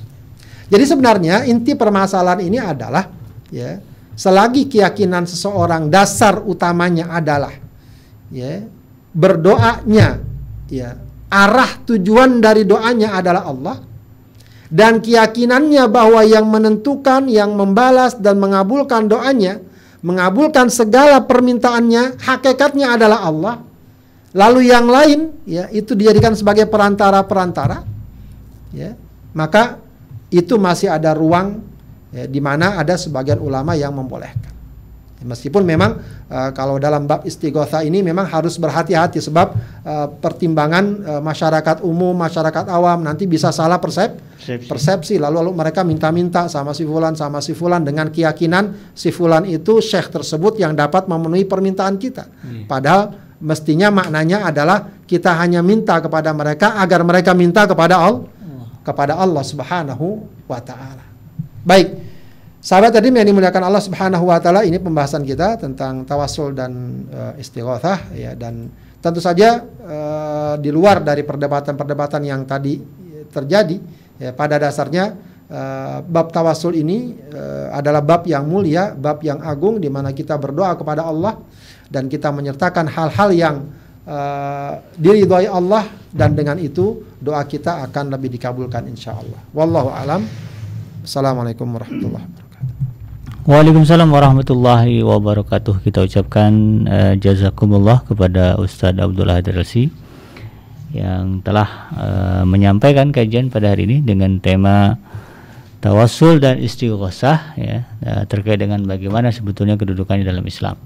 Jadi 0.70 0.84
sebenarnya 0.86 1.44
inti 1.44 1.74
permasalahan 1.74 2.40
ini 2.40 2.56
adalah 2.56 3.04
ya 3.52 3.76
selagi 4.16 4.70
keyakinan 4.70 5.28
seseorang 5.28 5.90
dasar 5.92 6.40
utamanya 6.40 7.12
adalah 7.12 7.52
ya 8.32 8.64
berdoanya 9.12 10.22
ya 10.72 10.96
arah 11.28 11.70
tujuan 11.84 12.40
dari 12.40 12.64
doanya 12.64 13.16
adalah 13.16 13.44
Allah 13.44 13.76
dan 14.72 15.04
keyakinannya 15.04 15.84
bahwa 15.92 16.24
yang 16.24 16.48
menentukan, 16.48 17.28
yang 17.28 17.52
membalas 17.52 18.16
dan 18.16 18.40
mengabulkan 18.40 19.04
doanya, 19.04 19.60
mengabulkan 20.00 20.72
segala 20.72 21.20
permintaannya, 21.28 22.16
hakikatnya 22.16 22.96
adalah 22.96 23.20
Allah. 23.20 23.56
Lalu 24.32 24.72
yang 24.72 24.88
lain 24.88 25.44
ya 25.44 25.68
itu 25.68 25.92
dijadikan 25.92 26.32
sebagai 26.32 26.64
perantara-perantara 26.72 27.84
ya. 28.72 28.96
Maka 29.36 29.76
itu 30.32 30.56
masih 30.56 30.88
ada 30.88 31.12
ruang 31.12 31.60
ya, 32.08 32.24
di 32.24 32.40
mana 32.40 32.80
ada 32.80 32.96
sebagian 32.96 33.44
ulama 33.44 33.76
yang 33.76 33.92
membolehkan. 33.92 34.56
Meskipun 35.22 35.62
memang 35.62 35.98
uh, 36.28 36.50
kalau 36.52 36.76
dalam 36.76 37.06
bab 37.06 37.22
istighotha 37.22 37.82
ini 37.86 38.02
memang 38.02 38.26
harus 38.26 38.58
berhati-hati 38.58 39.22
sebab 39.22 39.46
uh, 39.86 40.06
pertimbangan 40.18 40.84
uh, 41.02 41.22
masyarakat 41.22 41.80
umum, 41.86 42.12
masyarakat 42.14 42.68
awam 42.68 43.06
nanti 43.06 43.24
bisa 43.30 43.54
salah 43.54 43.78
persep 43.78 44.18
persepsi. 44.18 44.68
persepsi 44.68 45.14
lalu 45.16 45.42
lalu 45.42 45.50
mereka 45.54 45.86
minta-minta 45.86 46.50
sama 46.50 46.74
si 46.74 46.82
fulan 46.82 47.14
sama 47.14 47.38
si 47.38 47.54
fulan 47.54 47.86
dengan 47.86 48.10
keyakinan 48.10 48.94
si 48.94 49.14
fulan 49.14 49.46
itu 49.46 49.78
syekh 49.78 50.10
tersebut 50.10 50.58
yang 50.58 50.74
dapat 50.76 51.06
memenuhi 51.06 51.46
permintaan 51.46 51.96
kita. 51.96 52.28
Hmm. 52.28 52.66
Padahal 52.68 53.14
mestinya 53.42 53.90
maknanya 53.90 54.46
adalah 54.46 55.02
kita 55.06 55.34
hanya 55.38 55.62
minta 55.62 55.98
kepada 55.98 56.30
mereka 56.30 56.78
agar 56.78 57.02
mereka 57.02 57.34
minta 57.34 57.66
kepada 57.66 57.98
Allah 57.98 58.42
kepada 58.82 59.14
Allah 59.16 59.44
Subhanahu 59.46 60.26
wa 60.50 60.60
taala. 60.60 61.06
Baik. 61.62 62.11
Sahabat 62.62 62.94
tadi 62.94 63.10
yang 63.10 63.26
dimuliakan 63.26 63.58
Allah 63.66 63.82
Subhanahu 63.82 64.30
wa 64.30 64.38
taala 64.38 64.62
ini 64.62 64.78
pembahasan 64.78 65.26
kita 65.26 65.58
tentang 65.58 66.06
tawasul 66.06 66.54
dan 66.54 66.70
uh, 67.10 67.34
istighatsah 67.34 68.14
ya 68.14 68.38
dan 68.38 68.70
tentu 69.02 69.18
saja 69.18 69.66
uh, 69.82 70.54
di 70.62 70.70
luar 70.70 71.02
dari 71.02 71.26
perdebatan-perdebatan 71.26 72.22
yang 72.22 72.46
tadi 72.46 72.78
terjadi 73.34 73.82
ya 74.22 74.30
pada 74.30 74.62
dasarnya 74.62 75.10
uh, 75.50 76.06
bab 76.06 76.30
tawasul 76.30 76.78
ini 76.78 77.18
uh, 77.34 77.74
adalah 77.74 77.98
bab 77.98 78.30
yang 78.30 78.46
mulia, 78.46 78.94
bab 78.94 79.18
yang 79.26 79.42
agung 79.42 79.82
di 79.82 79.90
mana 79.90 80.14
kita 80.14 80.38
berdoa 80.38 80.78
kepada 80.78 81.02
Allah 81.02 81.42
dan 81.90 82.06
kita 82.06 82.30
menyertakan 82.30 82.86
hal-hal 82.86 83.34
yang 83.34 83.56
uh, 84.06 84.78
diridhoi 84.94 85.50
Allah 85.50 85.90
dan 86.14 86.38
dengan 86.38 86.62
itu 86.62 87.10
doa 87.18 87.42
kita 87.42 87.82
akan 87.90 88.14
lebih 88.14 88.38
dikabulkan 88.38 88.86
insya 88.86 89.18
Allah. 89.18 89.42
Wallahu 89.50 89.90
alam. 89.90 90.22
Assalamualaikum 91.02 91.66
warahmatullahi. 91.66 92.41
Waalaikumsalam 93.42 94.06
warahmatullahi 94.06 95.02
wabarakatuh. 95.02 95.82
Kita 95.82 96.06
ucapkan 96.06 96.52
uh, 96.86 97.14
jazakumullah 97.18 98.06
kepada 98.06 98.54
Ustadz 98.54 99.02
Abdullah 99.02 99.42
Hadirasi 99.42 99.90
yang 100.94 101.42
telah 101.42 101.90
uh, 101.96 102.42
menyampaikan 102.46 103.10
kajian 103.10 103.50
pada 103.50 103.74
hari 103.74 103.90
ini 103.90 103.98
dengan 103.98 104.38
tema 104.38 104.94
tawasul 105.82 106.38
dan 106.38 106.62
istighosah 106.62 107.58
ya 107.58 107.82
uh, 108.06 108.22
terkait 108.30 108.62
dengan 108.62 108.78
bagaimana 108.86 109.34
sebetulnya 109.34 109.74
kedudukannya 109.74 110.22
dalam 110.22 110.46
Islam. 110.46 110.78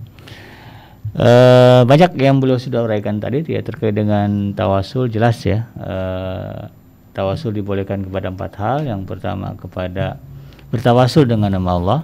Uh, 1.12 1.84
banyak 1.84 2.16
yang 2.16 2.40
beliau 2.40 2.56
sudah 2.56 2.88
uraikan 2.88 3.20
tadi 3.20 3.44
ya 3.44 3.60
terkait 3.60 3.92
dengan 3.92 4.56
tawasul 4.56 5.12
jelas 5.12 5.44
ya. 5.44 5.68
Uh, 5.76 6.72
tawasul 7.12 7.52
dibolehkan 7.52 8.00
kepada 8.00 8.32
empat 8.32 8.52
hal. 8.56 8.78
Yang 8.88 9.04
pertama 9.04 9.52
kepada 9.60 10.16
bertawasul 10.70 11.28
dengan 11.30 11.54
nama 11.54 11.70
Allah 11.78 12.00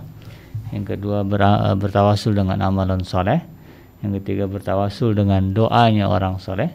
yang 0.72 0.88
kedua 0.88 1.22
ber, 1.22 1.44
eh, 1.44 1.76
bertawasul 1.76 2.32
dengan 2.32 2.58
amalan 2.64 3.04
soleh, 3.04 3.44
yang 4.00 4.16
ketiga 4.18 4.48
bertawasul 4.48 5.12
dengan 5.12 5.52
doanya 5.52 6.08
orang 6.08 6.40
soleh, 6.40 6.72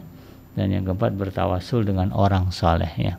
dan 0.54 0.70
yang 0.70 0.86
keempat 0.86 1.18
bertawasul 1.18 1.82
dengan 1.82 2.14
orang 2.14 2.54
soleh 2.54 2.88
ya. 2.94 3.18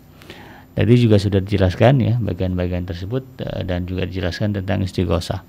Tadi 0.79 0.95
juga 0.95 1.19
sudah 1.19 1.43
dijelaskan 1.43 1.93
ya 1.99 2.15
bagian-bagian 2.23 2.87
tersebut 2.87 3.27
eh, 3.43 3.67
dan 3.67 3.83
juga 3.83 4.07
dijelaskan 4.07 4.55
tentang 4.63 4.79
istighosah. 4.87 5.43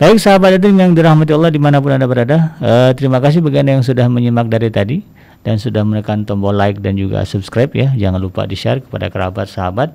Baik 0.00 0.16
sahabat 0.16 0.56
itu 0.56 0.72
yang 0.72 0.96
dirahmati 0.96 1.36
Allah 1.36 1.52
di 1.52 1.60
mana 1.60 1.76
pun 1.76 1.92
anda 1.92 2.08
berada, 2.08 2.56
uh, 2.64 2.88
terima 2.96 3.20
kasih 3.20 3.44
bagi 3.44 3.60
anda 3.60 3.76
yang 3.76 3.84
sudah 3.84 4.08
menyimak 4.08 4.48
dari 4.48 4.72
tadi 4.72 5.04
dan 5.44 5.60
sudah 5.60 5.84
menekan 5.84 6.24
tombol 6.24 6.56
like 6.56 6.80
dan 6.80 6.96
juga 6.96 7.20
subscribe 7.28 7.68
ya. 7.76 7.92
Jangan 7.92 8.16
lupa 8.16 8.48
di 8.48 8.56
share 8.56 8.80
kepada 8.80 9.12
kerabat 9.12 9.52
sahabat 9.52 9.92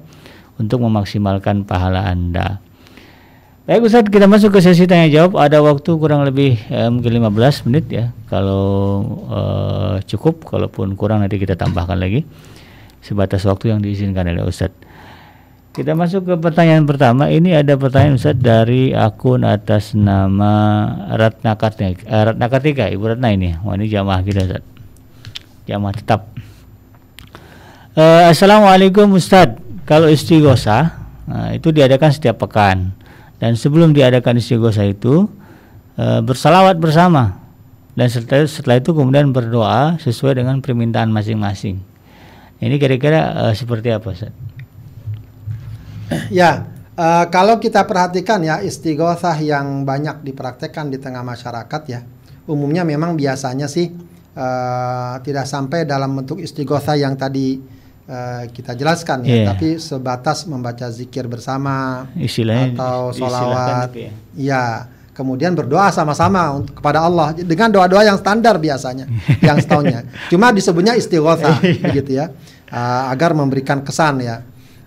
untuk 0.59 0.83
memaksimalkan 0.83 1.67
pahala 1.67 2.07
anda. 2.07 2.63
Baik 3.65 3.89
Ustaz, 3.89 4.05
kita 4.05 4.29
masuk 4.29 4.53
ke 4.53 4.59
sesi 4.61 4.85
tanya 4.85 5.09
jawab. 5.09 5.41
Ada 5.41 5.57
waktu 5.57 5.89
kurang 5.97 6.21
lebih 6.21 6.53
eh, 6.69 6.85
mungkin 6.85 7.17
15 7.17 7.65
menit 7.65 7.85
ya. 7.89 8.13
Kalau 8.29 9.01
eh, 9.25 9.95
cukup, 10.05 10.45
kalaupun 10.45 10.93
kurang 10.93 11.25
nanti 11.25 11.41
kita 11.41 11.57
tambahkan 11.57 11.97
lagi. 11.97 12.29
Sebatas 13.01 13.41
waktu 13.49 13.73
yang 13.73 13.81
diizinkan 13.81 14.29
oleh 14.29 14.45
Ustaz. 14.45 14.69
Kita 15.73 15.97
masuk 15.97 16.29
ke 16.29 16.33
pertanyaan 16.37 16.85
pertama. 16.85 17.33
Ini 17.33 17.65
ada 17.65 17.73
pertanyaan 17.73 18.21
Ustaz 18.21 18.37
dari 18.37 18.93
akun 18.93 19.41
atas 19.41 19.97
nama 19.97 20.85
Ratna 21.17 21.57
Kartika, 21.57 22.05
eh, 22.05 22.23
Ratna 22.31 22.45
Kartika 22.45 22.85
Ibu 22.85 23.17
Ratna 23.17 23.33
ini. 23.33 23.57
Wah 23.65 23.73
ini 23.73 23.89
jamaah 23.89 24.21
kita 24.21 24.45
Ustaz. 24.45 24.63
Jamaah 25.65 25.93
tetap. 25.97 26.21
Eh, 27.97 28.23
Assalamualaikum 28.29 29.09
Ustaz. 29.17 29.64
Kalau 29.86 30.09
istighosa 30.09 30.97
nah, 31.29 31.53
itu 31.53 31.69
diadakan 31.69 32.09
setiap 32.09 32.41
pekan 32.41 32.97
dan 33.38 33.53
sebelum 33.53 33.93
diadakan 33.93 34.41
istighosah 34.41 34.89
itu 34.89 35.29
e, 35.93 36.25
bersalawat 36.25 36.81
bersama 36.81 37.38
dan 37.93 38.09
setelah, 38.09 38.49
setelah 38.49 38.81
itu 38.81 38.97
kemudian 38.97 39.29
berdoa 39.29 40.01
sesuai 40.01 40.41
dengan 40.41 40.57
permintaan 40.57 41.13
masing-masing. 41.13 41.77
Ini 42.57 42.75
kira-kira 42.81 43.29
e, 43.29 43.43
seperti 43.53 43.93
apa, 43.93 44.07
Ustaz? 44.09 44.33
Ya, 46.33 46.65
e, 46.97 47.07
kalau 47.29 47.61
kita 47.61 47.86
perhatikan 47.86 48.41
ya 48.41 48.65
istighosah 48.65 49.38
yang 49.45 49.86
banyak 49.86 50.25
dipraktekkan 50.25 50.89
di 50.89 50.97
tengah 50.97 51.21
masyarakat 51.21 51.81
ya, 51.86 52.01
umumnya 52.49 52.81
memang 52.81 53.13
biasanya 53.13 53.69
sih 53.69 53.93
e, 54.33 54.47
tidak 55.21 55.45
sampai 55.45 55.86
dalam 55.86 56.09
bentuk 56.17 56.41
istighosah 56.41 56.97
yang 56.97 57.13
tadi 57.13 57.74
Uh, 58.05 58.45
kita 58.53 58.77
jelaskan 58.77 59.25
ya, 59.25 59.33
yeah. 59.33 59.47
tapi 59.49 59.81
sebatas 59.81 60.45
membaca 60.45 60.85
zikir 60.93 61.25
bersama 61.25 62.05
Istilahnya, 62.13 62.77
atau 62.77 63.09
sholawat, 63.09 63.89
ya. 63.97 64.11
ya. 64.37 64.65
Kemudian 65.09 65.57
berdoa 65.57 65.89
sama-sama 65.89 66.61
kepada 66.69 67.01
Allah 67.01 67.33
dengan 67.33 67.73
doa-doa 67.73 68.05
yang 68.05 68.21
standar 68.21 68.61
biasanya, 68.61 69.09
yang 69.41 69.57
setahunnya. 69.57 70.05
Cuma 70.31 70.53
disebutnya 70.53 70.93
istighosa, 70.93 71.57
iya. 71.65 71.81
begitu 71.81 72.11
ya, 72.13 72.29
uh, 72.69 73.09
agar 73.09 73.33
memberikan 73.33 73.81
kesan 73.81 74.21
ya. 74.21 74.45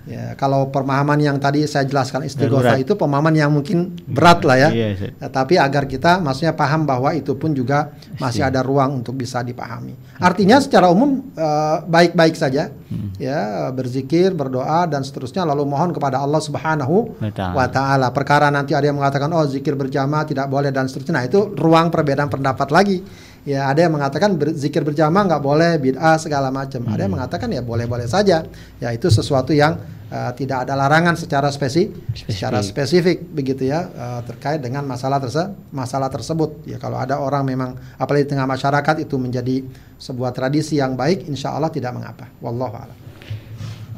Ya, 0.09 0.33
kalau 0.41 0.73
pemahaman 0.73 1.21
yang 1.21 1.37
tadi 1.37 1.69
saya 1.69 1.85
jelaskan 1.85 2.25
istighosa 2.25 2.81
itu 2.81 2.97
pemahaman 2.97 3.37
yang 3.37 3.53
mungkin 3.53 3.93
berat 4.09 4.41
lah 4.41 4.57
ya. 4.57 4.69
Iya, 4.73 5.13
ya, 5.13 5.29
tapi 5.29 5.61
agar 5.61 5.85
kita 5.85 6.25
maksudnya 6.25 6.57
paham 6.57 6.89
bahwa 6.89 7.13
itu 7.13 7.37
pun 7.37 7.53
juga 7.53 7.93
masih 8.17 8.41
ada 8.41 8.65
ruang 8.65 9.05
untuk 9.05 9.21
bisa 9.21 9.45
dipahami. 9.45 9.93
Artinya 10.17 10.65
secara 10.65 10.89
umum 10.89 11.29
eh, 11.37 11.77
baik-baik 11.85 12.35
uh, 12.35 12.41
saja 12.41 12.73
hmm. 12.73 13.21
ya 13.21 13.69
berzikir, 13.69 14.33
berdoa 14.33 14.89
dan 14.89 15.05
seterusnya 15.05 15.45
lalu 15.45 15.69
mohon 15.69 15.93
kepada 15.93 16.25
Allah 16.25 16.41
Subhanahu 16.41 17.21
wa 17.37 17.67
taala. 17.69 18.09
Perkara 18.09 18.49
nanti 18.49 18.73
ada 18.73 18.89
yang 18.89 18.97
mengatakan 18.97 19.29
oh 19.37 19.45
zikir 19.45 19.77
berjamaah 19.77 20.25
tidak 20.25 20.49
boleh 20.49 20.73
dan 20.73 20.89
seterusnya. 20.89 21.21
Nah, 21.21 21.25
itu 21.29 21.53
ruang 21.53 21.93
perbedaan 21.93 22.33
pendapat 22.33 22.73
lagi. 22.73 23.05
Ya, 23.45 23.69
ada 23.69 23.85
yang 23.85 23.93
mengatakan 23.93 24.41
berzikir 24.41 24.85
berjamaah 24.85 25.25
nggak 25.37 25.43
boleh 25.45 25.77
bid'ah 25.77 26.17
segala 26.17 26.49
macam. 26.49 26.81
Hmm. 26.85 26.93
Ada 26.97 27.01
yang 27.05 27.13
hmm. 27.13 27.17
mengatakan 27.21 27.49
ya 27.53 27.61
boleh-boleh 27.61 28.09
saja. 28.09 28.49
Ya, 28.81 28.89
itu 28.89 29.13
sesuatu 29.13 29.53
yang 29.53 29.98
uh, 30.13 30.33
tidak 30.35 30.65
ada 30.67 30.75
larangan 30.75 31.15
secara 31.15 31.49
spesifik, 31.53 31.95
secara 32.13 32.61
spesifik 32.65 33.23
begitu 33.29 33.69
ya 33.69 33.89
uh, 33.89 34.21
terkait 34.25 34.61
dengan 34.61 34.85
masalah 34.85 35.21
terse 35.21 35.53
masalah 35.73 36.09
tersebut. 36.09 36.65
Ya, 36.69 36.77
kalau 36.81 36.99
ada 37.01 37.21
orang 37.21 37.45
memang 37.45 37.77
apalagi 37.97 38.29
di 38.29 38.31
tengah 38.37 38.49
masyarakat 38.49 39.05
itu 39.05 39.17
menjadi 39.21 39.65
sebuah 40.01 40.33
tradisi 40.33 40.81
yang 40.81 40.97
baik, 40.97 41.29
insya 41.29 41.53
Allah 41.55 41.73
tidak 41.73 41.95
mengapa. 41.97 42.29
Wallahu 42.41 42.75
a'lam. 42.75 42.99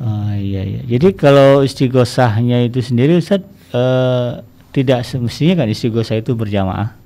Uh, 0.01 0.35
iya 0.41 0.63
iya. 0.65 0.81
Jadi 0.87 1.13
kalau 1.13 1.61
istighosahnya 1.61 2.65
itu 2.65 2.81
sendiri 2.81 3.21
Ustaz 3.21 3.45
uh, 3.77 4.41
tidak 4.73 5.05
semestinya 5.05 5.65
kan 5.65 5.67
istighosah 5.69 6.19
itu 6.19 6.33
berjamaah? 6.33 6.97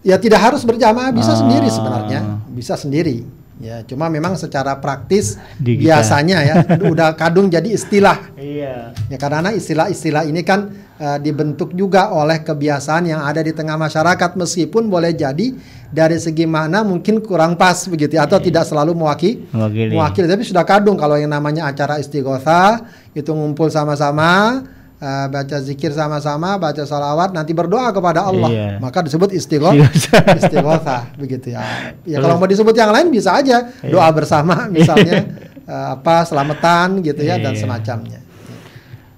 Ya 0.00 0.16
tidak 0.16 0.40
harus 0.40 0.64
berjamaah, 0.64 1.12
bisa 1.12 1.36
ah. 1.36 1.38
sendiri 1.38 1.68
sebenarnya. 1.68 2.20
bisa 2.48 2.74
sendiri. 2.74 3.39
Ya, 3.60 3.84
cuma 3.84 4.08
memang 4.08 4.40
secara 4.40 4.72
praktis 4.80 5.36
Di 5.60 5.76
kita. 5.76 6.00
biasanya 6.00 6.38
ya 6.40 6.54
udah 6.92 7.12
kadung 7.12 7.52
jadi 7.52 7.68
istilah. 7.68 8.32
Iya. 8.34 8.96
Ya 9.12 9.16
karena 9.20 9.52
istilah-istilah 9.52 10.24
ini 10.24 10.40
kan 10.40 10.72
eh, 10.96 11.18
dibentuk 11.20 11.76
juga 11.76 12.08
oleh 12.08 12.40
kebiasaan 12.40 13.12
yang 13.12 13.20
ada 13.20 13.44
di 13.44 13.52
tengah 13.52 13.76
masyarakat 13.76 14.32
meskipun 14.32 14.88
boleh 14.88 15.12
jadi 15.12 15.52
dari 15.92 16.16
segi 16.16 16.48
makna 16.48 16.80
mungkin 16.80 17.20
kurang 17.20 17.54
pas 17.54 17.84
begitu 17.84 18.16
ya, 18.16 18.24
atau 18.24 18.40
tidak 18.40 18.64
selalu 18.64 18.96
mewakili 18.96 19.44
Mewakili. 19.52 19.92
mewakili 19.92 20.24
tapi 20.24 20.42
sudah 20.46 20.64
kadung 20.64 20.96
kalau 20.96 21.20
yang 21.20 21.28
namanya 21.28 21.68
acara 21.68 22.00
istighosa 22.00 22.80
itu 23.12 23.28
ngumpul 23.28 23.68
sama-sama 23.68 24.62
eh, 25.00 25.26
baca 25.26 25.56
zikir 25.58 25.90
sama-sama 25.90 26.54
baca 26.56 26.84
salawat 26.84 27.32
nanti 27.32 27.50
berdoa 27.50 27.88
kepada 27.88 28.20
Allah 28.22 28.48
Iya. 28.48 28.68
maka 28.78 29.00
disebut 29.00 29.32
istighosa 29.32 29.88
Istighosa. 29.88 30.36
istighosa 30.36 30.96
begitu 31.16 31.46
ya 31.50 31.64
ya 32.04 32.16
kalau 32.18 32.36
mau 32.36 32.44
disebut 32.44 32.72
yang 32.72 32.88
lain 32.88 33.08
bisa 33.08 33.34
aja 33.34 33.72
Iya. 33.80 33.90
doa 33.90 34.08
bersama 34.10 34.68
misalnya 34.68 35.24
eh, 35.62 35.86
apa 35.90 36.22
selamatan 36.22 37.00
gitu 37.00 37.20
ya 37.20 37.36
dan 37.36 37.52
Iya. 37.52 37.60
semacamnya 37.60 38.20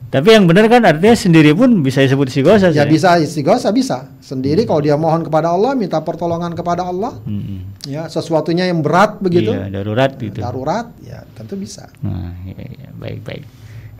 Tapi 0.09 0.29
yang 0.29 0.45
benar 0.45 0.69
kan 0.69 0.85
artinya 0.85 1.17
sendiri 1.17 1.57
pun 1.57 1.81
bisa 1.81 2.05
disebut 2.05 2.29
istighosah. 2.29 2.69
Ya 2.69 2.85
Ustaz, 2.85 2.93
bisa 2.93 3.09
istighosa 3.17 3.73
bisa 3.73 4.13
sendiri 4.21 4.69
kalau 4.69 4.85
dia 4.85 4.93
mohon 4.95 5.25
kepada 5.25 5.49
Allah 5.49 5.73
minta 5.73 5.97
pertolongan 5.99 6.53
kepada 6.53 6.85
Allah 6.85 7.17
Mm-mm. 7.25 7.81
ya 7.89 8.05
sesuatunya 8.07 8.69
yang 8.69 8.85
berat 8.85 9.17
begitu 9.19 9.57
Iya, 9.57 9.73
darurat 9.73 10.13
gitu. 10.15 10.37
darurat 10.37 10.93
ya 11.01 11.25
tentu 11.33 11.57
bisa 11.57 11.89
Nah, 12.05 12.29
iya, 12.45 12.61
iya, 12.61 12.89
baik 12.93 13.25
baik. 13.25 13.45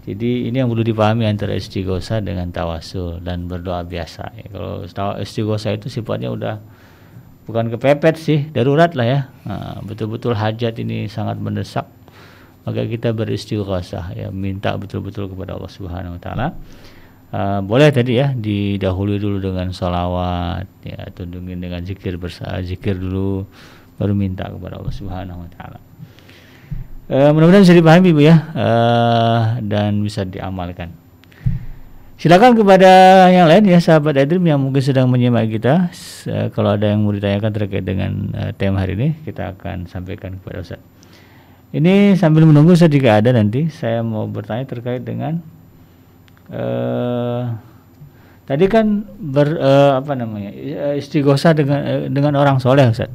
Jadi 0.03 0.51
ini 0.51 0.59
yang 0.59 0.67
perlu 0.67 0.83
dipahami 0.83 1.31
antara 1.31 1.55
istighosa 1.55 2.19
dengan 2.19 2.51
tawasul 2.51 3.23
dan 3.23 3.47
berdoa 3.47 3.87
biasa. 3.87 4.35
Ya, 4.35 4.47
kalau 4.51 4.83
tawa- 4.91 5.23
istighosa 5.23 5.71
itu 5.71 5.87
sifatnya 5.87 6.35
udah 6.35 6.59
bukan 7.47 7.71
kepepet 7.71 8.19
sih, 8.19 8.51
darurat 8.51 8.91
lah 8.99 9.07
ya. 9.07 9.21
Nah, 9.47 9.79
betul-betul 9.87 10.35
hajat 10.35 10.83
ini 10.83 11.07
sangat 11.07 11.39
mendesak. 11.39 11.87
Maka 12.67 12.87
kita 12.87 13.15
beristighosah 13.15 14.15
ya, 14.19 14.31
minta 14.35 14.75
betul-betul 14.75 15.31
kepada 15.31 15.55
Allah 15.55 15.71
Subhanahu 15.71 16.19
wa 16.19 16.21
taala. 16.23 16.47
Uh, 17.33 17.65
boleh 17.65 17.89
tadi 17.89 18.21
ya 18.21 18.37
didahului 18.37 19.17
dulu 19.17 19.41
dengan 19.41 19.73
sholawat 19.73 20.69
ya 20.85 21.09
atau 21.09 21.25
dengan 21.25 21.81
zikir 21.81 22.21
bersama 22.21 22.61
zikir 22.61 23.01
dulu 23.01 23.49
baru 23.97 24.13
minta 24.13 24.53
kepada 24.53 24.77
Allah 24.77 24.93
Subhanahu 24.93 25.41
wa 25.41 25.49
taala. 25.49 25.92
Eh, 27.13 27.29
mudah-mudahan 27.29 27.61
bisa 27.61 27.77
dipahami 27.77 28.17
Bu 28.17 28.25
ya 28.25 28.49
eh, 28.57 29.41
dan 29.69 30.01
bisa 30.01 30.25
diamalkan. 30.25 30.97
Silakan 32.17 32.57
kepada 32.57 32.89
yang 33.29 33.53
lain 33.53 33.69
ya 33.69 33.85
sahabat 33.85 34.17
Edrim 34.17 34.41
yang 34.49 34.57
mungkin 34.57 34.81
sedang 34.81 35.13
menyimak 35.13 35.45
kita. 35.53 35.93
Eh, 36.25 36.49
kalau 36.57 36.73
ada 36.73 36.89
yang 36.89 37.05
mau 37.05 37.13
ditanyakan 37.13 37.53
terkait 37.53 37.85
dengan 37.85 38.33
eh, 38.33 38.57
tema 38.57 38.81
hari 38.81 38.97
ini, 38.97 39.09
kita 39.29 39.53
akan 39.53 39.85
sampaikan 39.93 40.41
kepada 40.41 40.65
Ustaz. 40.65 40.81
Ini 41.77 42.17
sambil 42.17 42.49
menunggu 42.49 42.73
saya 42.81 42.89
jika 42.89 43.21
ada 43.21 43.29
nanti 43.37 43.69
saya 43.69 44.01
mau 44.01 44.25
bertanya 44.25 44.65
terkait 44.65 45.05
dengan 45.05 45.45
eh 46.49 47.45
tadi 48.49 48.65
kan 48.73 49.05
ber 49.21 49.53
eh, 49.61 49.93
apa 50.01 50.13
namanya 50.17 50.49
istighosa 50.97 51.53
dengan 51.53 51.81
eh, 51.85 52.09
dengan 52.09 52.41
orang 52.41 52.57
soleh 52.57 52.89
Ustaz. 52.89 53.13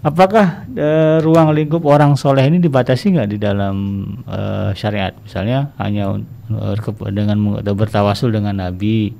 Apakah 0.00 0.64
eh, 0.72 1.20
ruang 1.20 1.52
lingkup 1.52 1.84
orang 1.84 2.16
soleh 2.16 2.48
ini 2.48 2.56
dibatasi 2.56 3.12
nggak 3.12 3.28
di 3.28 3.36
dalam 3.36 3.76
eh, 4.24 4.72
syariat? 4.72 5.12
Misalnya 5.20 5.76
hanya 5.76 6.16
ke- 6.80 7.12
dengan 7.12 7.60
bertawasul 7.60 8.32
dengan 8.32 8.56
nabi, 8.64 9.12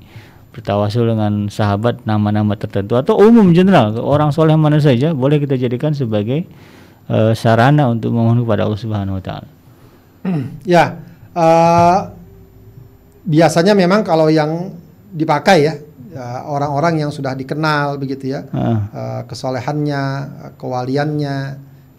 bertawasul 0.57 1.05
dengan 1.05 1.53
sahabat 1.53 2.09
nama-nama 2.09 2.57
tertentu 2.57 2.97
atau 2.97 3.21
umum 3.21 3.53
general 3.53 3.93
orang 4.01 4.33
soleh 4.33 4.57
mana 4.57 4.81
saja 4.81 5.13
boleh 5.13 5.37
kita 5.37 5.61
jadikan 5.61 5.93
sebagai 5.93 6.49
eh, 7.13 7.33
sarana 7.37 7.93
untuk 7.93 8.17
memohon 8.17 8.41
kepada 8.41 8.65
Allah 8.65 8.81
Subhanahu 8.81 9.21
Wa 9.21 9.25
Taala. 9.25 9.49
ya 10.65 10.97
eh, 11.37 11.99
biasanya 13.29 13.77
memang 13.77 14.01
kalau 14.01 14.33
yang 14.33 14.73
dipakai 15.13 15.59
ya 15.69 15.75
ya, 16.11 16.45
orang-orang 16.45 17.01
yang 17.01 17.11
sudah 17.11 17.33
dikenal 17.33 17.97
begitu 17.97 18.35
ya 18.35 18.45
Heeh. 18.47 18.79
eh, 18.91 19.23
kesolehannya 19.25 20.03
eh, 20.45 20.53
kewaliannya 20.59 21.37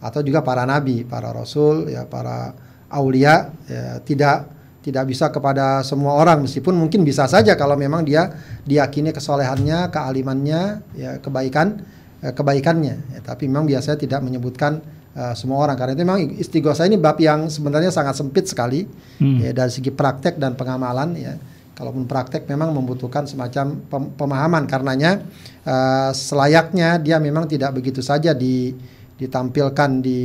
atau 0.02 0.20
juga 0.22 0.42
para 0.42 0.66
nabi 0.66 1.04
para 1.04 1.30
rasul 1.32 1.88
ya 1.88 2.04
para 2.06 2.54
aulia 2.90 3.50
ya, 3.66 4.02
tidak 4.02 4.50
tidak 4.82 5.06
bisa 5.06 5.30
kepada 5.30 5.86
semua 5.86 6.18
orang 6.18 6.42
meskipun 6.42 6.74
mungkin 6.74 7.06
bisa 7.06 7.30
saja 7.30 7.54
kalau 7.54 7.78
memang 7.78 8.02
dia 8.02 8.34
diyakini 8.66 9.14
kesolehannya 9.14 9.94
kealimannya 9.94 10.62
ya 10.98 11.12
kebaikan 11.22 11.86
eh, 12.20 12.34
kebaikannya 12.34 12.96
ya, 13.14 13.20
tapi 13.22 13.46
memang 13.46 13.70
biasanya 13.70 14.02
tidak 14.02 14.26
menyebutkan 14.26 14.82
eh, 15.14 15.34
semua 15.38 15.62
orang 15.62 15.78
karena 15.78 15.94
itu 15.94 16.02
memang 16.02 16.20
istighosa 16.34 16.90
ini 16.90 16.98
bab 16.98 17.22
yang 17.22 17.46
sebenarnya 17.46 17.94
sangat 17.94 18.18
sempit 18.18 18.50
sekali 18.50 18.90
Hmm. 19.22 19.38
ya 19.38 19.54
dari 19.54 19.70
segi 19.70 19.94
praktek 19.94 20.42
dan 20.42 20.58
pengamalan 20.58 21.14
ya 21.14 21.38
kalaupun 21.82 22.06
praktek 22.06 22.46
memang 22.46 22.78
membutuhkan 22.78 23.26
semacam 23.26 23.82
pem- 23.90 24.14
pemahaman 24.14 24.70
karenanya 24.70 25.26
eh, 25.66 26.12
selayaknya 26.14 27.02
dia 27.02 27.18
memang 27.18 27.50
tidak 27.50 27.74
begitu 27.74 28.06
saja 28.06 28.38
di 28.38 28.78
ditampilkan 29.18 30.02
di 30.02 30.22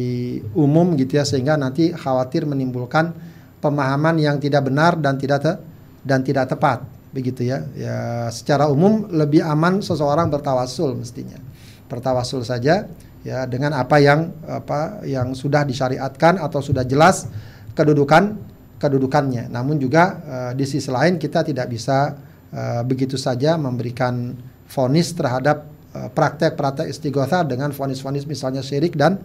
umum 0.57 0.97
gitu 0.97 1.17
ya 1.21 1.25
sehingga 1.25 1.57
nanti 1.57 1.93
khawatir 1.93 2.45
menimbulkan 2.45 3.13
pemahaman 3.61 4.21
yang 4.21 4.37
tidak 4.37 4.69
benar 4.69 5.01
dan 5.01 5.17
tidak 5.17 5.41
te- 5.41 5.61
dan 6.05 6.21
tidak 6.21 6.53
tepat 6.53 6.85
begitu 7.13 7.45
ya. 7.49 7.65
Ya 7.77 8.29
secara 8.29 8.69
umum 8.69 9.09
lebih 9.09 9.41
aman 9.41 9.81
seseorang 9.81 10.29
bertawasul 10.29 10.97
mestinya. 10.97 11.37
Bertawasul 11.89 12.45
saja 12.45 12.89
ya 13.21 13.45
dengan 13.45 13.77
apa 13.77 14.01
yang 14.01 14.33
apa 14.49 15.05
yang 15.05 15.37
sudah 15.37 15.65
disyariatkan 15.65 16.41
atau 16.41 16.61
sudah 16.65 16.85
jelas 16.85 17.29
kedudukan 17.77 18.37
kedudukannya. 18.77 19.49
Namun 19.49 19.81
juga 19.81 20.05
eh, 20.23 20.53
di 20.57 20.65
sisi 20.69 20.89
lain 20.93 21.17
kita 21.17 21.43
tidak 21.43 21.67
bisa 21.73 22.17
eh, 22.53 22.83
begitu 22.85 23.17
saja 23.17 23.57
memberikan 23.57 24.37
vonis 24.69 25.13
terhadap 25.17 25.67
eh, 25.97 26.09
praktek-praktek 26.13 26.91
istighosa 26.91 27.43
dengan 27.47 27.73
vonis-vonis 27.73 28.29
misalnya 28.29 28.61
syirik 28.61 28.95
dan 28.95 29.21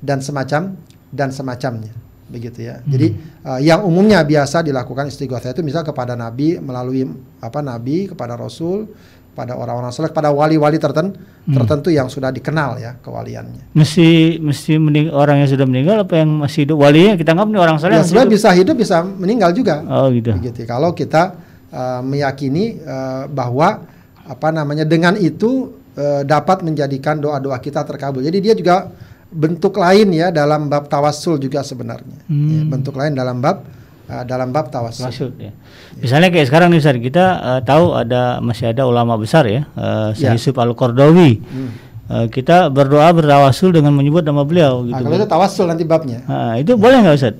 dan 0.00 0.20
semacam 0.20 0.76
dan 1.12 1.28
semacamnya 1.32 1.92
begitu 2.26 2.66
ya. 2.66 2.82
Jadi 2.82 3.14
eh, 3.46 3.60
yang 3.62 3.86
umumnya 3.86 4.22
biasa 4.26 4.66
dilakukan 4.66 5.06
istighosa 5.10 5.54
itu 5.54 5.62
misal 5.62 5.86
kepada 5.86 6.18
nabi 6.18 6.58
melalui 6.58 7.06
apa 7.38 7.62
nabi 7.62 8.10
kepada 8.10 8.34
rasul 8.34 8.90
pada 9.36 9.52
orang-orang 9.52 9.92
soleh 9.92 10.08
pada 10.08 10.32
wali-wali 10.32 10.80
tertentu 10.80 11.20
tertentu 11.46 11.88
yang 11.88 12.08
sudah 12.08 12.32
dikenal 12.32 12.80
ya 12.80 12.96
kewaliannya. 12.98 13.70
Mesti 13.70 14.40
mesti 14.40 14.80
mening- 14.80 15.12
orang 15.12 15.44
yang 15.44 15.50
sudah 15.52 15.62
meninggal 15.62 16.02
apa 16.02 16.16
yang 16.16 16.40
masih 16.40 16.64
hidup 16.64 16.80
walinya 16.80 17.12
kita 17.14 17.30
anggap 17.30 17.46
nih 17.46 17.60
orang 17.60 17.76
soleh 17.76 17.94
Ya 17.94 18.02
sebenarnya 18.02 18.24
hidup. 18.26 18.34
bisa 18.34 18.48
hidup 18.50 18.76
bisa 18.76 18.96
meninggal 19.04 19.50
juga. 19.52 19.84
Oh 19.84 20.08
gitu. 20.08 20.32
begitu 20.32 20.64
kalau 20.64 20.90
kita 20.90 21.36
uh, 21.68 22.00
meyakini 22.00 22.80
uh, 22.80 23.28
bahwa 23.28 23.84
apa 24.24 24.48
namanya 24.48 24.82
dengan 24.82 25.14
itu 25.14 25.70
uh, 25.94 26.24
dapat 26.24 26.64
menjadikan 26.64 27.14
doa-doa 27.16 27.60
kita 27.60 27.84
terkabul 27.84 28.18
jadi 28.20 28.38
dia 28.40 28.54
juga 28.56 28.88
bentuk 29.28 29.76
lain 29.76 30.10
ya 30.10 30.30
dalam 30.30 30.66
bab 30.66 30.86
tawassul 30.86 31.36
juga 31.36 31.60
sebenarnya 31.60 32.24
Hmm. 32.26 32.48
Ya, 32.48 32.62
bentuk 32.64 32.94
lain 32.94 33.12
dalam 33.12 33.38
bab 33.38 33.62
uh, 34.06 34.22
dalam 34.22 34.50
bab 34.50 34.68
tawassul 34.68 35.06
Maksud 35.06 35.32
ya. 35.36 35.52
Misalnya 35.96 36.28
kayak 36.28 36.46
sekarang 36.46 36.68
nih 36.68 36.78
Ustaz, 36.78 36.96
kita 36.96 37.24
eh, 37.36 37.60
tahu 37.62 37.92
ada 37.92 38.38
masih 38.38 38.68
ada 38.68 38.84
ulama 38.84 39.16
besar 39.16 39.44
ya, 39.44 39.64
uh, 39.72 40.12
Ya. 40.12 40.36
Yusuf 40.36 40.52
Al-Qardawi. 40.52 41.40
Hmm. 41.40 41.70
Eh, 42.06 42.26
kita 42.28 42.68
berdoa 42.68 43.10
bertawasul 43.10 43.72
dengan 43.72 43.90
menyebut 43.90 44.22
nama 44.22 44.42
beliau 44.42 44.84
gitu. 44.84 44.94
Nah, 44.94 45.02
kalau 45.02 45.16
itu 45.16 45.26
tawassul 45.26 45.66
nanti 45.66 45.82
babnya 45.82 46.22
Nah, 46.22 46.54
itu 46.54 46.76
boleh 46.76 47.02
nggak 47.02 47.16
Ustaz? 47.16 47.34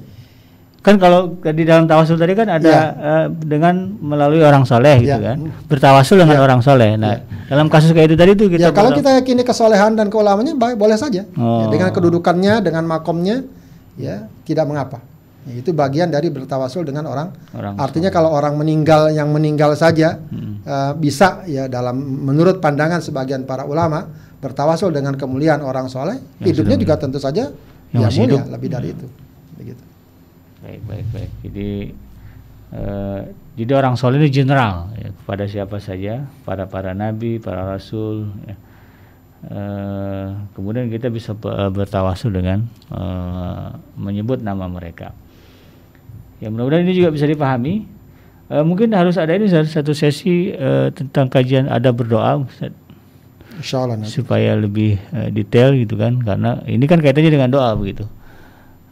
Kan 0.80 0.96
kalau 0.96 1.34
di 1.36 1.62
dalam 1.62 1.84
tawasul 1.84 2.14
tadi 2.14 2.30
kan 2.32 2.46
ada 2.46 2.62
Ya. 2.64 2.82
eh, 2.94 3.26
dengan 3.36 3.74
melalui 3.98 4.38
orang 4.38 4.62
soleh 4.62 5.02
gitu 5.02 5.18
Ya. 5.18 5.34
kan. 5.34 5.50
Bertawasul 5.66 6.22
dengan 6.22 6.38
Ya. 6.38 6.42
orang 6.42 6.60
soleh. 6.62 6.94
Nah, 6.94 7.18
dalam 7.46 7.66
kasus 7.66 7.90
kayak 7.90 8.06
itu 8.08 8.16
tadi 8.16 8.32
tuh 8.34 8.46
kita 8.46 8.58
ya 8.58 8.70
kalau 8.70 8.90
berdoa- 8.90 9.02
kita 9.02 9.10
yakini 9.18 9.42
kesolehan 9.42 9.94
dan 9.94 10.06
keulamannya 10.06 10.54
baik 10.54 10.74
boleh 10.74 10.94
saja 10.94 11.22
Ya, 11.22 11.34
Oh. 11.34 11.66
dengan 11.68 11.90
kedudukannya 11.90 12.62
dengan 12.62 12.86
makomnya 12.86 13.42
ya 13.94 14.26
tidak 14.42 14.64
mengapa 14.64 14.98
Ya, 14.98 15.15
itu 15.48 15.70
bagian 15.70 16.08
dari 16.08 16.26
bertawasul 16.26 16.82
dengan 16.82 17.06
orang 17.06 17.30
Orang 17.52 17.78
artinya 17.78 18.10
kalau 18.10 18.30
orang 18.30 18.54
meninggal 18.54 19.08
yang 19.08 19.30
meninggal 19.30 19.72
saja 19.72 20.18
Hmm. 20.18 20.58
eh, 20.60 20.92
bisa 20.96 21.46
ya 21.46 21.66
dalam 21.66 21.94
menurut 21.98 22.58
pandangan 22.58 22.98
sebagian 22.98 23.42
para 23.42 23.62
ulama 23.62 24.10
bertawasul 24.36 24.90
dengan 24.90 25.14
kemuliaan 25.14 25.60
orang 25.60 25.86
soleh 25.86 26.18
Yang 26.38 26.46
hidupnya 26.50 26.74
sudah 26.74 26.84
juga 26.84 26.94
tentu 26.98 27.18
saja 27.18 27.44
yang 27.90 28.02
ya 28.02 28.08
mulia 28.08 28.22
hidup. 28.26 28.40
lebih 28.50 28.68
dari 28.68 28.88
Ya. 28.88 28.94
itu 28.94 29.06
begitu 29.54 29.82
Baik, 30.56 30.80
baik, 30.82 31.06
baik. 31.10 31.30
Jadi 31.42 31.68
eh, 32.72 33.20
jadi 33.54 33.72
orang 33.72 33.94
soleh 33.94 34.18
ini 34.18 34.28
general 34.28 34.90
ya, 34.92 35.14
kepada 35.14 35.46
siapa 35.46 35.78
saja, 35.78 36.26
para 36.42 36.66
para 36.66 36.90
nabi, 36.90 37.38
para 37.38 37.62
rasul. 37.70 38.26
Ya. 38.42 38.56
Eh, 39.46 40.26
kemudian 40.52 40.88
kita 40.88 41.06
bisa 41.06 41.30
be- 41.32 41.70
bertawasul 41.70 42.34
dengan 42.34 42.66
eh, 42.90 43.66
menyebut 43.94 44.42
nama 44.42 44.66
mereka. 44.66 45.14
Ya 46.42 46.52
mudah-mudahan 46.52 46.84
ini 46.84 46.94
juga 46.96 47.12
bisa 47.12 47.24
dipahami. 47.24 47.88
Eh, 48.46 48.62
mungkin 48.62 48.94
harus 48.94 49.16
ada 49.18 49.34
ini 49.34 49.48
satu 49.48 49.90
sesi 49.96 50.52
eh, 50.52 50.88
tentang 50.92 51.32
kajian 51.32 51.66
ada 51.66 51.90
berdoa. 51.90 52.44
Ustaz. 52.44 52.72
Insya 53.56 53.88
Allah 53.88 53.96
nanti. 53.96 54.12
supaya 54.12 54.52
lebih 54.52 55.00
uh, 55.16 55.32
detail 55.32 55.72
gitu 55.72 55.96
kan 55.96 56.20
karena 56.20 56.60
ini 56.68 56.84
kan 56.84 57.00
kaitannya 57.00 57.32
dengan 57.32 57.48
doa 57.48 57.72
begitu 57.72 58.04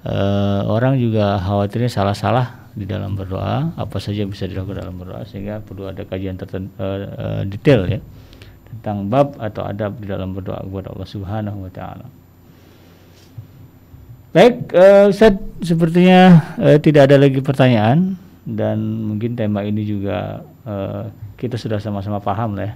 uh, 0.09 0.65
orang 0.73 0.97
juga 0.97 1.37
khawatirnya 1.37 1.93
salah-salah 1.93 2.73
di 2.73 2.89
dalam 2.89 3.13
berdoa 3.15 3.77
apa 3.77 3.97
saja 4.01 4.25
yang 4.25 4.33
bisa 4.33 4.49
dilakukan 4.49 4.81
dalam 4.81 4.97
berdoa 4.97 5.23
sehingga 5.29 5.61
perlu 5.61 5.93
ada 5.93 6.03
kajian 6.09 6.41
tertentu 6.41 6.73
uh, 6.81 6.97
uh, 7.07 7.43
detail 7.45 7.85
ya 7.87 8.01
tentang 8.75 9.07
bab 9.07 9.37
atau 9.39 9.69
adab 9.69 10.01
di 10.01 10.09
dalam 10.09 10.33
berdoa 10.33 10.65
kepada 10.65 10.91
Allah 10.91 11.09
Subhanahu 11.09 11.59
wa 11.69 11.71
taala. 11.71 12.07
Baik, 14.35 14.75
uh, 14.75 15.15
Ustaz, 15.15 15.39
sepertinya 15.63 16.43
uh, 16.59 16.75
tidak 16.83 17.07
ada 17.07 17.23
lagi 17.23 17.39
pertanyaan 17.39 18.19
dan 18.43 18.83
mungkin 18.83 19.39
tema 19.39 19.63
ini 19.63 19.87
juga 19.87 20.43
uh, 20.67 21.07
kita 21.39 21.55
sudah 21.55 21.79
sama-sama 21.79 22.19
paham 22.19 22.59
lah 22.59 22.67
ya 22.67 22.75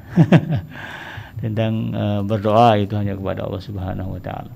tentang 1.43 1.91
uh, 1.99 2.21
berdoa 2.23 2.79
itu 2.79 2.95
hanya 2.95 3.19
kepada 3.19 3.43
Allah 3.43 3.59
Subhanahu 3.59 4.15
wa 4.15 4.23
taala. 4.23 4.55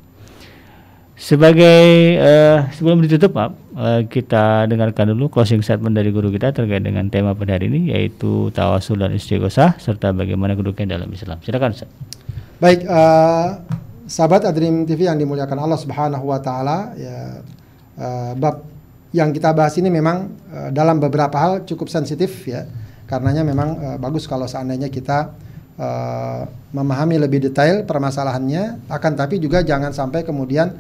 Sebagai 1.18 1.82
uh, 2.22 2.70
sebelum 2.70 3.02
ditutup, 3.02 3.34
maaf, 3.34 3.58
uh, 3.74 4.06
kita 4.06 4.70
dengarkan 4.70 5.10
dulu 5.10 5.26
closing 5.26 5.58
statement 5.58 5.98
dari 5.98 6.14
guru 6.14 6.30
kita 6.30 6.54
terkait 6.54 6.86
dengan 6.86 7.10
tema 7.10 7.34
pada 7.34 7.58
hari 7.58 7.66
ini 7.66 7.90
yaitu 7.90 8.54
tawasul 8.54 9.02
dan 9.02 9.10
istighosah 9.10 9.74
serta 9.82 10.14
bagaimana 10.14 10.54
kedudukannya 10.54 11.02
dalam 11.02 11.10
Islam. 11.10 11.42
Silakan 11.42 11.74
Ustaz. 11.74 11.90
Baik, 12.62 12.86
uh, 12.86 13.58
sahabat 14.06 14.46
Adrim 14.48 14.86
TV 14.86 15.06
yang 15.06 15.18
dimuliakan 15.18 15.58
Allah 15.58 15.78
Subhanahu 15.78 16.24
wa 16.30 16.38
taala 16.42 16.94
ya 16.98 17.42
uh, 17.98 18.32
bab 18.38 18.66
yang 19.12 19.28
kita 19.30 19.52
bahas 19.52 19.76
ini 19.76 19.92
memang 19.92 20.32
uh, 20.48 20.70
dalam 20.72 20.96
beberapa 20.96 21.36
hal 21.36 21.68
cukup 21.68 21.92
sensitif 21.92 22.48
ya. 22.48 22.64
Karenanya 23.04 23.44
memang 23.44 23.68
uh, 23.76 23.96
bagus 24.00 24.24
kalau 24.24 24.48
seandainya 24.48 24.88
kita 24.88 25.36
uh, 25.76 26.42
memahami 26.72 27.20
lebih 27.20 27.44
detail 27.44 27.84
permasalahannya 27.84 28.88
akan 28.88 29.12
tapi 29.12 29.36
juga 29.36 29.60
jangan 29.60 29.92
sampai 29.92 30.24
kemudian 30.24 30.72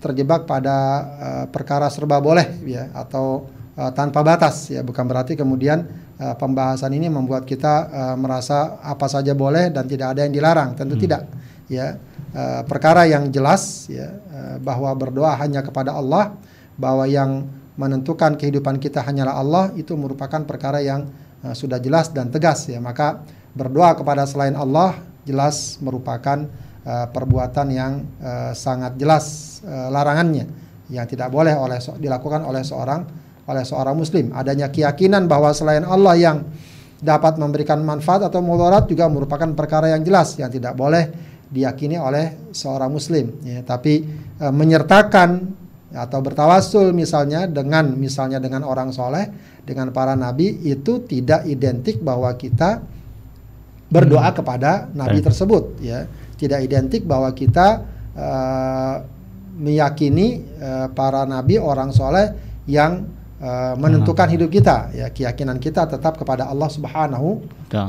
terjebak 0.00 0.48
pada 0.48 0.76
uh, 1.20 1.44
perkara 1.50 1.90
serba 1.92 2.22
boleh 2.22 2.62
ya 2.64 2.88
atau 2.94 3.50
uh, 3.76 3.90
tanpa 3.92 4.24
batas 4.24 4.72
ya 4.72 4.80
bukan 4.80 5.04
berarti 5.04 5.36
kemudian 5.36 5.84
uh, 6.16 6.34
pembahasan 6.38 6.94
ini 6.96 7.12
membuat 7.12 7.44
kita 7.44 7.74
uh, 7.90 8.16
merasa 8.16 8.80
apa 8.80 9.10
saja 9.10 9.36
boleh 9.36 9.68
dan 9.68 9.84
tidak 9.84 10.16
ada 10.16 10.24
yang 10.24 10.32
dilarang 10.32 10.72
tentu 10.78 10.96
hmm. 10.96 11.02
tidak 11.04 11.22
ya 11.68 12.00
uh, 12.34 12.62
perkara 12.66 13.06
yang 13.06 13.30
jelas 13.30 13.86
ya 13.90 14.10
uh, 14.10 14.56
bahwa 14.62 14.90
berdoa 14.94 15.34
hanya 15.38 15.62
kepada 15.62 15.94
Allah 15.94 16.34
bahwa 16.80 17.04
yang 17.04 17.46
menentukan 17.80 18.36
kehidupan 18.36 18.76
kita 18.76 19.00
hanyalah 19.00 19.40
Allah 19.40 19.64
itu 19.76 19.96
merupakan 19.96 20.44
perkara 20.44 20.84
yang 20.84 21.08
uh, 21.40 21.54
sudah 21.56 21.80
jelas 21.80 22.12
dan 22.12 22.28
tegas 22.28 22.68
ya. 22.68 22.80
Maka 22.82 23.24
berdoa 23.56 23.96
kepada 23.96 24.28
selain 24.28 24.54
Allah 24.54 25.00
jelas 25.24 25.80
merupakan 25.80 26.46
uh, 26.84 27.06
perbuatan 27.10 27.66
yang 27.72 27.92
uh, 28.20 28.52
sangat 28.52 28.96
jelas 29.00 29.58
uh, 29.64 29.88
larangannya 29.88 30.48
yang 30.90 31.06
tidak 31.06 31.30
boleh 31.30 31.54
oleh 31.54 31.78
dilakukan 32.02 32.42
oleh 32.42 32.66
seorang 32.66 33.06
oleh 33.46 33.64
seorang 33.66 33.94
muslim. 33.96 34.30
Adanya 34.34 34.70
keyakinan 34.70 35.26
bahwa 35.26 35.50
selain 35.54 35.82
Allah 35.86 36.14
yang 36.18 36.38
dapat 37.00 37.40
memberikan 37.40 37.80
manfaat 37.80 38.28
atau 38.28 38.44
mudarat 38.44 38.84
juga 38.84 39.08
merupakan 39.08 39.48
perkara 39.56 39.88
yang 39.96 40.04
jelas 40.04 40.36
yang 40.36 40.52
tidak 40.52 40.76
boleh 40.76 41.29
diyakini 41.50 41.98
oleh 41.98 42.54
seorang 42.54 42.90
muslim 42.94 43.42
ya 43.42 43.66
tapi 43.66 44.06
e, 44.38 44.46
menyertakan 44.54 45.58
atau 45.90 46.22
bertawasul 46.22 46.94
misalnya 46.94 47.50
dengan 47.50 47.90
misalnya 47.98 48.38
dengan 48.38 48.62
orang 48.62 48.94
soleh 48.94 49.26
dengan 49.66 49.90
para 49.90 50.14
nabi 50.14 50.62
itu 50.62 51.02
tidak 51.02 51.42
identik 51.50 51.98
bahwa 51.98 52.30
kita 52.38 52.78
berdoa 53.90 54.30
hmm. 54.30 54.36
kepada 54.38 54.86
nabi 54.94 55.18
hmm. 55.18 55.26
tersebut 55.26 55.64
ya 55.82 56.06
tidak 56.38 56.62
identik 56.62 57.02
bahwa 57.04 57.34
kita 57.34 57.82
uh, 58.14 59.02
meyakini 59.58 60.46
uh, 60.62 60.88
para 60.94 61.26
nabi 61.26 61.58
orang 61.58 61.90
soleh 61.90 62.32
yang 62.70 63.04
uh, 63.40 63.74
menentukan 63.74 64.28
hmm. 64.28 64.34
hidup 64.36 64.50
kita 64.52 64.76
ya 64.94 65.06
keyakinan 65.10 65.58
kita 65.58 65.88
tetap 65.88 66.20
kepada 66.20 66.46
Allah 66.46 66.70
Subhanahu 66.70 67.42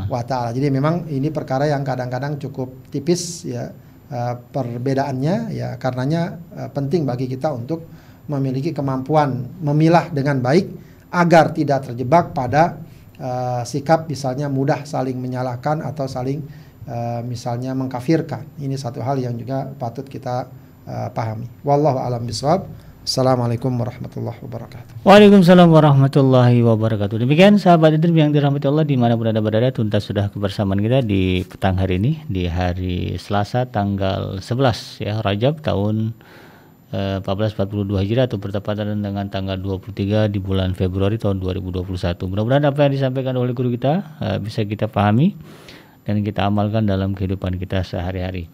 wa 0.09 0.21
taala 0.23 0.55
jadi 0.55 0.71
memang 0.71 1.07
ini 1.11 1.29
perkara 1.29 1.67
yang 1.67 1.85
kadang-kadang 1.85 2.39
cukup 2.41 2.71
tipis 2.89 3.45
ya 3.45 3.69
uh, 4.09 4.35
perbedaannya 4.39 5.53
ya 5.53 5.75
karenanya 5.77 6.39
uh, 6.55 6.69
penting 6.73 7.03
bagi 7.03 7.29
kita 7.29 7.51
untuk 7.51 7.85
memiliki 8.31 8.71
kemampuan 8.71 9.47
memilah 9.59 10.07
dengan 10.09 10.39
baik 10.39 10.71
agar 11.11 11.51
tidak 11.51 11.91
terjebak 11.91 12.31
pada 12.31 12.79
uh, 13.19 13.61
sikap 13.67 14.07
misalnya 14.07 14.47
mudah 14.47 14.87
saling 14.87 15.19
menyalahkan 15.19 15.83
atau 15.83 16.07
saling 16.07 16.39
uh, 16.87 17.21
misalnya 17.21 17.75
mengkafirkan. 17.75 18.47
Ini 18.57 18.79
satu 18.79 19.03
hal 19.03 19.19
yang 19.19 19.35
juga 19.35 19.67
patut 19.75 20.07
kita 20.07 20.47
uh, 20.87 21.09
pahami. 21.11 21.51
Wallahu 21.61 21.99
alam 21.99 22.23
bisawab. 22.23 22.65
Assalamualaikum 23.01 23.81
warahmatullahi 23.81 24.37
wabarakatuh. 24.45 25.01
Waalaikumsalam 25.01 25.73
warahmatullahi 25.73 26.61
wabarakatuh. 26.61 27.17
Demikian 27.17 27.57
sahabat 27.57 27.97
Idrim 27.97 28.13
yang 28.13 28.29
dirahmati 28.29 28.69
Allah 28.69 28.85
di 28.85 28.93
mana 28.93 29.17
berada 29.17 29.73
tuntas 29.73 30.05
sudah 30.05 30.29
kebersamaan 30.29 30.77
kita 30.77 31.01
di 31.01 31.41
petang 31.41 31.81
hari 31.81 31.97
ini 31.97 32.21
di 32.29 32.45
hari 32.45 33.17
Selasa 33.17 33.65
tanggal 33.65 34.37
11 34.37 35.01
ya 35.01 35.17
Rajab 35.17 35.65
tahun 35.65 36.13
1442 36.93 37.89
eh, 37.89 38.05
Hijriah 38.05 38.29
atau 38.29 38.37
bertepatan 38.37 38.93
dengan 39.01 39.25
tanggal 39.33 39.57
23 39.57 40.29
di 40.29 40.37
bulan 40.37 40.77
Februari 40.77 41.17
tahun 41.17 41.41
2021. 41.41 41.89
Mudah-mudahan 42.29 42.69
apa 42.69 42.85
yang 42.85 42.93
disampaikan 42.93 43.33
oleh 43.33 43.57
guru 43.57 43.73
kita 43.73 44.21
uh, 44.21 44.37
bisa 44.37 44.61
kita 44.61 44.85
pahami 44.85 45.33
dan 46.05 46.21
kita 46.21 46.45
amalkan 46.45 46.85
dalam 46.85 47.17
kehidupan 47.17 47.57
kita 47.57 47.81
sehari-hari. 47.81 48.45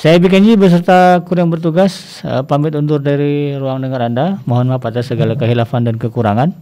Saya 0.00 0.16
Bikenji 0.16 0.56
beserta 0.56 1.20
kurang 1.28 1.52
bertugas 1.52 2.24
uh, 2.24 2.40
pamit 2.40 2.72
undur 2.72 3.04
dari 3.04 3.52
ruang 3.52 3.84
dengar 3.84 4.00
Anda. 4.00 4.40
Mohon 4.48 4.72
maaf 4.72 4.88
atas 4.88 5.12
segala 5.12 5.36
kehilafan 5.36 5.84
dan 5.84 6.00
kekurangan. 6.00 6.56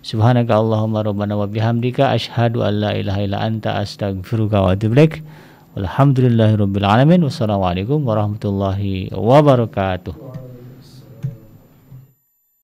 Subhanaka 0.00 0.56
Allahumma 0.56 1.04
rabbana 1.04 1.36
wa 1.36 1.44
bihamdika 1.44 2.08
asyhadu 2.16 2.64
an 2.64 2.80
la 2.80 2.96
ilaha 2.96 3.20
illa 3.20 3.44
anta 3.44 3.76
astaghfiruka 3.76 4.64
wa 4.64 4.72
atubu 4.72 4.96
ilaik. 4.96 5.20
Walhamdulillahirabbil 5.76 6.88
alamin. 6.88 7.28
Wassalamualaikum 7.28 8.08
warahmatullahi 8.08 9.12
wabarakatuh. 9.12 10.47